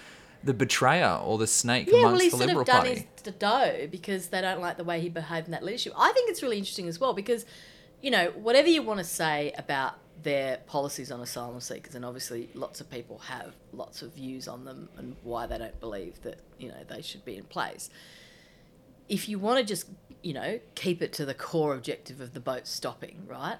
the 0.43 0.53
betrayer 0.53 1.19
or 1.23 1.37
the 1.37 1.47
snake 1.47 1.87
Yeah, 1.87 1.93
well, 1.93 2.07
amongst 2.07 2.23
he's 2.23 2.31
the 2.33 2.37
sort 2.39 2.47
Liberal 2.47 2.61
of 2.61 2.67
done 2.67 2.85
Party. 2.85 3.07
his 3.13 3.21
to 3.23 3.31
dough 3.31 3.87
because 3.89 4.27
they 4.27 4.41
don't 4.41 4.59
like 4.59 4.75
the 4.75 4.83
way 4.83 4.99
he 4.99 5.07
behaved 5.07 5.47
in 5.47 5.51
that 5.51 5.63
leadership. 5.63 5.93
I 5.97 6.11
think 6.11 6.29
it's 6.29 6.43
really 6.43 6.57
interesting 6.57 6.89
as 6.89 6.99
well 6.99 7.13
because, 7.13 7.45
you 8.01 8.11
know, 8.11 8.31
whatever 8.35 8.67
you 8.67 8.81
want 8.83 8.97
to 8.99 9.05
say 9.05 9.53
about 9.57 9.93
their 10.21 10.57
policies 10.67 11.11
on 11.11 11.21
asylum 11.21 11.61
seekers, 11.61 11.95
and 11.95 12.03
obviously 12.03 12.49
lots 12.53 12.81
of 12.81 12.89
people 12.91 13.19
have 13.19 13.53
lots 13.71 14.01
of 14.01 14.13
views 14.13 14.47
on 14.49 14.65
them 14.65 14.89
and 14.97 15.15
why 15.23 15.45
they 15.45 15.57
don't 15.57 15.79
believe 15.79 16.21
that 16.23 16.39
you 16.57 16.67
know 16.67 16.83
they 16.89 17.01
should 17.01 17.23
be 17.23 17.37
in 17.37 17.43
place. 17.45 17.89
If 19.09 19.27
you 19.29 19.39
want 19.39 19.59
to 19.59 19.65
just 19.65 19.85
you 20.23 20.33
know 20.33 20.59
keep 20.75 21.01
it 21.01 21.13
to 21.13 21.25
the 21.25 21.33
core 21.33 21.75
objective 21.75 22.21
of 22.21 22.33
the 22.33 22.39
boat 22.39 22.67
stopping, 22.67 23.23
right? 23.27 23.57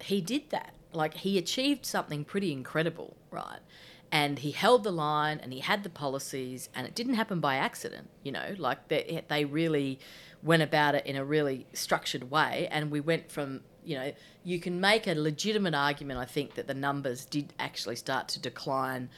He 0.00 0.20
did 0.20 0.50
that. 0.50 0.74
Like 0.92 1.14
he 1.14 1.38
achieved 1.38 1.84
something 1.86 2.24
pretty 2.24 2.52
incredible, 2.52 3.16
right? 3.30 3.60
and 4.14 4.38
he 4.38 4.52
held 4.52 4.84
the 4.84 4.92
line 4.92 5.40
and 5.42 5.52
he 5.52 5.58
had 5.58 5.82
the 5.82 5.90
policies 5.90 6.68
and 6.72 6.86
it 6.86 6.94
didn't 6.94 7.14
happen 7.14 7.40
by 7.40 7.56
accident 7.56 8.08
you 8.22 8.30
know 8.30 8.54
like 8.58 8.86
they, 8.86 9.24
they 9.28 9.44
really 9.44 9.98
went 10.42 10.62
about 10.62 10.94
it 10.94 11.04
in 11.04 11.16
a 11.16 11.24
really 11.24 11.66
structured 11.72 12.30
way 12.30 12.68
and 12.70 12.92
we 12.92 13.00
went 13.00 13.30
from 13.30 13.60
you 13.84 13.96
know 13.96 14.12
you 14.44 14.60
can 14.60 14.80
make 14.80 15.08
a 15.08 15.14
legitimate 15.14 15.74
argument 15.74 16.18
i 16.18 16.24
think 16.24 16.54
that 16.54 16.68
the 16.68 16.74
numbers 16.74 17.24
did 17.24 17.52
actually 17.58 17.96
start 17.96 18.28
to 18.28 18.38
decline 18.38 19.08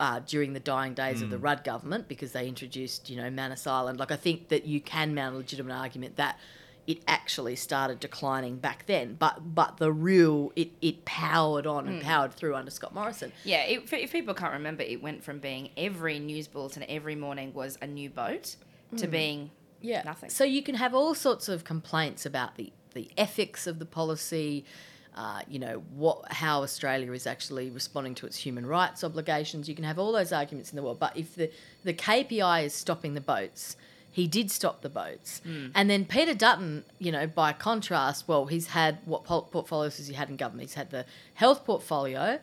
uh, 0.00 0.20
during 0.20 0.52
the 0.52 0.60
dying 0.60 0.94
days 0.94 1.22
of 1.22 1.30
the 1.30 1.36
Mm. 1.38 1.42
Rudd 1.44 1.64
government 1.64 2.08
because 2.08 2.32
they 2.32 2.46
introduced, 2.46 3.10
you 3.10 3.16
know, 3.16 3.30
Manus 3.30 3.66
Island. 3.66 3.98
Like 3.98 4.12
I 4.12 4.16
think 4.16 4.48
that 4.48 4.64
you 4.64 4.80
can 4.80 5.14
mount 5.14 5.34
a 5.34 5.38
legitimate 5.38 5.74
argument 5.74 6.16
that 6.16 6.38
it 6.86 7.02
actually 7.06 7.54
started 7.56 8.00
declining 8.00 8.56
back 8.56 8.86
then, 8.86 9.14
but 9.18 9.54
but 9.54 9.76
the 9.78 9.92
real 9.92 10.52
it 10.56 10.70
it 10.80 11.04
powered 11.04 11.66
on 11.66 11.86
and 11.88 12.00
Mm. 12.00 12.04
powered 12.04 12.32
through 12.32 12.54
under 12.54 12.70
Scott 12.70 12.94
Morrison. 12.94 13.32
Yeah, 13.44 13.62
it, 13.64 13.92
if 13.92 14.12
people 14.12 14.34
can't 14.34 14.52
remember, 14.54 14.82
it 14.84 15.02
went 15.02 15.22
from 15.24 15.38
being 15.38 15.70
every 15.76 16.18
news 16.18 16.46
bulletin 16.48 16.84
every 16.88 17.14
morning 17.16 17.52
was 17.52 17.76
a 17.82 17.86
new 17.86 18.08
boat 18.08 18.56
to 18.96 19.06
Mm. 19.06 19.10
being 19.10 19.50
yeah 19.82 20.02
nothing. 20.04 20.30
So 20.30 20.44
you 20.44 20.62
can 20.62 20.76
have 20.76 20.94
all 20.94 21.14
sorts 21.14 21.48
of 21.48 21.64
complaints 21.64 22.24
about 22.24 22.54
the 22.56 22.72
the 22.94 23.10
ethics 23.18 23.66
of 23.66 23.78
the 23.80 23.84
policy. 23.84 24.64
Uh, 25.16 25.40
you 25.48 25.58
know 25.58 25.82
what 25.94 26.30
how 26.30 26.62
Australia 26.62 27.12
is 27.12 27.26
actually 27.26 27.70
responding 27.70 28.14
to 28.14 28.26
its 28.26 28.36
human 28.36 28.64
rights 28.64 29.02
obligations. 29.02 29.68
You 29.68 29.74
can 29.74 29.84
have 29.84 29.98
all 29.98 30.12
those 30.12 30.32
arguments 30.32 30.70
in 30.70 30.76
the 30.76 30.82
world, 30.82 31.00
but 31.00 31.16
if 31.16 31.34
the 31.34 31.50
the 31.84 31.94
KPI 31.94 32.64
is 32.64 32.74
stopping 32.74 33.14
the 33.14 33.20
boats, 33.20 33.76
he 34.10 34.26
did 34.26 34.50
stop 34.50 34.82
the 34.82 34.88
boats. 34.88 35.40
Mm. 35.46 35.72
And 35.74 35.90
then 35.90 36.04
Peter 36.04 36.34
Dutton, 36.34 36.84
you 36.98 37.12
know, 37.12 37.26
by 37.26 37.52
contrast, 37.52 38.26
well, 38.26 38.46
he's 38.46 38.68
had 38.68 38.98
what 39.04 39.24
portfolios 39.24 39.98
has 39.98 40.08
he 40.08 40.14
had 40.14 40.28
in 40.28 40.36
government? 40.36 40.68
He's 40.68 40.74
had 40.74 40.90
the 40.90 41.04
health 41.34 41.64
portfolio. 41.64 42.38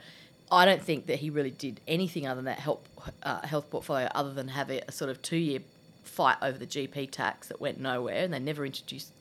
I 0.52 0.66
don't 0.66 0.82
think 0.82 1.08
that 1.08 1.20
he 1.20 1.30
really 1.30 1.52
did 1.52 1.82
anything 1.88 2.28
other 2.28 2.36
than 2.36 2.46
that 2.46 2.60
health 2.60 2.88
uh, 3.24 3.42
health 3.42 3.70
portfolio, 3.70 4.10
other 4.16 4.34
than 4.34 4.50
have 4.50 4.70
a, 4.70 4.82
a 4.88 4.92
sort 4.92 5.10
of 5.10 5.22
two 5.22 5.38
year 5.38 5.60
fight 6.04 6.38
over 6.42 6.58
the 6.58 6.68
GP 6.68 7.12
tax 7.12 7.48
that 7.48 7.60
went 7.60 7.80
nowhere, 7.80 8.24
and 8.24 8.34
they 8.34 8.40
never 8.40 8.66
introduced 8.66 9.12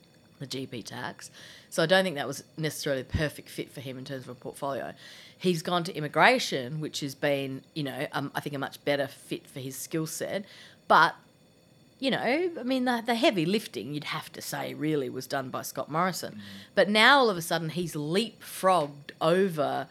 the 0.45 0.67
GP 0.67 0.85
tax. 0.85 1.31
So 1.69 1.83
I 1.83 1.85
don't 1.85 2.03
think 2.03 2.15
that 2.15 2.27
was 2.27 2.43
necessarily 2.57 3.01
the 3.01 3.17
perfect 3.17 3.49
fit 3.49 3.71
for 3.71 3.81
him 3.81 3.97
in 3.97 4.05
terms 4.05 4.23
of 4.23 4.29
a 4.29 4.35
portfolio. 4.35 4.93
He's 5.37 5.61
gone 5.61 5.83
to 5.83 5.95
immigration, 5.95 6.79
which 6.79 7.01
has 7.01 7.15
been, 7.15 7.63
you 7.73 7.83
know, 7.83 8.07
um, 8.13 8.31
I 8.33 8.39
think 8.39 8.55
a 8.55 8.59
much 8.59 8.83
better 8.85 9.07
fit 9.07 9.47
for 9.47 9.59
his 9.59 9.75
skill 9.75 10.07
set. 10.07 10.45
But 10.87 11.15
you 11.97 12.11
know, 12.11 12.19
I 12.59 12.63
mean, 12.63 12.85
the, 12.85 13.01
the 13.05 13.15
heavy 13.15 13.45
lifting, 13.45 13.93
you'd 13.93 14.03
have 14.05 14.31
to 14.33 14.41
say, 14.41 14.73
really 14.73 15.09
was 15.09 15.27
done 15.27 15.49
by 15.49 15.61
Scott 15.61 15.89
Morrison. 15.89 16.41
But 16.75 16.89
now 16.89 17.19
all 17.19 17.29
of 17.29 17.37
a 17.37 17.41
sudden 17.41 17.69
he's 17.69 17.93
leapfrogged 17.95 19.11
over 19.21 19.87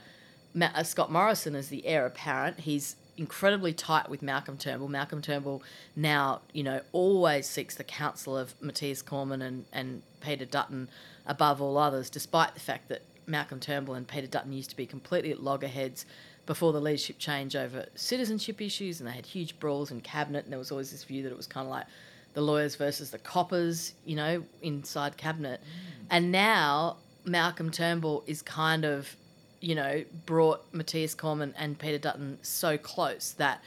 Ma- 0.52 0.70
uh, 0.74 0.82
Scott 0.82 1.10
Morrison 1.10 1.54
as 1.54 1.68
the 1.68 1.86
heir 1.86 2.04
apparent. 2.04 2.60
He's 2.60 2.96
incredibly 3.16 3.72
tight 3.72 4.08
with 4.08 4.22
Malcolm 4.22 4.56
Turnbull. 4.56 4.88
Malcolm 4.88 5.22
Turnbull 5.22 5.62
now, 5.94 6.40
you 6.52 6.62
know, 6.62 6.80
always 6.92 7.48
seeks 7.48 7.74
the 7.74 7.84
counsel 7.84 8.36
of 8.36 8.54
Mathias 8.60 9.02
Cormann 9.02 9.42
and, 9.42 9.64
and 9.72 10.02
Peter 10.20 10.44
Dutton 10.44 10.88
above 11.26 11.60
all 11.60 11.78
others, 11.78 12.10
despite 12.10 12.54
the 12.54 12.60
fact 12.60 12.88
that 12.88 13.02
Malcolm 13.26 13.60
Turnbull 13.60 13.94
and 13.94 14.06
Peter 14.06 14.26
Dutton 14.26 14.52
used 14.52 14.70
to 14.70 14.76
be 14.76 14.86
completely 14.86 15.30
at 15.30 15.42
loggerheads 15.42 16.04
before 16.46 16.72
the 16.72 16.80
leadership 16.80 17.18
change 17.18 17.56
over 17.56 17.86
citizenship 17.94 18.60
issues, 18.60 19.00
and 19.00 19.08
they 19.08 19.12
had 19.14 19.24
huge 19.26 19.58
brawls 19.58 19.90
in 19.90 20.00
cabinet, 20.00 20.44
and 20.44 20.52
there 20.52 20.58
was 20.58 20.70
always 20.70 20.90
this 20.90 21.04
view 21.04 21.22
that 21.22 21.30
it 21.30 21.36
was 21.36 21.46
kind 21.46 21.66
of 21.66 21.70
like 21.70 21.86
the 22.34 22.42
lawyers 22.42 22.74
versus 22.74 23.10
the 23.10 23.18
coppers, 23.18 23.94
you 24.04 24.16
know, 24.16 24.44
inside 24.60 25.16
cabinet. 25.16 25.60
Mm. 25.60 26.06
And 26.10 26.32
now 26.32 26.96
Malcolm 27.24 27.70
Turnbull 27.70 28.24
is 28.26 28.42
kind 28.42 28.84
of, 28.84 29.16
you 29.64 29.74
know, 29.74 30.04
brought 30.26 30.62
Mathias 30.74 31.14
Cormann 31.14 31.54
and 31.56 31.78
Peter 31.78 31.96
Dutton 31.96 32.38
so 32.42 32.76
close 32.76 33.30
that 33.32 33.62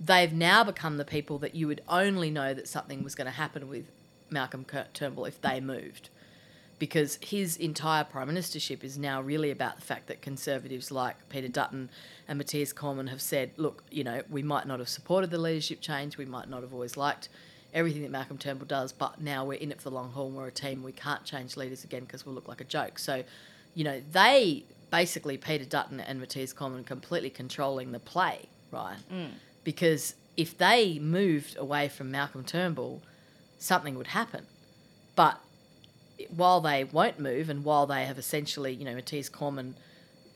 they've 0.00 0.32
now 0.32 0.64
become 0.64 0.96
the 0.96 1.04
people 1.04 1.36
that 1.40 1.54
you 1.54 1.66
would 1.66 1.82
only 1.90 2.30
know 2.30 2.54
that 2.54 2.66
something 2.66 3.04
was 3.04 3.14
going 3.14 3.26
to 3.26 3.32
happen 3.32 3.68
with 3.68 3.84
Malcolm 4.30 4.64
Turnbull 4.94 5.26
if 5.26 5.42
they 5.42 5.60
moved. 5.60 6.08
Because 6.78 7.18
his 7.20 7.58
entire 7.58 8.02
prime 8.02 8.30
ministership 8.30 8.82
is 8.82 8.96
now 8.96 9.20
really 9.20 9.50
about 9.50 9.76
the 9.76 9.82
fact 9.82 10.06
that 10.06 10.22
conservatives 10.22 10.90
like 10.90 11.16
Peter 11.28 11.48
Dutton 11.48 11.90
and 12.26 12.38
Mathias 12.38 12.72
Cormann 12.72 13.08
have 13.08 13.20
said, 13.20 13.50
look, 13.58 13.84
you 13.90 14.02
know, 14.02 14.22
we 14.30 14.42
might 14.42 14.66
not 14.66 14.78
have 14.78 14.88
supported 14.88 15.30
the 15.30 15.38
leadership 15.38 15.82
change, 15.82 16.16
we 16.16 16.24
might 16.24 16.48
not 16.48 16.62
have 16.62 16.72
always 16.72 16.96
liked 16.96 17.28
everything 17.74 18.00
that 18.02 18.10
Malcolm 18.10 18.38
Turnbull 18.38 18.66
does, 18.66 18.90
but 18.90 19.20
now 19.20 19.44
we're 19.44 19.60
in 19.60 19.70
it 19.70 19.82
for 19.82 19.90
the 19.90 19.94
long 19.94 20.12
haul. 20.12 20.30
We're 20.30 20.46
a 20.46 20.50
team. 20.50 20.82
We 20.82 20.92
can't 20.92 21.24
change 21.24 21.58
leaders 21.58 21.84
again 21.84 22.04
because 22.04 22.24
we'll 22.24 22.34
look 22.34 22.48
like 22.48 22.62
a 22.62 22.64
joke. 22.64 22.98
So, 22.98 23.22
you 23.74 23.84
know, 23.84 24.00
they 24.12 24.64
basically 24.92 25.38
Peter 25.38 25.64
Dutton 25.64 25.98
and 25.98 26.20
Mathias 26.20 26.52
Cormann 26.52 26.84
completely 26.84 27.30
controlling 27.30 27.90
the 27.90 27.98
play, 27.98 28.44
right? 28.70 28.98
Mm. 29.10 29.30
Because 29.64 30.14
if 30.36 30.56
they 30.56 30.98
moved 30.98 31.56
away 31.56 31.88
from 31.88 32.10
Malcolm 32.10 32.44
Turnbull, 32.44 33.02
something 33.58 33.96
would 33.96 34.08
happen. 34.08 34.44
But 35.16 35.40
while 36.28 36.60
they 36.60 36.84
won't 36.84 37.18
move 37.18 37.48
and 37.48 37.64
while 37.64 37.86
they 37.86 38.04
have 38.04 38.18
essentially, 38.18 38.72
you 38.74 38.84
know, 38.84 38.94
Mathias 38.94 39.30
Cormann, 39.30 39.74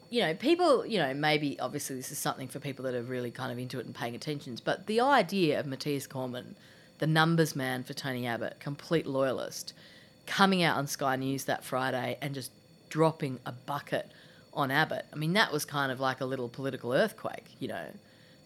you 0.09 0.23
know, 0.23 0.33
people, 0.33 0.87
you 0.87 0.99
know, 0.99 1.13
maybe 1.13 1.61
obviously 1.61 1.97
this 1.97 2.11
is 2.11 2.19
something 2.19 2.49
for 2.49 2.59
people 2.59 2.85
that 2.87 2.95
are 2.95 3.03
really 3.03 3.31
kind 3.31 3.53
of 3.53 3.59
into 3.59 3.79
it 3.79 3.85
and 3.85 3.95
paying 3.95 4.15
attention, 4.15 4.57
but 4.65 4.87
the 4.87 5.01
idea 5.01 5.61
of 5.61 5.67
Mathias 5.67 6.07
Cormann, 6.07 6.57
the 6.99 7.07
numbers 7.07 7.55
man 7.55 7.85
for 7.85 7.93
Tony 7.93 8.27
Abbott, 8.27 8.59
complete 8.59 9.07
loyalist, 9.07 9.75
coming 10.27 10.63
out 10.63 10.79
on 10.79 10.87
Sky 10.87 11.17
News 11.17 11.45
that 11.45 11.63
Friday 11.63 12.17
and 12.23 12.33
just 12.35 12.53
dropping 12.89 13.39
a 13.45 13.53
bucket 13.53 14.11
on 14.57 14.71
Abbott. 14.71 15.07
I 15.13 15.17
mean, 15.17 15.35
that 15.35 15.53
was 15.53 15.65
kind 15.65 15.93
of 15.93 16.01
like 16.01 16.21
a 16.21 16.25
little 16.25 16.49
political 16.49 16.93
earthquake, 16.93 17.45
you 17.61 17.69
know, 17.69 17.87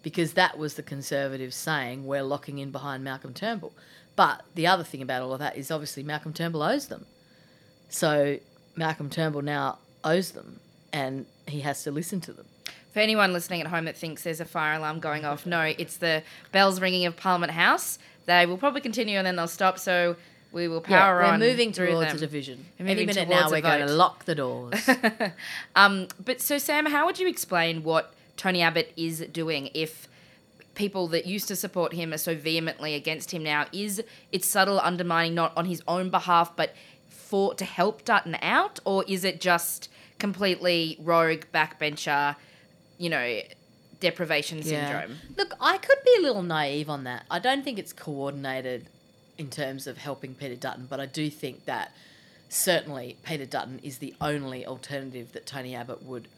because 0.03 0.35
that 0.35 0.59
was 0.59 0.75
the 0.75 0.83
Conservatives 0.83 1.57
saying 1.57 2.05
we're 2.05 2.23
locking 2.23 2.59
in 2.59 2.71
behind 2.71 3.05
Malcolm 3.05 3.33
Turnbull. 3.33 3.73
But 4.17 4.43
the 4.55 4.67
other 4.67 4.85
thing 4.85 5.01
about 5.01 5.23
all 5.23 5.33
of 5.33 5.39
that 5.39 5.57
is 5.57 5.71
obviously 5.71 6.03
Malcolm 6.03 6.33
Turnbull 6.33 6.63
owes 6.63 6.89
them. 6.89 7.07
So 7.89 8.39
Malcolm 8.77 9.09
Turnbull 9.09 9.43
now 9.43 9.79
owes 10.05 10.33
them 10.33 10.61
and 10.93 11.27
he 11.47 11.61
has 11.61 11.83
to 11.85 11.91
listen 11.91 12.21
to 12.23 12.33
them. 12.33 12.47
For 12.93 12.99
anyone 12.99 13.33
listening 13.33 13.61
at 13.61 13.69
home 13.69 13.85
that 13.85 13.97
thinks 13.97 14.25
there's 14.25 14.41
a 14.41 14.45
fire 14.45 14.75
alarm 14.75 14.99
going 14.99 15.25
off, 15.25 15.47
no, 15.47 15.61
it's 15.63 15.97
the 15.97 16.25
bells 16.51 16.81
ringing 16.81 17.07
of 17.07 17.17
Parliament 17.17 17.53
House. 17.53 17.99
They 18.27 18.47
will 18.47 18.59
probably 18.59 18.81
continue 18.81 19.17
and 19.17 19.27
then 19.27 19.37
they'll 19.37 19.47
stop. 19.47 19.79
So 19.79 20.17
we 20.53 20.69
will 20.69 20.85
Yeah, 20.89 21.01
power 21.01 21.17
we're 21.19 21.25
on. 21.25 21.41
moving 21.41 21.73
through 21.73 21.89
towards 21.93 22.09
them. 22.09 22.17
a 22.17 22.21
division. 22.21 22.65
We're 22.79 22.89
Any 22.89 23.07
minute 23.07 23.29
now, 23.29 23.51
we're 23.51 23.61
going 23.61 23.87
to 23.87 23.93
lock 23.93 24.25
the 24.25 24.35
doors. 24.35 24.89
Um, 25.77 26.09
but 26.25 26.41
so, 26.41 26.59
Sam, 26.59 26.87
how 26.87 27.07
would 27.07 27.19
you 27.19 27.29
explain 27.29 27.83
what 27.85 28.13
Tony 28.37 28.61
Abbott 28.63 28.93
is 28.97 29.21
doing 29.33 29.71
if 29.75 30.09
people 30.75 31.07
that 31.09 31.27
used 31.27 31.47
to 31.49 31.57
support 31.57 31.93
him 31.93 32.13
are 32.13 32.19
so 32.19 32.35
vehemently 32.35 32.95
against 32.95 33.31
him 33.33 33.43
now? 33.43 33.67
Is 33.73 34.03
it 34.33 34.45
subtle 34.45 34.81
undermining 34.81 35.35
not 35.35 35.53
on 35.57 35.67
his 35.67 35.83
own 35.87 36.11
behalf, 36.11 36.55
but 36.57 36.75
for 37.09 37.55
to 37.55 37.65
help 37.65 38.05
Dutton 38.05 38.37
out, 38.43 38.81
or 38.85 39.05
is 39.07 39.25
it 39.25 39.41
just 39.41 39.89
completely 40.19 40.97
rogue 41.01 41.45
backbencher, 41.55 42.35
you 42.99 43.09
know, 43.09 43.41
deprivation 44.01 44.63
syndrome? 44.63 45.17
Look, 45.37 45.55
I 45.61 45.79
could 45.79 45.99
be 46.05 46.15
a 46.19 46.23
little 46.23 46.43
naive 46.43 46.91
on 46.91 47.05
that. 47.05 47.25
I 47.31 47.39
don't 47.39 47.63
think 47.65 47.79
it's 47.79 47.93
coordinated 47.93 48.87
in 49.41 49.49
terms 49.49 49.87
of 49.87 49.97
helping 49.97 50.35
Peter 50.35 50.55
Dutton, 50.55 50.87
but 50.89 51.01
I 51.01 51.07
do 51.07 51.31
think 51.31 51.65
that 51.65 51.95
certainly 52.51 53.17
Peter 53.23 53.47
Dutton 53.47 53.81
is 53.83 53.97
the 53.97 54.15
only 54.21 54.67
alternative 54.67 55.33
that 55.33 55.47
Tony 55.47 55.75
Abbott 55.75 56.03
would, 56.03 56.29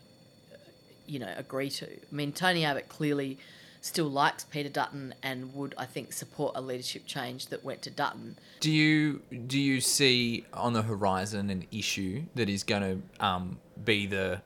uh, 0.53 0.57
you 1.05 1.19
know, 1.19 1.35
agree 1.37 1.69
to. 1.71 1.87
I 1.87 2.15
mean, 2.15 2.31
Tony 2.31 2.65
Abbott 2.65 2.89
clearly 2.89 3.39
still 3.81 4.09
likes 4.09 4.45
Peter 4.45 4.69
Dutton 4.69 5.17
and 5.21 5.53
would, 5.53 5.75
I 5.77 5.85
think, 5.85 6.13
support 6.13 6.53
a 6.55 6.61
leadership 6.61 7.05
change 7.05 7.47
that 7.47 7.65
went 7.65 7.83
to 7.83 7.91
Dutton. 7.91 8.39
Do 8.61 8.71
you 8.71 9.21
do 9.49 9.59
you 9.59 9.81
see 9.81 10.45
on 10.55 10.75
the 10.75 10.83
horizon 10.83 11.51
an 11.51 11.67
issue 11.73 12.23
that 12.37 12.49
is 12.49 12.63
going 12.63 12.83
to 13.19 13.25
um, 13.27 13.59
be 13.85 14.07
the 14.07 14.41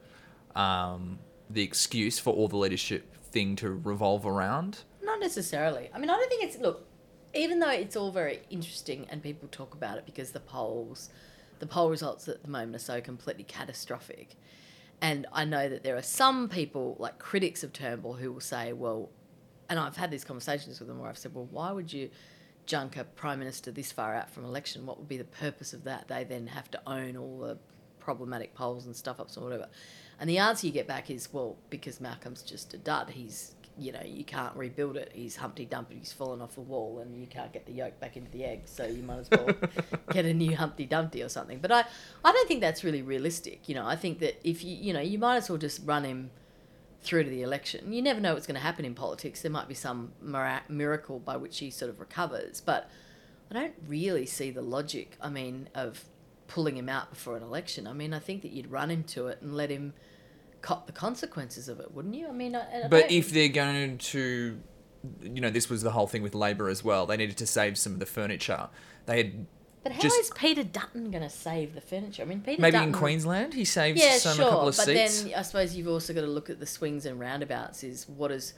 um, 0.55 1.19
the 1.51 1.63
excuse 1.63 2.19
for 2.19 2.33
all 2.33 2.49
the 2.49 2.57
leadership 2.57 3.23
thing 3.23 3.55
to 3.57 3.69
revolve 3.71 4.25
around? 4.25 4.79
Not 5.03 5.21
necessarily. 5.21 5.91
I 5.95 5.99
mean, 5.99 6.09
I 6.09 6.17
don't 6.17 6.31
think 6.31 6.45
it's 6.45 6.57
look. 6.59 6.87
Even 7.37 7.61
though 7.61 7.71
it's 7.71 7.97
all 7.97 8.11
very 8.11 8.41
interesting 8.51 9.07
and 9.11 9.23
people 9.23 9.49
talk 9.53 9.75
about 9.75 9.99
it 9.99 10.07
because 10.07 10.31
the 10.31 10.41
polls, 10.41 11.11
the 11.59 11.67
poll 11.67 11.91
results 11.91 12.27
at 12.29 12.43
the 12.43 12.49
moment 12.49 12.75
are 12.75 12.81
so 12.81 13.01
completely 13.01 13.45
catastrophic, 13.45 14.37
and 15.01 15.27
I 15.33 15.45
know 15.45 15.69
that 15.69 15.83
there 15.83 15.97
are 15.97 16.03
some 16.03 16.49
people 16.49 16.97
like 16.99 17.19
critics 17.19 17.63
of 17.63 17.73
Turnbull 17.73 18.15
who 18.15 18.33
will 18.33 18.41
say, 18.41 18.73
well, 18.73 19.11
and 19.69 19.79
I've 19.79 19.97
had 19.97 20.11
these 20.11 20.25
conversations 20.25 20.79
with 20.79 20.89
them 20.89 20.99
where 20.99 21.11
I've 21.11 21.19
said, 21.19 21.35
well, 21.35 21.49
why 21.51 21.73
would 21.73 21.93
you 21.93 22.11
junk 22.65 22.97
a 22.97 23.05
prime 23.05 23.39
minister 23.39 23.71
this 23.71 23.93
far 23.93 24.15
out 24.15 24.31
from 24.31 24.45
election? 24.45 24.87
What 24.87 24.99
would 24.99 25.09
be 25.09 25.19
the 25.19 25.25
purpose 25.25 25.73
of 25.73 25.85
that? 25.85 26.09
They 26.09 26.25
then 26.25 26.47
have 26.47 26.71
to 26.71 26.81
own 26.87 27.17
all 27.17 27.41
the 27.41 27.59
problematic 27.99 28.55
polls 28.55 28.87
and 28.87 28.95
stuff 28.95 29.21
ups 29.21 29.37
or 29.37 29.43
whatever. 29.43 29.69
And 30.19 30.31
the 30.31 30.39
answer 30.39 30.67
you 30.67 30.73
get 30.73 30.87
back 30.87 31.11
is, 31.11 31.33
well, 31.33 31.57
because 31.69 32.01
Malcolm's 32.01 32.43
just 32.43 32.73
a 32.73 32.79
dud. 32.79 33.11
He's, 33.11 33.56
you 33.79 33.93
know, 33.93 34.03
you 34.05 34.25
can't 34.25 34.55
rebuild 34.57 34.97
it. 34.97 35.11
He's 35.13 35.37
Humpty 35.37 35.67
Dumpty. 35.67 35.97
He's 35.99 36.13
fallen 36.13 36.41
off 36.41 36.55
the 36.55 36.63
wall, 36.63 37.01
and 37.01 37.21
you 37.21 37.27
can't 37.27 37.53
get 37.53 37.67
the 37.67 37.73
yolk 37.73 38.01
back 38.01 38.17
into 38.17 38.31
the 38.31 38.45
egg. 38.45 38.63
So 38.67 38.87
you 38.87 39.03
might 39.03 39.19
as 39.19 39.31
well 39.31 39.49
get 40.11 40.25
a 40.25 40.33
new 40.33 40.57
Humpty 40.57 40.87
Dumpty 40.87 41.23
or 41.23 41.29
something. 41.29 41.59
But 41.59 41.73
I, 41.73 41.85
I 42.25 42.33
don't 42.33 42.49
think 42.49 42.61
that's 42.61 42.85
really 42.85 43.03
realistic. 43.03 43.69
You 43.69 43.75
know, 43.75 43.87
I 43.87 43.97
think 43.97 44.21
that 44.21 44.41
if 44.49 44.65
you, 44.65 44.75
you 44.77 44.93
know, 44.93 45.01
you 45.01 45.19
might 45.19 45.37
as 45.37 45.51
well 45.51 45.59
just 45.59 45.83
run 45.85 46.05
him 46.05 46.31
through 47.03 47.25
to 47.25 47.31
the 47.31 47.43
election. 47.43 47.93
You 47.93 48.03
never 48.03 48.21
know 48.21 48.35
what's 48.35 48.47
going 48.47 48.57
to 48.57 48.61
happen 48.61 48.85
in 48.85 48.95
politics. 48.95 49.43
There 49.43 49.51
might 49.51 49.69
be 49.69 49.75
some 49.75 50.13
miracle 50.69 51.19
by 51.19 51.37
which 51.37 51.59
he 51.59 51.71
sort 51.71 51.91
of 51.91 52.01
recovers, 52.01 52.61
but 52.61 52.91
I 53.51 53.55
don't 53.55 53.75
really 53.87 54.27
see 54.27 54.51
the 54.51 54.63
logic. 54.63 55.17
I 55.21 55.29
mean, 55.29 55.69
of 55.75 56.05
pulling 56.49 56.77
him 56.77 56.89
out 56.89 57.11
before 57.11 57.37
an 57.37 57.43
election. 57.43 57.87
I 57.87 57.93
mean, 57.93 58.13
I 58.13 58.19
think 58.19 58.43
that 58.43 58.53
you'd 58.53 58.71
run 58.71 58.91
him 58.91 59.03
to 59.05 59.29
it 59.29 59.39
and 59.43 59.55
let 59.57 59.71
him 59.71 59.93
the 60.87 60.93
consequences 60.93 61.69
of 61.69 61.81
it, 61.81 61.93
wouldn't 61.93 62.15
you? 62.15 62.29
I 62.29 62.33
mean, 62.33 62.55
I, 62.55 62.85
I 62.85 62.89
But 62.89 63.11
if 63.11 63.31
they're 63.31 63.49
going 63.49 63.99
to, 63.99 64.61
you 65.23 65.41
know, 65.41 65.51
this 65.51 65.69
was 65.69 65.83
the 65.83 65.91
whole 65.91 66.07
thing 66.07 66.23
with 66.23 66.35
Labor 66.35 66.69
as 66.69 66.83
well. 66.83 67.07
They 67.07 67.17
needed 67.17 67.37
to 67.39 67.47
save 67.47 67.79
some 67.79 67.93
of 67.93 67.99
the 67.99 68.07
furniture. 68.07 68.69
They 69.07 69.19
had 69.19 69.47
but 69.87 69.93
how 69.93 70.01
just 70.01 70.19
is 70.19 70.31
Peter 70.31 70.65
Dutton 70.65 71.13
going 71.13 71.23
to 71.23 71.31
save 71.31 71.77
the 71.77 71.81
furniture? 71.81 72.23
I 72.23 72.25
mean, 72.25 72.41
Peter 72.41 72.61
maybe 72.61 72.73
Dutton, 72.73 72.89
in 72.89 72.95
Queensland 72.95 73.55
he 73.55 73.65
saves 73.65 74.03
yeah, 74.03 74.19
some 74.19 74.37
sure, 74.37 74.47
a 74.47 74.51
couple 74.51 74.69
of 74.69 74.77
but 74.77 74.85
seats. 74.85 75.23
then 75.23 75.35
I 75.37 75.43
suppose 75.43 75.77
you've 75.77 75.87
also 75.87 76.13
got 76.13 76.23
to 76.23 76.27
look 76.27 76.51
at 76.51 76.59
the 76.59 76.67
swings 76.67 77.07
and 77.07 77.21
roundabouts. 77.21 77.85
Is 77.85 78.09
what 78.09 78.33
is, 78.33 78.55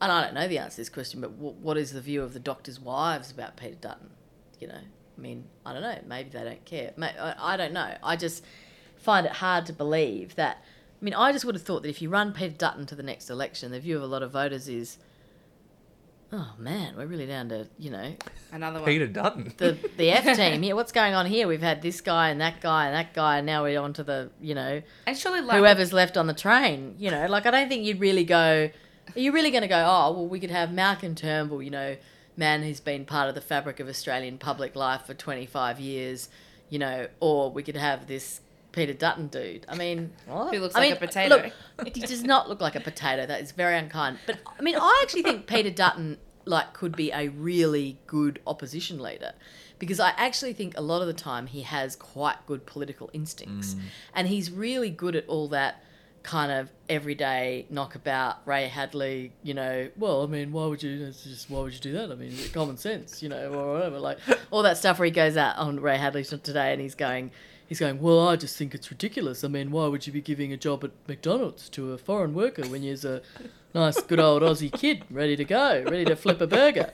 and 0.00 0.10
I 0.10 0.24
don't 0.24 0.34
know 0.34 0.48
the 0.48 0.58
answer 0.58 0.74
to 0.74 0.80
this 0.80 0.88
question, 0.88 1.20
but 1.20 1.30
what, 1.34 1.54
what 1.54 1.76
is 1.76 1.92
the 1.92 2.00
view 2.00 2.20
of 2.20 2.32
the 2.32 2.40
doctors' 2.40 2.80
wives 2.80 3.30
about 3.30 3.56
Peter 3.56 3.76
Dutton? 3.76 4.10
You 4.58 4.66
know, 4.66 4.80
I 5.16 5.20
mean, 5.20 5.44
I 5.64 5.72
don't 5.72 5.82
know. 5.82 5.98
Maybe 6.04 6.30
they 6.30 6.42
don't 6.42 6.64
care. 6.64 6.92
I 6.98 7.56
don't 7.56 7.72
know. 7.72 7.94
I 8.02 8.16
just 8.16 8.44
find 8.96 9.24
it 9.24 9.32
hard 9.32 9.66
to 9.66 9.72
believe 9.72 10.34
that. 10.34 10.64
I 11.02 11.04
mean, 11.04 11.14
I 11.14 11.32
just 11.32 11.44
would 11.44 11.56
have 11.56 11.64
thought 11.64 11.82
that 11.82 11.88
if 11.88 12.00
you 12.00 12.08
run 12.08 12.32
Peter 12.32 12.54
Dutton 12.56 12.86
to 12.86 12.94
the 12.94 13.02
next 13.02 13.28
election, 13.28 13.72
the 13.72 13.80
view 13.80 13.96
of 13.96 14.04
a 14.04 14.06
lot 14.06 14.22
of 14.22 14.30
voters 14.30 14.68
is, 14.68 14.98
oh 16.32 16.52
man, 16.58 16.94
we're 16.96 17.06
really 17.06 17.26
down 17.26 17.48
to 17.48 17.66
you 17.76 17.90
know 17.90 18.14
Another 18.52 18.78
one. 18.78 18.86
Peter 18.86 19.08
Dutton. 19.08 19.52
the 19.56 19.76
the 19.96 20.10
F 20.12 20.24
team 20.36 20.62
Yeah, 20.62 20.74
What's 20.74 20.92
going 20.92 21.14
on 21.14 21.26
here? 21.26 21.48
We've 21.48 21.60
had 21.60 21.82
this 21.82 22.00
guy 22.00 22.30
and 22.30 22.40
that 22.40 22.60
guy 22.60 22.86
and 22.86 22.94
that 22.94 23.14
guy, 23.14 23.38
and 23.38 23.46
now 23.46 23.64
we're 23.64 23.80
on 23.80 23.92
to 23.94 24.04
the 24.04 24.30
you 24.40 24.54
know 24.54 24.80
And 25.04 25.18
surely, 25.18 25.40
like, 25.40 25.58
whoever's 25.58 25.92
left 25.92 26.16
on 26.16 26.28
the 26.28 26.34
train. 26.34 26.94
You 26.98 27.10
know, 27.10 27.26
like 27.26 27.46
I 27.46 27.50
don't 27.50 27.68
think 27.68 27.84
you'd 27.84 27.98
really 27.98 28.24
go. 28.24 28.70
Are 29.16 29.20
you 29.20 29.32
really 29.32 29.50
going 29.50 29.62
to 29.62 29.68
go? 29.68 29.84
Oh 29.84 30.12
well, 30.12 30.28
we 30.28 30.38
could 30.38 30.52
have 30.52 30.72
Malcolm 30.72 31.16
Turnbull. 31.16 31.64
You 31.64 31.70
know, 31.70 31.96
man 32.36 32.62
who's 32.62 32.78
been 32.78 33.06
part 33.06 33.28
of 33.28 33.34
the 33.34 33.40
fabric 33.40 33.80
of 33.80 33.88
Australian 33.88 34.38
public 34.38 34.76
life 34.76 35.02
for 35.06 35.14
twenty 35.14 35.46
five 35.46 35.80
years. 35.80 36.28
You 36.70 36.78
know, 36.78 37.08
or 37.18 37.50
we 37.50 37.64
could 37.64 37.76
have 37.76 38.06
this. 38.06 38.40
Peter 38.72 38.92
Dutton 38.94 39.28
dude. 39.28 39.66
I 39.68 39.76
mean, 39.76 40.12
what? 40.26 40.54
Who 40.54 40.60
looks 40.60 40.74
I 40.74 40.80
like 40.80 40.88
mean, 40.88 40.96
a 40.96 41.06
potato. 41.06 41.50
Look, 41.78 41.94
he 41.94 42.00
does 42.00 42.24
not 42.24 42.48
look 42.48 42.60
like 42.60 42.74
a 42.74 42.80
potato. 42.80 43.26
That 43.26 43.40
is 43.40 43.52
very 43.52 43.76
unkind. 43.76 44.18
But 44.26 44.38
I 44.58 44.62
mean, 44.62 44.76
I 44.76 45.00
actually 45.02 45.22
think 45.22 45.46
Peter 45.46 45.70
Dutton 45.70 46.18
like 46.44 46.72
could 46.72 46.96
be 46.96 47.12
a 47.12 47.28
really 47.28 47.98
good 48.06 48.40
opposition 48.46 49.00
leader 49.00 49.32
because 49.78 50.00
I 50.00 50.10
actually 50.16 50.52
think 50.52 50.76
a 50.76 50.80
lot 50.80 51.00
of 51.00 51.06
the 51.06 51.12
time 51.12 51.46
he 51.46 51.62
has 51.62 51.96
quite 51.96 52.44
good 52.46 52.66
political 52.66 53.10
instincts 53.12 53.74
mm. 53.74 53.80
and 54.14 54.26
he's 54.26 54.50
really 54.50 54.90
good 54.90 55.14
at 55.14 55.26
all 55.28 55.48
that 55.48 55.82
kind 56.22 56.52
of 56.52 56.70
everyday 56.88 57.66
knockabout 57.68 58.46
Ray 58.46 58.68
Hadley, 58.68 59.32
you 59.42 59.54
know, 59.54 59.88
well, 59.96 60.22
I 60.22 60.26
mean, 60.26 60.52
why 60.52 60.66
would 60.66 60.82
you 60.82 61.06
it's 61.06 61.24
just 61.24 61.50
why 61.50 61.60
would 61.60 61.74
you 61.74 61.80
do 61.80 61.92
that? 61.94 62.10
I 62.10 62.14
mean, 62.14 62.30
it's 62.30 62.48
common 62.48 62.76
sense, 62.76 63.22
you 63.22 63.28
know, 63.28 63.52
or 63.52 63.74
whatever. 63.74 63.98
Like 63.98 64.18
all 64.50 64.62
that 64.62 64.78
stuff 64.78 64.98
where 64.98 65.06
he 65.06 65.12
goes 65.12 65.36
out 65.36 65.56
on 65.58 65.80
Ray 65.80 65.96
Hadley 65.96 66.24
today 66.24 66.72
and 66.72 66.80
he's 66.80 66.94
going 66.94 67.30
he's 67.72 67.80
going, 67.80 68.00
Well, 68.00 68.28
I 68.28 68.36
just 68.36 68.56
think 68.56 68.74
it's 68.74 68.90
ridiculous. 68.90 69.44
I 69.44 69.48
mean, 69.48 69.70
why 69.70 69.86
would 69.86 70.06
you 70.06 70.12
be 70.12 70.20
giving 70.20 70.52
a 70.52 70.56
job 70.56 70.84
at 70.84 70.90
McDonald's 71.08 71.68
to 71.70 71.92
a 71.92 71.98
foreign 71.98 72.34
worker 72.34 72.62
when 72.68 72.82
you're 72.82 72.96
a 73.04 73.20
nice 73.74 74.00
good 74.02 74.20
old 74.20 74.42
Aussie 74.42 74.72
kid 74.72 75.04
ready 75.10 75.36
to 75.36 75.44
go, 75.44 75.82
ready 75.86 76.04
to 76.04 76.16
flip 76.16 76.40
a 76.40 76.46
burger? 76.46 76.92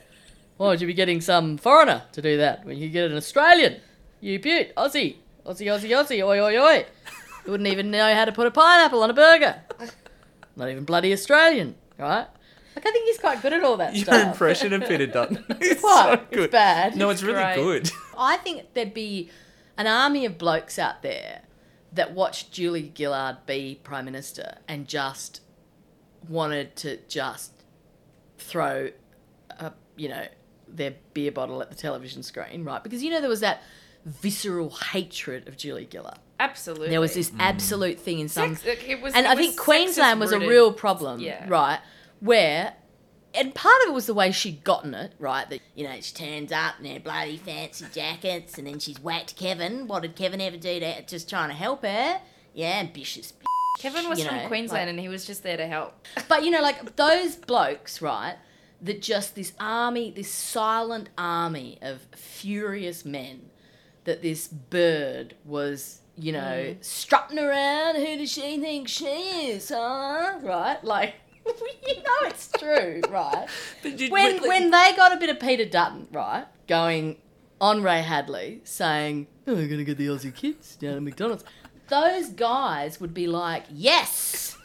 Why 0.57 0.67
would 0.67 0.81
you 0.81 0.87
be 0.87 0.93
getting 0.93 1.21
some 1.21 1.57
foreigner 1.57 2.03
to 2.13 2.21
do 2.21 2.37
that 2.37 2.65
when 2.65 2.77
you 2.77 2.89
get 2.89 3.09
an 3.11 3.17
Australian? 3.17 3.77
You 4.21 4.39
beaut, 4.39 4.75
Aussie, 4.75 5.15
Aussie, 5.45 5.67
Aussie, 5.67 5.89
Aussie, 5.89 6.21
oi, 6.25 6.39
oi, 6.41 6.57
oi. 6.61 6.85
You 7.45 7.51
wouldn't 7.51 7.69
even 7.69 7.89
know 7.91 8.13
how 8.13 8.25
to 8.25 8.31
put 8.31 8.47
a 8.47 8.51
pineapple 8.51 9.01
on 9.01 9.09
a 9.09 9.13
burger. 9.13 9.61
Not 10.55 10.69
even 10.69 10.83
bloody 10.83 11.13
Australian, 11.13 11.75
right? 11.97 12.27
Like, 12.75 12.85
I 12.85 12.91
think 12.91 13.05
he's 13.07 13.17
quite 13.17 13.41
good 13.41 13.53
at 13.53 13.63
all 13.63 13.77
that 13.77 13.95
Your 13.95 14.03
stuff. 14.05 14.27
impression 14.33 14.73
of 14.73 14.87
Peter 14.87 15.07
Dutton 15.07 15.43
is 15.61 15.81
What? 15.81 16.19
so 16.19 16.25
good. 16.31 16.43
It's 16.45 16.51
bad. 16.51 16.95
No, 16.95 17.09
it's, 17.09 17.23
really 17.23 17.41
great. 17.41 17.55
good. 17.55 17.91
I 18.17 18.37
think 18.37 18.73
there'd 18.73 18.93
be 18.93 19.29
an 19.79 19.87
army 19.87 20.25
of 20.25 20.37
blokes 20.37 20.77
out 20.77 21.01
there 21.01 21.41
that 21.93 22.13
watched 22.13 22.51
Julia 22.51 22.91
Gillard 22.95 23.37
be 23.47 23.79
Prime 23.81 24.05
Minister 24.05 24.57
and 24.67 24.87
just 24.87 25.41
wanted 26.27 26.75
to 26.75 26.99
just 27.07 27.63
throw, 28.37 28.91
a, 29.57 29.71
you 29.95 30.09
know, 30.09 30.27
their 30.67 30.93
beer 31.13 31.31
bottle 31.31 31.61
at 31.61 31.69
the 31.71 31.75
television 31.75 32.21
screen, 32.21 32.63
right? 32.63 32.83
Because, 32.83 33.01
you 33.01 33.09
know, 33.09 33.21
there 33.21 33.29
was 33.29 33.39
that 33.39 33.63
visceral 34.05 34.69
hatred 34.69 35.47
of 35.47 35.57
Julia 35.57 35.87
Gillard. 35.91 36.19
Absolutely. 36.39 36.89
There 36.89 37.01
was 37.01 37.13
this 37.13 37.31
mm. 37.31 37.37
absolute 37.39 37.99
thing 37.99 38.19
in 38.19 38.29
some, 38.29 38.55
Sex- 38.55 38.83
it 38.85 39.01
was- 39.01 39.13
and 39.13 39.25
it 39.25 39.29
I 39.29 39.33
was 39.35 39.45
think 39.45 39.57
Queensland 39.59 40.19
was 40.19 40.31
a 40.31 40.35
sexist-rooted. 40.35 40.49
real 40.49 40.73
problem, 40.73 41.19
Yeah. 41.21 41.45
right? 41.47 41.79
Where, 42.19 42.73
and 43.33 43.53
part 43.53 43.81
of 43.83 43.89
it 43.89 43.93
was 43.93 44.05
the 44.07 44.13
way 44.13 44.31
she'd 44.31 44.63
gotten 44.63 44.93
it, 44.93 45.13
right? 45.19 45.49
That 45.49 45.61
you 45.75 45.85
know 45.87 45.95
she 46.01 46.13
turns 46.13 46.51
up 46.51 46.75
in 46.79 46.85
her 46.93 46.99
bloody 46.99 47.37
fancy 47.37 47.85
jackets, 47.93 48.57
and 48.57 48.67
then 48.67 48.79
she's 48.79 48.99
whacked 48.99 49.35
Kevin. 49.35 49.87
What 49.87 50.01
did 50.01 50.15
Kevin 50.15 50.41
ever 50.41 50.57
do 50.57 50.79
to 50.79 51.01
just 51.05 51.29
trying 51.29 51.49
to 51.49 51.55
help 51.55 51.83
her? 51.83 52.21
Yeah, 52.53 52.79
ambitious. 52.79 53.33
Kevin 53.77 54.09
was 54.09 54.19
you 54.19 54.25
from 54.25 54.37
know, 54.37 54.47
Queensland 54.47 54.83
like- 54.87 54.89
and 54.89 54.99
he 54.99 55.07
was 55.07 55.25
just 55.25 55.43
there 55.43 55.55
to 55.57 55.67
help. 55.67 56.05
But 56.27 56.43
you 56.43 56.51
know, 56.51 56.61
like 56.61 56.95
those 56.95 57.35
blokes, 57.35 58.01
right? 58.01 58.35
That 58.81 59.01
just 59.01 59.35
this 59.35 59.53
army, 59.59 60.11
this 60.11 60.31
silent 60.31 61.09
army 61.17 61.77
of 61.81 62.01
furious 62.15 63.05
men, 63.05 63.49
that 64.05 64.21
this 64.21 64.47
bird 64.47 65.35
was, 65.45 65.99
you 66.17 66.31
know, 66.31 66.39
Mm. 66.75 66.83
strutting 66.83 67.37
around. 67.39 67.95
Who 67.97 68.17
does 68.17 68.31
she 68.31 68.57
think 68.59 68.87
she 68.87 69.05
is, 69.05 69.69
huh? 69.69 70.39
Right? 70.41 70.83
Like, 70.83 71.15
you 71.87 71.95
know 71.95 72.29
it's 72.29 72.51
true, 72.57 73.01
right? 73.09 73.47
when 74.11 74.41
when 74.41 74.71
they 74.71 74.93
got 74.95 75.13
a 75.13 75.17
bit 75.17 75.29
of 75.29 75.39
Peter 75.39 75.65
Dutton, 75.65 76.07
right, 76.11 76.45
going 76.67 77.17
on 77.61 77.83
Ray 77.83 78.01
Hadley 78.01 78.61
saying, 78.63 79.27
"Oh, 79.47 79.55
we're 79.55 79.67
gonna 79.67 79.83
get 79.83 79.97
the 79.97 80.07
Aussie 80.07 80.33
kids 80.33 80.75
down 80.75 80.95
at 80.95 81.03
McDonald's," 81.03 81.43
those 81.87 82.29
guys 82.29 82.99
would 82.99 83.13
be 83.13 83.27
like, 83.27 83.63
"Yes." 83.69 84.57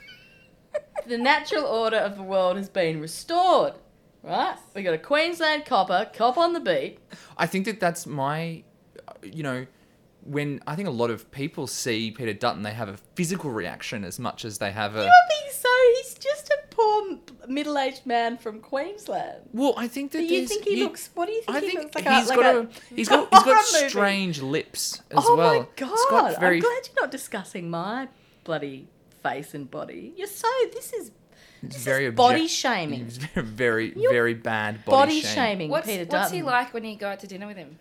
the 1.06 1.18
natural 1.18 1.64
order 1.64 1.96
of 1.96 2.16
the 2.16 2.22
world 2.22 2.56
has 2.56 2.68
been 2.68 3.00
restored. 3.00 3.74
Right? 4.22 4.56
We 4.74 4.82
got 4.82 4.94
a 4.94 4.98
Queensland 4.98 5.66
copper, 5.66 6.10
cop 6.14 6.38
on 6.38 6.54
the 6.54 6.60
beat. 6.60 6.98
I 7.36 7.46
think 7.46 7.66
that 7.66 7.78
that's 7.78 8.06
my, 8.06 8.62
you 9.22 9.42
know, 9.42 9.66
when 10.22 10.60
I 10.66 10.76
think 10.76 10.88
a 10.88 10.92
lot 10.92 11.10
of 11.10 11.30
people 11.30 11.66
see 11.66 12.10
Peter 12.10 12.32
Dutton, 12.32 12.62
they 12.62 12.72
have 12.72 12.88
a 12.88 12.96
physical 13.14 13.50
reaction 13.50 14.02
as 14.02 14.18
much 14.18 14.44
as 14.46 14.58
they 14.58 14.72
have 14.72 14.96
a. 14.96 15.02
You're 15.02 15.10
being 15.28 15.52
so. 15.52 15.68
He's 16.76 17.16
just 17.16 17.28
a 17.28 17.32
poor 17.42 17.48
middle-aged 17.48 18.06
man 18.06 18.36
from 18.38 18.60
Queensland. 18.60 19.48
Well, 19.52 19.74
I 19.76 19.88
think 19.88 20.12
that 20.12 20.18
Do 20.18 20.24
you 20.24 20.46
think 20.46 20.64
he 20.64 20.78
you- 20.78 20.84
looks? 20.84 21.10
What 21.14 21.26
do 21.26 21.32
you 21.32 21.42
think 21.42 21.56
I 21.56 21.60
he 21.60 21.66
think 21.68 21.82
looks 21.82 21.94
like? 21.94 22.04
he's 22.08 22.30
a, 22.30 22.34
got 22.36 22.54
like 22.56 22.68
a, 22.68 22.94
he's 22.94 23.08
got 23.08 23.28
he's 23.32 23.42
horror 23.42 23.54
got 23.56 23.64
movie? 23.74 23.88
strange 23.88 24.42
lips 24.42 25.02
as 25.10 25.18
oh 25.26 25.36
well. 25.36 25.50
Oh 25.50 25.58
my 25.60 25.66
god! 25.76 26.40
Very 26.40 26.56
I'm 26.56 26.62
glad 26.62 26.80
you're 26.86 27.02
not 27.02 27.10
discussing 27.10 27.70
my 27.70 28.08
bloody 28.44 28.88
face 29.22 29.54
and 29.54 29.70
body. 29.70 30.12
You're 30.16 30.26
so. 30.26 30.48
This 30.72 30.92
is 30.92 31.10
this 31.62 31.82
very 31.84 32.06
is 32.06 32.14
body 32.14 32.34
object- 32.42 32.50
shaming. 32.52 33.00
It's 33.02 33.16
very 33.34 33.46
very, 33.46 33.92
You're 33.96 34.12
very 34.12 34.34
bad 34.34 34.84
body 34.84 34.96
body, 35.14 35.20
shame. 35.22 35.34
shaming. 35.34 35.70
What's, 35.70 35.86
Peter 35.86 36.04
what's 36.04 36.30
he 36.30 36.42
like 36.42 36.74
when 36.74 36.84
you 36.84 36.96
go 36.96 37.08
out 37.08 37.20
to 37.20 37.26
dinner 37.26 37.46
with 37.46 37.56
him? 37.56 37.78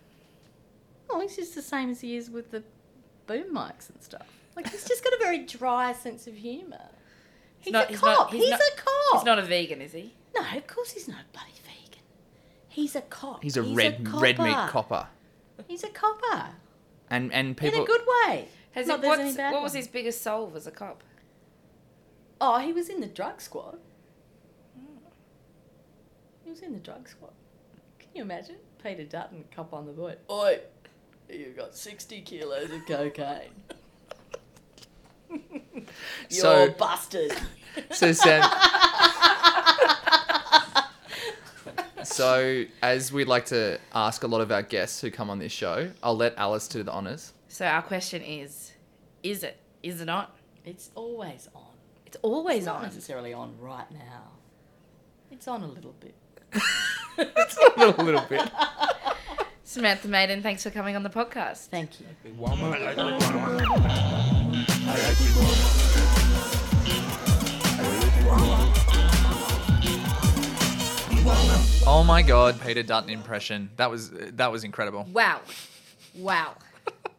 Oh, 1.10 1.20
he's 1.20 1.36
just 1.36 1.54
the 1.56 1.62
same 1.62 1.90
as 1.90 2.02
he 2.02 2.16
is 2.16 2.30
with 2.30 2.52
the 2.52 2.64
boom 3.28 3.54
mics 3.54 3.90
and 3.90 4.02
stuff. 4.02 4.28
Like 4.56 4.70
he's 4.70 4.86
just 4.86 5.04
got 5.04 5.14
a 5.14 5.18
very 5.20 5.40
dry 5.40 5.94
sense 5.94 6.28
of 6.28 6.36
humour. 6.36 6.86
He's, 7.64 7.74
not- 7.74 7.86
a 7.86 7.88
he's 7.90 8.00
cop. 8.00 8.18
not- 8.18 8.32
He's, 8.32 8.42
he's 8.44 8.50
not- 8.52 8.60
a 8.60 8.76
cop. 8.76 9.20
He's 9.20 9.26
not 9.26 9.40
a 9.40 9.42
vegan, 9.44 9.82
is 9.82 9.94
he? 9.94 10.14
No, 10.36 10.42
of 10.58 10.68
course 10.68 10.92
he's 10.92 11.08
not 11.08 11.32
bloody 11.32 11.52
vegan. 11.64 12.02
He's 12.68 12.96
a 12.96 13.02
cop. 13.02 13.44
He's 13.44 13.58
a 13.58 13.64
red 13.64 14.08
red 14.14 14.40
meat 14.40 14.56
copper, 14.70 15.08
He's 15.68 15.84
a 15.84 15.90
copper 15.90 16.50
and 17.10 17.32
and 17.34 17.56
people. 17.56 17.78
in 17.78 17.84
a 17.84 17.86
good 17.86 18.02
way. 18.26 18.48
Has 18.72 18.88
Not 18.88 19.04
it, 19.04 19.08
what's, 19.08 19.22
any 19.22 19.34
bad 19.36 19.54
what 19.54 19.62
was 19.62 19.74
ones. 19.74 19.86
his 19.86 19.88
biggest 19.88 20.22
solve 20.24 20.56
as 20.56 20.66
a 20.66 20.72
cop? 20.72 21.04
Oh, 22.42 22.58
he 22.60 22.74
was 22.74 22.90
in 22.90 23.00
the 23.02 23.08
drug 23.08 23.40
squad. 23.40 23.78
He 26.44 26.50
was 26.50 26.60
in 26.62 26.74
the 26.74 26.80
drug 26.80 27.08
squad. 27.08 27.32
Can 28.00 28.10
you 28.16 28.22
imagine 28.24 28.56
Peter 28.84 29.04
Dutton, 29.04 29.46
cop 29.56 29.74
on 29.74 29.86
the 29.86 29.92
boat? 29.94 30.18
Oi, 30.30 30.60
you 31.30 31.54
got 31.56 31.76
sixty 31.76 32.22
kilos 32.22 32.70
of 32.72 32.86
cocaine. 32.88 33.52
You're 36.30 36.30
So- 36.30 36.70
busted. 36.72 37.34
So 37.92 38.12
Sam. 38.12 38.44
so 42.04 42.66
as 42.82 43.12
we 43.12 43.26
like 43.26 43.46
to 43.48 43.80
ask 43.94 44.24
a 44.24 44.28
lot 44.28 44.42
of 44.42 44.52
our 44.52 44.62
guests 44.62 45.02
who 45.02 45.10
come 45.10 45.30
on 45.30 45.40
this 45.40 45.52
show, 45.52 45.90
I'll 46.04 46.18
let 46.18 46.38
Alice 46.38 46.68
do 46.68 46.84
the 46.84 46.92
honors. 46.92 47.34
So 47.48 47.66
our 47.66 47.82
question 47.82 48.22
is, 48.22 48.74
is 49.24 49.44
it? 49.44 49.58
Is 49.82 50.02
it 50.02 50.06
not? 50.06 50.36
It's 50.66 50.92
always 50.96 51.50
on. 51.56 51.62
It's 52.06 52.18
always 52.22 52.56
on. 52.56 52.58
It's 52.58 52.66
not 52.68 52.76
on. 52.78 52.84
necessarily 52.84 53.34
on 53.34 53.54
right 53.60 53.90
now. 53.92 54.24
It's 55.32 55.48
on 55.48 55.64
a 55.64 55.68
little 55.68 55.96
bit. 56.00 56.16
It's 57.16 57.56
on 57.60 57.72
a 57.76 57.86
little, 57.86 58.06
little 58.06 58.26
bit. 58.28 58.42
Samantha 59.64 60.08
Maiden, 60.08 60.42
thanks 60.42 60.64
for 60.64 60.72
coming 60.72 60.96
on 60.96 61.04
the 61.04 61.12
podcast. 61.12 61.68
Thank 61.68 61.92
you. 62.00 62.08
Oh 71.86 72.04
my 72.06 72.22
god, 72.22 72.60
Peter 72.62 72.84
Dutton 72.84 73.10
impression. 73.10 73.70
That 73.78 73.90
was 73.90 74.10
that 74.10 74.52
was 74.52 74.64
incredible. 74.64 75.08
Wow. 75.14 75.42
Wow. 76.16 76.56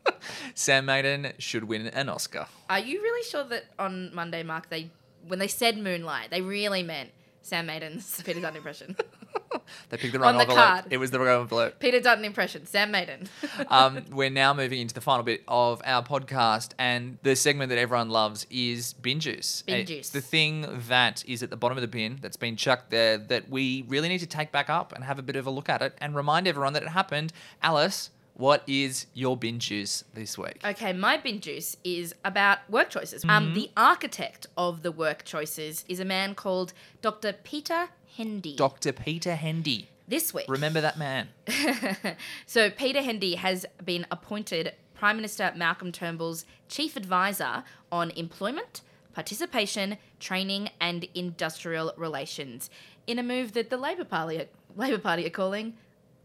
Sam 0.54 0.84
Maiden 0.86 1.32
should 1.38 1.64
win 1.64 1.86
an 1.86 2.08
Oscar. 2.08 2.46
Are 2.68 2.78
you 2.78 3.00
really 3.00 3.24
sure 3.24 3.44
that 3.44 3.64
on 3.78 4.14
Monday, 4.14 4.42
Mark, 4.42 4.68
they 4.68 4.90
when 5.26 5.38
they 5.38 5.48
said 5.48 5.78
Moonlight, 5.78 6.30
they 6.30 6.42
really 6.42 6.82
meant 6.82 7.10
Sam 7.42 7.66
Maiden's 7.66 8.20
Peter 8.26 8.40
Dutton 8.40 8.56
impression? 8.58 8.96
They 9.90 9.96
picked 9.96 10.12
the 10.12 10.18
wrong 10.18 10.30
On 10.30 10.34
the 10.36 10.40
envelope. 10.42 10.64
card. 10.64 10.84
It 10.90 10.96
was 10.98 11.10
the 11.10 11.20
wrong 11.20 11.42
envelope. 11.42 11.78
Peter 11.78 12.00
Dutton 12.00 12.24
impression, 12.24 12.66
Sam 12.66 12.90
Maiden. 12.90 13.28
um, 13.68 14.04
we're 14.10 14.30
now 14.30 14.52
moving 14.54 14.80
into 14.80 14.94
the 14.94 15.00
final 15.00 15.22
bit 15.24 15.42
of 15.48 15.80
our 15.84 16.02
podcast, 16.02 16.72
and 16.78 17.18
the 17.22 17.36
segment 17.36 17.68
that 17.70 17.78
everyone 17.78 18.10
loves 18.10 18.46
is 18.50 18.92
bin 18.94 19.20
juice. 19.20 19.62
Bin 19.62 19.80
It's 19.80 19.90
juice. 19.90 20.10
the 20.10 20.20
thing 20.20 20.66
that 20.88 21.24
is 21.26 21.42
at 21.42 21.50
the 21.50 21.56
bottom 21.56 21.76
of 21.78 21.82
the 21.82 21.88
bin 21.88 22.18
that's 22.20 22.36
been 22.36 22.56
chucked 22.56 22.90
there 22.90 23.18
that 23.18 23.48
we 23.48 23.84
really 23.88 24.08
need 24.08 24.18
to 24.20 24.26
take 24.26 24.50
back 24.52 24.68
up 24.70 24.92
and 24.92 25.04
have 25.04 25.18
a 25.18 25.22
bit 25.22 25.36
of 25.36 25.46
a 25.46 25.50
look 25.50 25.68
at 25.68 25.82
it 25.82 25.94
and 25.98 26.14
remind 26.16 26.46
everyone 26.48 26.72
that 26.72 26.82
it 26.82 26.88
happened. 26.90 27.32
Alice, 27.62 28.10
what 28.36 28.64
is 28.66 29.06
your 29.14 29.36
bin 29.36 29.60
juice 29.60 30.02
this 30.14 30.36
week? 30.36 30.60
Okay, 30.64 30.92
my 30.92 31.16
bin 31.16 31.40
juice 31.40 31.76
is 31.84 32.14
about 32.24 32.58
work 32.68 32.90
choices. 32.90 33.24
Um, 33.24 33.50
Mhm. 33.50 33.54
the 33.54 33.70
architect 33.76 34.48
of 34.56 34.82
the 34.82 34.90
work 34.90 35.24
choices 35.24 35.84
is 35.88 36.00
a 36.00 36.04
man 36.04 36.34
called 36.34 36.72
Dr. 37.00 37.32
Peter 37.32 37.90
Hendy. 38.16 38.56
Dr. 38.56 38.92
Peter 38.92 39.34
Hendy. 39.34 39.88
This 40.06 40.34
week. 40.34 40.46
Remember 40.48 40.80
that 40.80 40.98
man. 40.98 41.28
so 42.46 42.70
Peter 42.70 43.02
Hendy 43.02 43.36
has 43.36 43.64
been 43.84 44.06
appointed 44.10 44.74
Prime 44.94 45.16
Minister 45.16 45.52
Malcolm 45.56 45.92
Turnbull's 45.92 46.44
chief 46.68 46.96
advisor 46.96 47.64
on 47.90 48.10
employment, 48.12 48.82
participation, 49.14 49.96
training, 50.20 50.70
and 50.80 51.06
industrial 51.14 51.92
relations, 51.96 52.70
in 53.06 53.18
a 53.18 53.22
move 53.22 53.52
that 53.52 53.70
the 53.70 53.76
Labor 53.76 54.04
Party 54.04 54.44
Labor 54.76 54.98
Party 54.98 55.26
are 55.26 55.30
calling 55.30 55.74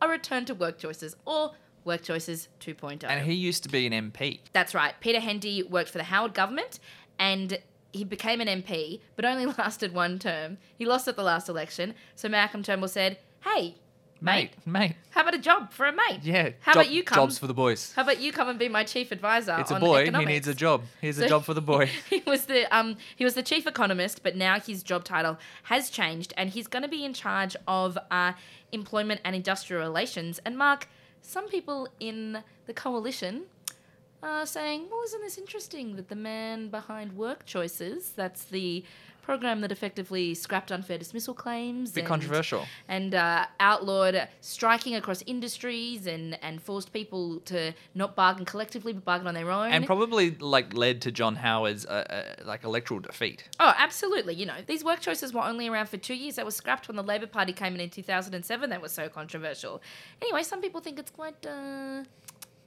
a 0.02 0.08
return 0.08 0.46
to 0.46 0.54
work 0.54 0.78
choices 0.78 1.16
or 1.26 1.52
work 1.86 2.04
choices 2.04 2.50
oh. 2.62 2.72
2.0. 2.72 3.04
And 3.06 3.26
he 3.26 3.34
used 3.34 3.64
to 3.64 3.70
be 3.70 3.88
an 3.88 4.12
MP. 4.12 4.40
That's 4.54 4.76
right. 4.76 4.94
Peter 5.00 5.20
Hendy 5.20 5.64
worked 5.64 5.90
for 5.90 5.98
the 5.98 6.04
Howard 6.06 6.34
government 6.34 6.80
and 7.18 7.60
he 7.92 8.04
became 8.04 8.42
an 8.42 8.48
MP, 8.48 9.00
but 9.16 9.26
only 9.26 9.46
lasted 9.58 9.94
one 9.94 10.20
term. 10.20 10.58
He 10.78 10.86
lost 10.86 11.08
at 11.08 11.16
the 11.16 11.24
last 11.24 11.50
election. 11.50 11.96
So 12.16 12.30
Malcolm 12.30 12.64
Turnbull 12.64 12.88
said, 12.90 13.18
Hey, 13.44 13.76
mate, 14.22 14.52
Mate, 14.66 14.66
mate. 14.66 14.96
how 15.12 15.22
about 15.22 15.34
a 15.34 15.40
job 15.40 15.72
for 15.72 15.86
a 15.86 15.92
mate? 15.94 16.20
Yeah. 16.24 16.50
How 16.60 16.74
job- 16.74 16.82
about 16.84 16.92
you 16.94 17.04
come? 17.04 17.16
Jobs 17.16 17.40
for 17.40 17.48
the 17.48 17.54
boys. 17.54 17.94
How 17.94 18.02
about 18.04 18.20
you 18.20 18.32
come 18.32 18.50
and 18.50 18.60
be 18.60 18.68
my 18.70 18.84
chief 18.84 19.12
advisor? 19.12 19.56
It's 19.60 19.72
a 19.72 19.80
boy. 19.80 20.02
Economics? 20.02 20.28
He 20.30 20.34
needs 20.36 20.48
a 20.48 20.54
job. 20.54 20.84
Here's 21.02 21.18
a 21.20 21.28
job 21.28 21.46
for 21.46 21.54
the 21.54 21.62
boy. 21.62 21.90
he 22.10 22.22
was 22.28 22.46
the 22.46 22.66
um 22.76 22.98
he 23.16 23.24
was 23.24 23.34
the 23.34 23.44
chief 23.44 23.66
economist, 23.66 24.22
but 24.24 24.36
now 24.36 24.60
his 24.60 24.84
job 24.84 25.04
title 25.04 25.38
has 25.64 25.90
changed, 25.90 26.34
and 26.38 26.50
he's 26.50 26.68
going 26.68 26.84
to 26.84 26.90
be 26.90 27.04
in 27.06 27.14
charge 27.14 27.56
of 27.68 27.98
uh, 28.12 28.34
employment 28.72 29.22
and 29.24 29.36
industrial 29.36 29.82
relations. 29.82 30.40
And 30.46 30.58
Mark, 30.58 30.88
some 31.22 31.48
people 31.48 31.88
in 32.00 32.44
the 32.66 32.74
coalition 32.74 33.44
uh, 34.22 34.46
saying, 34.46 34.88
"Well, 34.92 35.02
isn't 35.06 35.22
this 35.22 35.38
interesting 35.38 35.96
that 35.96 36.10
the 36.10 36.16
man 36.16 36.70
behind 36.70 37.14
Work 37.16 37.46
Choices, 37.46 38.12
that's 38.12 38.44
the 38.46 38.84
program 39.22 39.62
that 39.62 39.72
effectively 39.72 40.34
scrapped 40.34 40.72
unfair 40.72 40.98
dismissal 40.98 41.36
claims, 41.36 41.92
Bit 41.92 42.02
and- 42.02 42.08
controversial. 42.08 42.66
and 42.88 43.14
uh, 43.14 43.46
outlawed 43.60 44.28
striking 44.42 44.96
across 44.96 45.22
industries 45.28 46.08
and 46.08 46.38
and 46.42 46.60
forced 46.62 46.92
people 46.92 47.40
to 47.42 47.72
not 47.94 48.16
bargain 48.16 48.44
collectively 48.44 48.92
but 48.92 49.06
bargain 49.06 49.28
on 49.28 49.36
their 49.36 49.52
own." 49.52 49.72
And 49.72 49.86
probably 49.86 50.32
like 50.32 50.74
led 50.74 51.02
to 51.04 51.12
John 51.12 51.36
Howard's 51.36 51.86
uh, 51.86 51.90
uh, 52.40 52.44
like 52.44 52.64
electoral 52.64 53.00
defeat. 53.00 53.48
Oh, 53.60 53.74
absolutely. 53.78 54.34
You 54.34 54.48
know, 54.48 54.58
these 54.66 54.84
work 54.84 55.00
choices 55.00 55.32
were 55.32 55.44
only 55.44 55.68
around 55.68 55.90
for 55.90 55.98
two 55.98 56.16
years. 56.16 56.36
They 56.38 56.44
were 56.44 56.50
scrapped 56.52 56.88
when 56.88 56.98
the 56.98 57.04
Labor 57.04 57.28
Party 57.28 57.54
came 57.54 57.76
in 57.76 57.82
in 57.82 57.90
2007. 57.92 58.70
They 58.70 58.78
were 58.80 58.90
so 58.90 59.10
controversial. 59.10 59.82
Anyway, 60.24 60.42
some 60.44 60.60
people 60.60 60.82
think 60.82 60.98
it's 60.98 61.12
quite, 61.12 61.46
uh, 61.46 62.04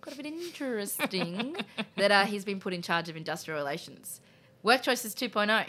quite 0.03 0.14
a 0.18 0.22
bit 0.22 0.26
interesting 0.26 1.57
that 1.96 2.11
uh, 2.11 2.24
he's 2.24 2.44
been 2.44 2.61
put 2.61 2.74
in 2.74 2.82
charge 2.82 3.09
of 3.09 3.16
industrial 3.16 3.59
relations. 3.59 4.20
Work 4.62 4.82
choices 4.82 5.14
2.0. 5.14 5.66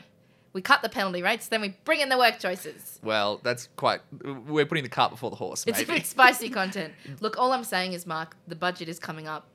We 0.52 0.62
cut 0.62 0.82
the 0.84 0.90
penalty 0.90 1.24
rates, 1.24 1.48
then 1.48 1.62
we 1.62 1.76
bring 1.84 2.02
in 2.02 2.10
the 2.10 2.18
work 2.18 2.38
choices. 2.40 3.00
Well, 3.02 3.40
that's 3.42 3.70
quite. 3.76 4.02
We're 4.24 4.68
putting 4.68 4.84
the 4.84 4.90
cart 4.90 5.10
before 5.10 5.32
the 5.32 5.36
horse. 5.36 5.64
It's 5.66 5.82
a 5.82 5.86
bit 5.86 6.06
spicy 6.06 6.50
content. 6.60 6.94
Look, 7.22 7.40
all 7.40 7.52
I'm 7.54 7.64
saying 7.64 7.94
is, 7.94 8.06
Mark, 8.06 8.36
the 8.48 8.56
budget 8.56 8.88
is 8.88 9.00
coming 9.00 9.28
up. 9.28 9.48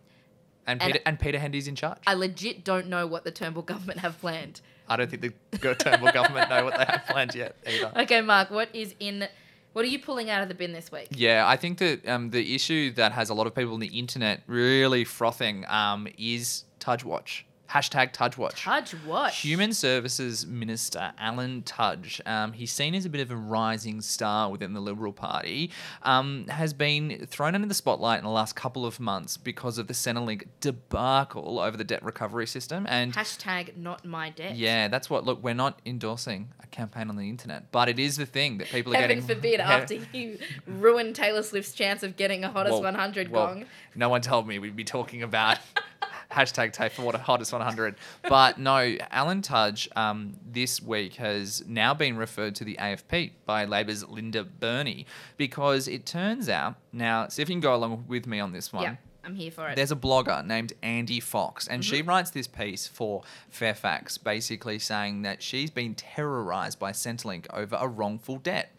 And 0.67 0.83
and- 0.83 0.93
Peter 0.93 1.03
and 1.07 1.21
Peter 1.21 1.39
Hendy's 1.39 1.69
in 1.69 1.77
charge. 1.77 1.99
I 2.07 2.15
legit 2.15 2.65
don't 2.65 2.89
know 2.89 3.07
what 3.07 3.23
the 3.23 3.31
Turnbull 3.31 3.63
government 3.63 4.01
have 4.01 4.21
planned. 4.21 4.61
I 4.89 4.97
don't 4.97 5.09
think 5.09 5.23
the 5.53 5.75
Turnbull 5.75 6.11
government 6.13 6.51
know 6.51 6.65
what 6.65 6.77
they 6.77 6.85
have 6.85 7.05
planned 7.07 7.35
yet 7.35 7.55
either. 7.69 7.93
Okay, 7.97 8.21
Mark, 8.21 8.51
what 8.51 8.69
is 8.75 8.95
in. 8.99 9.29
What 9.73 9.85
are 9.85 9.89
you 9.89 9.99
pulling 9.99 10.31
out 10.31 10.43
of 10.43 10.49
the 10.49 10.55
bin 10.55 10.73
this 10.73 10.91
week? 10.91 11.09
Yeah, 11.11 11.47
I 11.47 11.57
think 11.57 11.79
that 11.79 12.07
um, 12.09 12.31
the 12.31 12.55
issue 12.55 12.91
that 12.93 13.13
has 13.13 13.31
a 13.31 13.35
lot 13.35 13.47
of 13.47 13.55
people 13.55 13.75
on 13.75 13.81
the 13.81 13.87
internet 13.87 14.43
really 14.47 15.05
frothing 15.05 15.65
um, 15.69 16.09
is 16.19 16.65
Tudge 16.81 17.05
Watch. 17.05 17.47
Hashtag 17.71 18.13
Tudge 18.13 18.39
Watch. 18.39 18.63
Tudge 18.63 18.95
Watch. 19.07 19.41
Human 19.43 19.73
Services 19.75 20.47
Minister 20.47 21.13
Alan 21.19 21.63
Tudge, 21.63 22.21
um, 22.25 22.53
he's 22.53 22.73
seen 22.73 22.95
as 22.95 23.05
a 23.05 23.11
bit 23.11 23.21
of 23.21 23.31
a 23.31 23.37
rising 23.37 24.01
star 24.01 24.51
within 24.51 24.73
the 24.73 24.81
Liberal 24.81 25.13
Party, 25.13 25.71
um, 26.03 26.47
has 26.49 26.73
been 26.73 27.27
thrown 27.27 27.55
under 27.55 27.69
the 27.69 27.75
spotlight 27.75 28.19
in 28.19 28.25
the 28.25 28.31
last 28.31 28.57
couple 28.57 28.87
of 28.87 28.99
months 28.99 29.37
because 29.37 29.77
of 29.77 29.87
the 29.87 29.95
Centrelink 29.95 30.47
debacle 30.61 31.59
over 31.61 31.77
the 31.77 31.85
debt 31.85 32.03
recovery 32.03 32.47
system. 32.47 32.87
And 32.89 33.13
Hashtag 33.13 33.77
not 33.77 34.05
my 34.05 34.31
debt. 34.31 34.57
yeah, 34.57 34.89
that's 34.89 35.11
what. 35.11 35.25
Look, 35.25 35.43
we're 35.43 35.55
not 35.55 35.81
endorsing 35.85 36.49
a 36.63 36.67
campaign 36.69 37.11
on 37.11 37.17
the 37.17 37.29
internet, 37.29 37.71
but 37.71 37.89
it 37.89 37.99
is 37.99 38.17
the 38.17 38.27
thing 38.27 38.59
that 38.59 38.69
people 38.69 38.95
are 38.95 38.97
Heaven 38.97 39.21
getting. 39.21 39.23
Heaven 39.23 39.37
forbid, 39.37 39.61
after 39.61 39.95
you 40.17 40.39
ruined 40.67 41.15
Taylor 41.17 41.43
Swift's 41.43 41.73
chance 41.73 42.03
of 42.03 42.17
getting 42.17 42.45
a 42.45 42.51
hottest 42.51 42.75
Well, 42.75 42.83
100 42.83 43.31
well, 43.31 43.47
gong. 43.47 43.65
No 43.95 44.09
one 44.09 44.23
told 44.23 44.47
me 44.47 44.59
we'd 44.59 44.77
be 44.77 44.85
talking 44.85 45.23
about 45.23 45.59
hashtag 46.31 46.73
take 46.73 46.93
for 46.93 47.03
what 47.03 47.15
hottest 47.15 47.53
100. 47.53 47.95
But 48.29 48.59
no, 48.59 48.97
Alan 49.11 49.43
Tudge 49.43 49.89
um, 49.97 50.35
this 50.51 50.83
week 50.83 51.15
has 51.15 51.63
now 51.67 51.95
been 51.95 52.17
referred 52.17 52.55
to 52.57 52.65
the 52.65 52.77
AFP 52.77 53.33
by 53.47 53.65
Labor's 53.65 54.07
Linda 54.07 54.45
Burney 54.45 55.07
because 55.37 55.89
it 55.89 56.05
turns 56.07 56.49
out 56.49 56.77
now. 56.93 57.29
See 57.29 57.43
if 57.43 57.49
you 57.49 57.55
can 57.55 57.61
go 57.61 57.75
along 57.75 58.05
with 58.09 58.27
me 58.27 58.41
on 58.41 58.53
this 58.53 58.73
one. 58.73 58.83
Yeah, 58.83 58.97
I'm 59.25 59.35
here 59.35 59.51
for 59.51 59.69
it. 59.69 59.77
There's 59.77 59.93
a 59.93 59.97
blogger 59.97 60.45
named 60.45 60.75
Andie 60.83 61.21
Fox, 61.21 61.67
and 61.67 61.85
she 61.85 62.03
Mhm. 62.03 62.09
writes 62.09 62.31
this 62.31 62.47
piece 62.47 62.87
for 62.87 63.23
Fairfax, 63.49 64.19
basically 64.19 64.79
saying 64.79 65.23
that 65.23 65.43
she's 65.43 65.71
been 65.71 65.95
terrorized 65.95 66.79
by 66.79 66.93
Centrelink 66.93 67.47
over 67.53 67.77
a 67.81 67.89
wrongful 67.89 68.37
debt. 68.39 68.75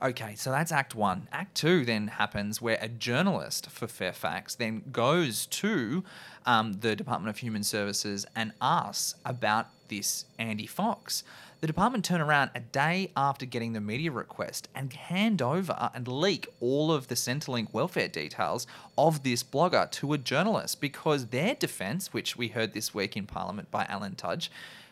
Okay, 0.00 0.36
so 0.36 0.52
that's 0.52 0.70
Act 0.70 0.94
One. 0.94 1.26
Act 1.32 1.56
Two 1.56 1.84
then 1.84 2.06
happens 2.06 2.62
where 2.62 2.78
a 2.80 2.86
journalist 2.88 3.68
for 3.68 3.88
Fairfax 3.88 4.54
then 4.54 4.84
goes 4.92 5.44
to 5.46 6.04
um, 6.46 6.74
the 6.74 6.94
Department 6.94 7.30
of 7.30 7.38
Human 7.38 7.64
Services 7.64 8.24
and 8.36 8.52
asks 8.62 9.18
about 9.24 9.66
this 9.88 10.26
Andie 10.38 10.68
Fox. 10.68 11.24
The 11.60 11.66
department 11.66 12.04
turn 12.04 12.20
around 12.20 12.52
a 12.54 12.60
day 12.60 13.10
after 13.16 13.44
getting 13.44 13.72
the 13.72 13.80
media 13.80 14.12
request 14.12 14.68
and 14.72 14.92
hand 14.92 15.42
over 15.42 15.90
and 15.92 16.06
leak 16.06 16.46
all 16.60 16.92
of 16.92 17.08
the 17.08 17.16
Centrelink 17.16 17.72
welfare 17.72 18.06
details 18.06 18.68
of 18.96 19.24
this 19.24 19.42
blogger 19.42 19.90
to 19.90 20.12
a 20.12 20.18
journalist 20.18 20.80
because 20.80 21.26
their 21.26 21.56
defense, 21.56 22.12
which 22.12 22.36
we 22.36 22.46
heard 22.46 22.72
this 22.72 22.94
week 22.94 23.16
in 23.16 23.26
Parliament 23.26 23.72
by 23.72 23.84
Alan 23.86 24.14
Tudge, 24.14 24.48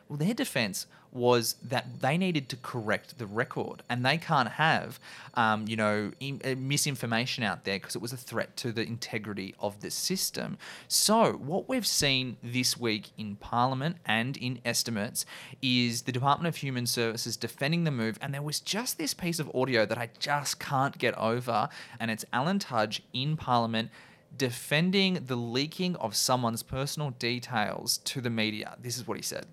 well, 0.09 0.19
their 0.19 0.35
defense 0.35 0.87
was 1.13 1.55
that 1.63 2.01
they 2.01 2.19
needed 2.19 2.49
to 2.51 2.57
correct 2.57 3.19
the 3.19 3.27
record, 3.27 3.83
and 3.89 4.05
they 4.05 4.19
can't 4.19 4.51
have, 4.51 5.01
um, 5.35 5.67
you 5.67 5.77
know, 5.77 6.13
in, 6.21 6.41
uh, 6.45 6.55
misinformation 6.59 7.43
out 7.43 7.65
there 7.65 7.79
because 7.79 7.97
it 7.97 8.03
was 8.03 8.13
a 8.13 8.17
threat 8.17 8.57
to 8.57 8.71
the 8.71 8.83
integrity 8.83 9.55
of 9.59 9.81
the 9.81 9.91
system. 9.91 10.59
So, 10.89 11.33
what 11.33 11.69
we've 11.69 11.87
seen 11.87 12.37
this 12.43 12.77
week 12.77 13.11
in 13.17 13.37
Parliament 13.37 13.97
and 14.05 14.37
in 14.37 14.61
estimates 14.65 15.25
is 15.63 16.03
the 16.03 16.13
Department 16.13 16.55
of 16.55 16.57
Human 16.57 16.87
Services 16.87 17.37
defending 17.37 17.85
the 17.85 17.91
move, 17.91 18.19
and 18.21 18.35
there 18.35 18.43
was 18.43 18.61
just 18.61 18.99
this 18.99 19.15
piece 19.15 19.39
of 19.39 19.51
audio 19.55 19.87
that 19.87 19.99
I 19.99 20.11
just 20.19 20.61
can't 20.61 20.99
get 20.99 21.17
over, 21.17 21.69
and 21.99 22.11
it's 22.11 22.25
Alan 22.33 22.59
Tudge 22.59 23.03
in 23.13 23.37
Parliament 23.37 23.91
defending 24.37 25.25
the 25.27 25.37
leaking 25.37 25.97
of 25.97 26.15
someone's 26.15 26.63
personal 26.63 27.11
details 27.11 27.99
to 27.99 28.21
the 28.21 28.29
media. 28.29 28.77
This 28.81 28.99
is 28.99 29.07
what 29.07 29.17
he 29.17 29.23
said. 29.23 29.47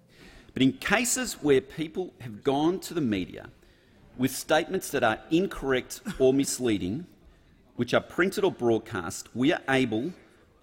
But 0.54 0.62
in 0.62 0.74
cases 0.74 1.34
where 1.42 1.62
people 1.62 2.14
have 2.22 2.44
gone 2.44 2.80
to 2.82 2.94
the 2.94 3.02
media 3.02 3.50
with 4.18 4.32
statements 4.32 4.92
that 4.92 5.04
are 5.04 5.20
incorrect 5.32 6.02
or 6.20 6.34
misleading, 6.34 7.08
which 7.76 7.94
are 7.94 8.02
printed 8.02 8.44
or 8.44 8.52
broadcast, 8.52 9.36
we 9.36 9.52
are 9.52 9.62
able, 9.68 10.14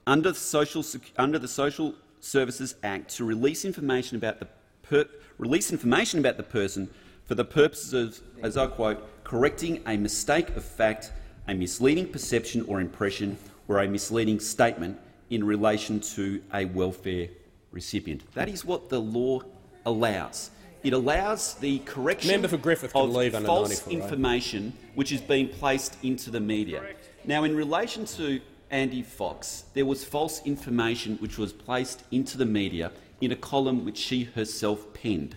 under 0.07 0.30
the 0.30 0.38
Social, 0.38 0.84
under 1.16 1.38
the 1.38 1.49
Social 1.49 1.95
Services 2.20 2.76
Act, 2.84 3.11
to 3.16 3.24
release 3.24 3.64
information 3.64 4.16
about 4.16 4.38
the 4.38 4.47
per- 4.82 5.09
release 5.38 5.72
information 5.72 6.20
about 6.20 6.36
the 6.36 6.45
person 6.45 6.88
for 7.24 7.34
the 7.34 7.45
purposes 7.45 7.93
of, 7.95 8.45
as 8.45 8.57
I 8.57 8.68
quote, 8.68 9.24
correcting 9.24 9.82
a 9.86 9.97
mistake 9.97 10.51
of 10.51 10.64
fact, 10.64 11.12
a 11.49 11.55
misleading 11.55 12.09
perception 12.12 12.64
or 12.68 12.80
impression, 12.80 13.38
or 13.66 13.80
a 13.80 13.88
misleading 13.88 14.38
statement 14.38 14.99
in 15.30 15.43
relation 15.43 16.01
to 16.01 16.43
a 16.55 16.64
welfare 16.66 17.28
recipient. 17.72 18.22
That 18.34 18.49
is 18.49 18.64
what 18.64 18.88
the 18.88 19.01
law 19.01 19.43
allows. 19.87 20.51
It 20.83 20.93
allows 20.93 21.55
the 21.55 21.81
correction 21.81 22.31
Member 22.31 22.49
for 22.49 22.57
Griffith 22.57 22.93
can 22.93 23.03
of 23.03 23.11
leave 23.11 23.35
under 23.35 23.47
false 23.47 23.87
94, 23.87 23.93
right? 23.93 24.03
information 24.03 24.72
which 24.95 25.12
is 25.12 25.20
being 25.20 25.49
placed 25.49 25.97
into 26.03 26.31
the 26.31 26.41
media. 26.41 26.83
Now, 27.24 27.45
in 27.45 27.55
relation 27.55 28.07
to 28.07 28.41
Andie 28.70 29.05
Fox, 29.05 29.64
there 29.74 29.85
was 29.85 30.05
false 30.05 30.43
information 30.47 31.16
which 31.18 31.37
was 31.37 31.53
placed 31.53 32.03
into 32.11 32.39
the 32.39 32.47
media 32.47 32.93
in 33.20 33.33
a 33.33 33.37
column 33.37 33.85
which 33.85 33.99
she 33.99 34.24
herself 34.24 34.95
penned. 34.95 35.37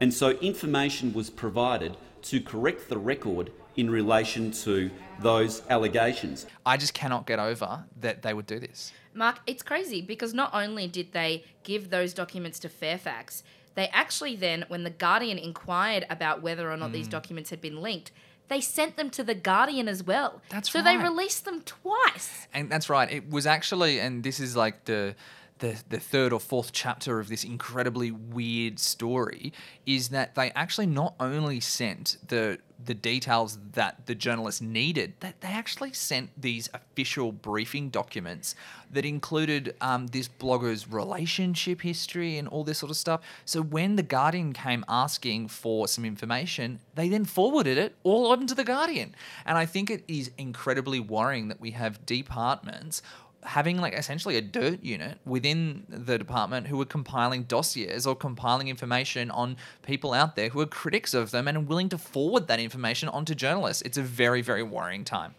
And 0.00 0.12
so 0.12 0.30
information 0.30 1.14
was 1.14 1.30
provided 1.30 1.96
to 2.22 2.40
correct 2.40 2.88
the 2.88 2.98
record 2.98 3.52
in 3.76 3.90
relation 3.90 4.50
to 4.50 4.90
those 5.20 5.62
allegations. 5.70 6.46
I 6.66 6.76
just 6.76 6.94
cannot 6.94 7.26
get 7.26 7.38
over 7.38 7.84
that 8.00 8.22
they 8.22 8.34
would 8.34 8.46
do 8.46 8.58
this. 8.58 8.92
Mark, 9.14 9.38
it's 9.46 9.62
crazy 9.62 10.02
because 10.02 10.34
not 10.34 10.50
only 10.52 10.88
did 10.88 11.12
they 11.12 11.44
give 11.62 11.90
those 11.90 12.12
documents 12.12 12.58
to 12.60 12.68
Fairfax, 12.68 13.44
they 13.74 13.88
actually 13.88 14.36
then, 14.36 14.64
when 14.68 14.84
The 14.84 14.90
Guardian 14.90 15.38
inquired 15.38 16.06
about 16.08 16.42
whether 16.42 16.70
or 16.70 16.76
not 16.76 16.92
these 16.92 17.08
Mm. 17.08 17.12
documents 17.12 17.50
had 17.50 17.60
been 17.60 17.80
linked, 17.82 18.12
they 18.48 18.60
sent 18.60 18.96
them 18.96 19.10
to 19.10 19.24
The 19.24 19.34
Guardian 19.34 19.88
as 19.88 20.02
well. 20.02 20.42
That's 20.50 20.70
so 20.70 20.82
they 20.82 20.96
released 20.96 21.44
them 21.44 21.62
twice. 21.62 22.46
And 22.52 22.70
that's 22.70 22.88
right. 22.90 23.10
It 23.10 23.30
was 23.30 23.46
actually, 23.46 23.98
and 24.00 24.22
this 24.22 24.38
is 24.38 24.54
like 24.54 24.84
the 24.84 25.14
the, 25.58 25.82
the 25.88 26.00
third 26.00 26.32
or 26.32 26.40
fourth 26.40 26.72
chapter 26.72 27.20
of 27.20 27.28
this 27.28 27.44
incredibly 27.44 28.10
weird 28.10 28.78
story, 28.78 29.52
is 29.86 30.08
that 30.08 30.34
they 30.34 30.50
actually 30.52 30.86
not 30.86 31.14
only 31.20 31.60
sent 31.60 32.18
the 32.28 32.58
the 32.84 32.94
details 32.94 33.58
that 33.72 34.06
the 34.06 34.14
journalists 34.14 34.60
needed, 34.60 35.14
that 35.20 35.40
they 35.40 35.48
actually 35.48 35.92
sent 35.92 36.30
these 36.36 36.68
official 36.74 37.32
briefing 37.32 37.88
documents 37.88 38.54
that 38.90 39.04
included 39.04 39.74
um, 39.80 40.08
this 40.08 40.28
blogger's 40.28 40.90
relationship 40.90 41.80
history 41.80 42.36
and 42.36 42.46
all 42.48 42.64
this 42.64 42.78
sort 42.78 42.90
of 42.90 42.96
stuff. 42.96 43.20
So 43.44 43.62
when 43.62 43.96
the 43.96 44.02
Guardian 44.02 44.52
came 44.52 44.84
asking 44.88 45.48
for 45.48 45.88
some 45.88 46.04
information, 46.04 46.80
they 46.94 47.08
then 47.08 47.24
forwarded 47.24 47.78
it 47.78 47.94
all 48.02 48.30
on 48.30 48.46
to 48.48 48.54
the 48.54 48.64
Guardian. 48.64 49.14
And 49.46 49.56
I 49.56 49.66
think 49.66 49.90
it 49.90 50.04
is 50.06 50.30
incredibly 50.36 51.00
worrying 51.00 51.48
that 51.48 51.60
we 51.60 51.72
have 51.72 52.04
departments 52.04 53.02
having 53.44 53.78
like 53.78 53.92
essentially 53.92 54.36
a 54.36 54.40
dirt 54.40 54.82
unit 54.82 55.18
within 55.24 55.84
the 55.88 56.18
department 56.18 56.66
who 56.66 56.76
were 56.76 56.84
compiling 56.84 57.44
dossiers 57.44 58.06
or 58.06 58.16
compiling 58.16 58.68
information 58.68 59.30
on 59.30 59.56
people 59.82 60.12
out 60.12 60.34
there 60.36 60.48
who 60.48 60.60
are 60.60 60.66
critics 60.66 61.14
of 61.14 61.30
them 61.30 61.46
and 61.46 61.56
are 61.58 61.60
willing 61.60 61.88
to 61.90 61.98
forward 61.98 62.48
that 62.48 62.58
information 62.58 63.08
onto 63.08 63.34
journalists. 63.34 63.82
It's 63.82 63.98
a 63.98 64.02
very, 64.02 64.40
very 64.42 64.62
worrying 64.62 65.04
time. 65.04 65.34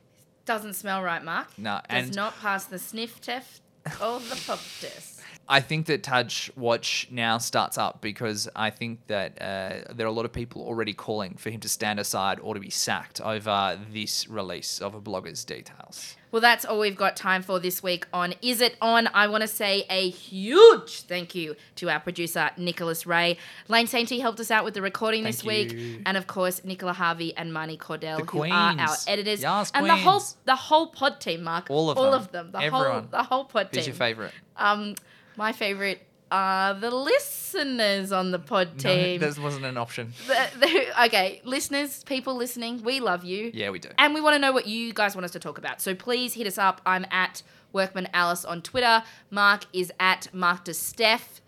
Doesn't 0.45 0.73
smell 0.73 1.01
right, 1.01 1.23
Mark. 1.23 1.47
No, 1.57 1.81
Does 1.89 2.07
and 2.07 2.15
not 2.15 2.39
pass 2.39 2.65
the 2.65 2.77
sniff 2.77 3.19
test 3.19 3.61
or 4.01 4.19
the 4.19 4.41
pop 4.45 4.59
test. 4.79 5.14
I 5.47 5.61
think 5.61 5.85
that 5.87 6.01
Tudge 6.01 6.51
Watch 6.55 7.07
now 7.11 7.37
starts 7.37 7.77
up 7.77 8.01
because 8.01 8.49
I 8.55 8.71
think 8.71 9.05
that 9.07 9.39
uh, 9.41 9.93
there 9.93 10.07
are 10.07 10.09
a 10.09 10.13
lot 10.13 10.25
of 10.25 10.33
people 10.33 10.63
already 10.63 10.93
calling 10.93 11.35
for 11.35 11.51
him 11.51 11.59
to 11.61 11.69
stand 11.69 11.99
aside 11.99 12.39
or 12.39 12.55
to 12.55 12.59
be 12.59 12.71
sacked 12.71 13.21
over 13.21 13.79
this 13.91 14.27
release 14.27 14.81
of 14.81 14.95
a 14.95 15.01
blogger's 15.01 15.43
details. 15.45 16.15
Well, 16.31 16.41
that's 16.41 16.65
all 16.65 16.79
we've 16.79 16.97
got 16.97 17.15
time 17.15 17.43
for 17.43 17.59
this 17.59 17.81
week 17.81 18.07
on 18.11 18.33
Is 18.41 18.59
It 18.59 18.75
On? 18.81 19.07
I 19.13 19.27
want 19.27 19.41
to 19.43 19.47
say 19.47 19.85
a 19.89 20.09
huge 20.09 21.01
thank 21.03 21.33
you 21.33 21.55
to 21.75 21.89
our 21.89 21.99
producer, 21.99 22.49
Nicholas 22.57 23.05
Ray. 23.05 23.37
Lane 23.69 23.85
Sainty 23.87 24.19
helped 24.19 24.39
us 24.39 24.51
out 24.51 24.65
with 24.65 24.73
the 24.73 24.81
recording 24.81 25.23
Thank 25.23 25.35
this 25.35 25.45
week. 25.45 25.71
you. 25.71 26.01
And 26.05 26.17
of 26.17 26.27
course, 26.27 26.63
Nicola 26.65 26.91
Harvey 26.91 27.33
and 27.37 27.51
Marnie 27.51 27.77
Cordell, 27.77 28.17
The 28.17 28.25
who 28.25 28.43
are 28.43 28.75
our 28.79 28.97
editors. 29.07 29.43
Yes, 29.43 29.71
and 29.73 29.85
the 29.85 29.95
whole 29.95 30.21
the 30.43 30.55
whole 30.55 30.87
pod 30.87 31.21
team, 31.21 31.43
Mark. 31.43 31.67
All 31.69 31.89
of 31.89 31.97
all 31.97 32.11
them. 32.11 32.13
of 32.15 32.31
them. 32.31 32.51
The 32.51 32.69
whole 32.69 32.81
Everyone. 32.81 33.07
the 33.11 33.23
whole 33.23 33.45
pod 33.45 33.71
team. 33.71 33.79
Who's 33.79 33.87
your 33.87 33.95
favourite? 33.95 34.31
Um, 34.57 34.95
my 35.38 35.51
favorite 35.51 36.01
are 36.31 36.73
the 36.73 36.89
listeners 36.91 38.11
on 38.11 38.31
the 38.31 38.39
pod 38.39 38.77
team. 38.79 39.19
No, 39.21 39.29
that 39.29 39.39
wasn't 39.41 39.65
an 39.65 39.77
option. 39.77 40.13
The- 40.27 40.49
the- 40.59 41.03
okay, 41.05 41.41
listeners, 41.45 42.03
people 42.03 42.36
listening, 42.36 42.81
we 42.83 42.99
love 42.99 43.23
you. 43.23 43.51
Yeah, 43.53 43.69
we 43.69 43.79
do. 43.79 43.89
And 43.97 44.13
we 44.13 44.21
want 44.21 44.33
to 44.36 44.39
know 44.39 44.51
what 44.51 44.65
you 44.67 44.91
guys 44.93 45.15
want 45.15 45.25
us 45.25 45.31
to 45.31 45.39
talk 45.39 45.57
about. 45.57 45.81
So 45.81 45.93
please 45.95 46.33
hit 46.33 46.47
us 46.47 46.57
up. 46.57 46.81
I'm 46.86 47.05
at 47.11 47.43
Workman 47.73 48.09
Alice 48.13 48.43
on 48.45 48.61
Twitter. 48.61 49.03
Mark 49.29 49.65
is 49.73 49.91
at 49.99 50.33
Mark 50.33 50.65
DeSteph. 50.65 51.41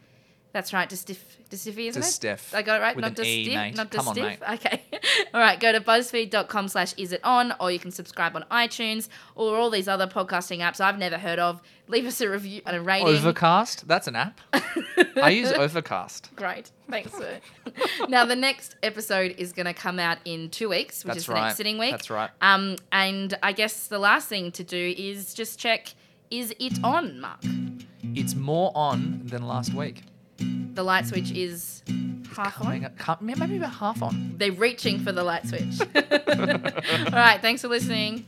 That's 0.54 0.74
right, 0.74 0.90
DeStiffy, 0.90 1.88
isn't 1.88 2.02
it? 2.02 2.06
DeSteph. 2.06 2.54
I 2.54 2.62
got 2.62 2.80
it 2.80 2.84
right? 2.84 2.96
With 2.96 3.04
not 3.04 3.20
an 3.20 3.26
E, 3.26 3.54
mate. 3.54 3.76
not 3.76 3.92
Come 3.92 4.08
on, 4.08 4.16
mate. 4.16 4.40
Okay. 4.54 4.82
all 5.34 5.40
right, 5.40 5.60
go 5.60 5.72
to 5.72 5.80
buzzfeed.com 5.80 6.68
slash 6.70 6.94
is 6.98 7.12
it 7.12 7.22
on, 7.24 7.54
or 7.60 7.72
you 7.72 7.80
can 7.80 7.92
subscribe 7.92 8.36
on 8.36 8.44
iTunes 8.50 9.08
or 9.36 9.58
all 9.58 9.70
these 9.70 9.88
other 9.88 10.08
podcasting 10.08 10.60
apps 10.60 10.80
I've 10.80 10.98
never 10.98 11.18
heard 11.18 11.38
of. 11.38 11.62
Leave 11.90 12.06
us 12.06 12.20
a 12.22 12.30
review 12.30 12.62
and 12.66 12.76
a 12.76 12.82
rating. 12.82 13.08
Overcast? 13.08 13.88
That's 13.88 14.08
an 14.08 14.16
app. 14.16 14.42
I 15.16 15.30
use 15.30 15.52
Overcast. 15.52 16.36
Great. 16.36 16.72
Thanks, 16.90 17.14
sir. 17.14 17.40
now, 18.10 18.26
the 18.26 18.36
next 18.36 18.76
episode 18.84 19.36
is 19.38 19.54
going 19.54 19.68
to 19.68 19.74
come 19.74 20.00
out 20.00 20.18
in 20.26 20.50
two 20.50 20.70
weeks, 20.70 21.04
which 21.04 21.10
That's 21.10 21.20
is 21.20 21.26
the 21.28 21.34
right. 21.34 21.44
next 21.46 21.58
sitting 21.58 21.78
week. 21.78 21.92
That's 21.92 22.10
right. 22.10 22.30
Um, 22.42 22.78
and 22.92 23.38
I 23.44 23.52
guess 23.52 23.88
the 23.88 24.00
last 24.00 24.28
thing 24.28 24.52
to 24.54 24.64
do 24.64 24.94
is 24.98 25.34
just 25.34 25.60
check 25.60 25.94
is 26.30 26.54
it 26.60 26.84
on, 26.84 27.22
Mark? 27.22 27.40
It's 28.16 28.36
more 28.36 28.72
on 28.76 29.22
than 29.26 29.48
last 29.48 29.74
week. 29.74 30.04
The 30.78 30.84
light 30.84 31.06
mm-hmm. 31.06 31.26
switch 31.26 31.32
is 31.32 31.82
half 32.36 32.62
on. 32.62 32.86
up- 33.08 33.20
Maybe 33.20 33.58
about 33.58 33.74
half 33.74 34.04
on. 34.04 34.36
They're 34.38 34.52
reaching 34.52 35.00
for 35.00 35.12
the 35.12 35.24
light 35.24 35.48
switch. 35.48 35.82
All 35.96 37.20
right. 37.20 37.42
Thanks 37.42 37.64
for 37.64 37.68
listening. 37.68 38.28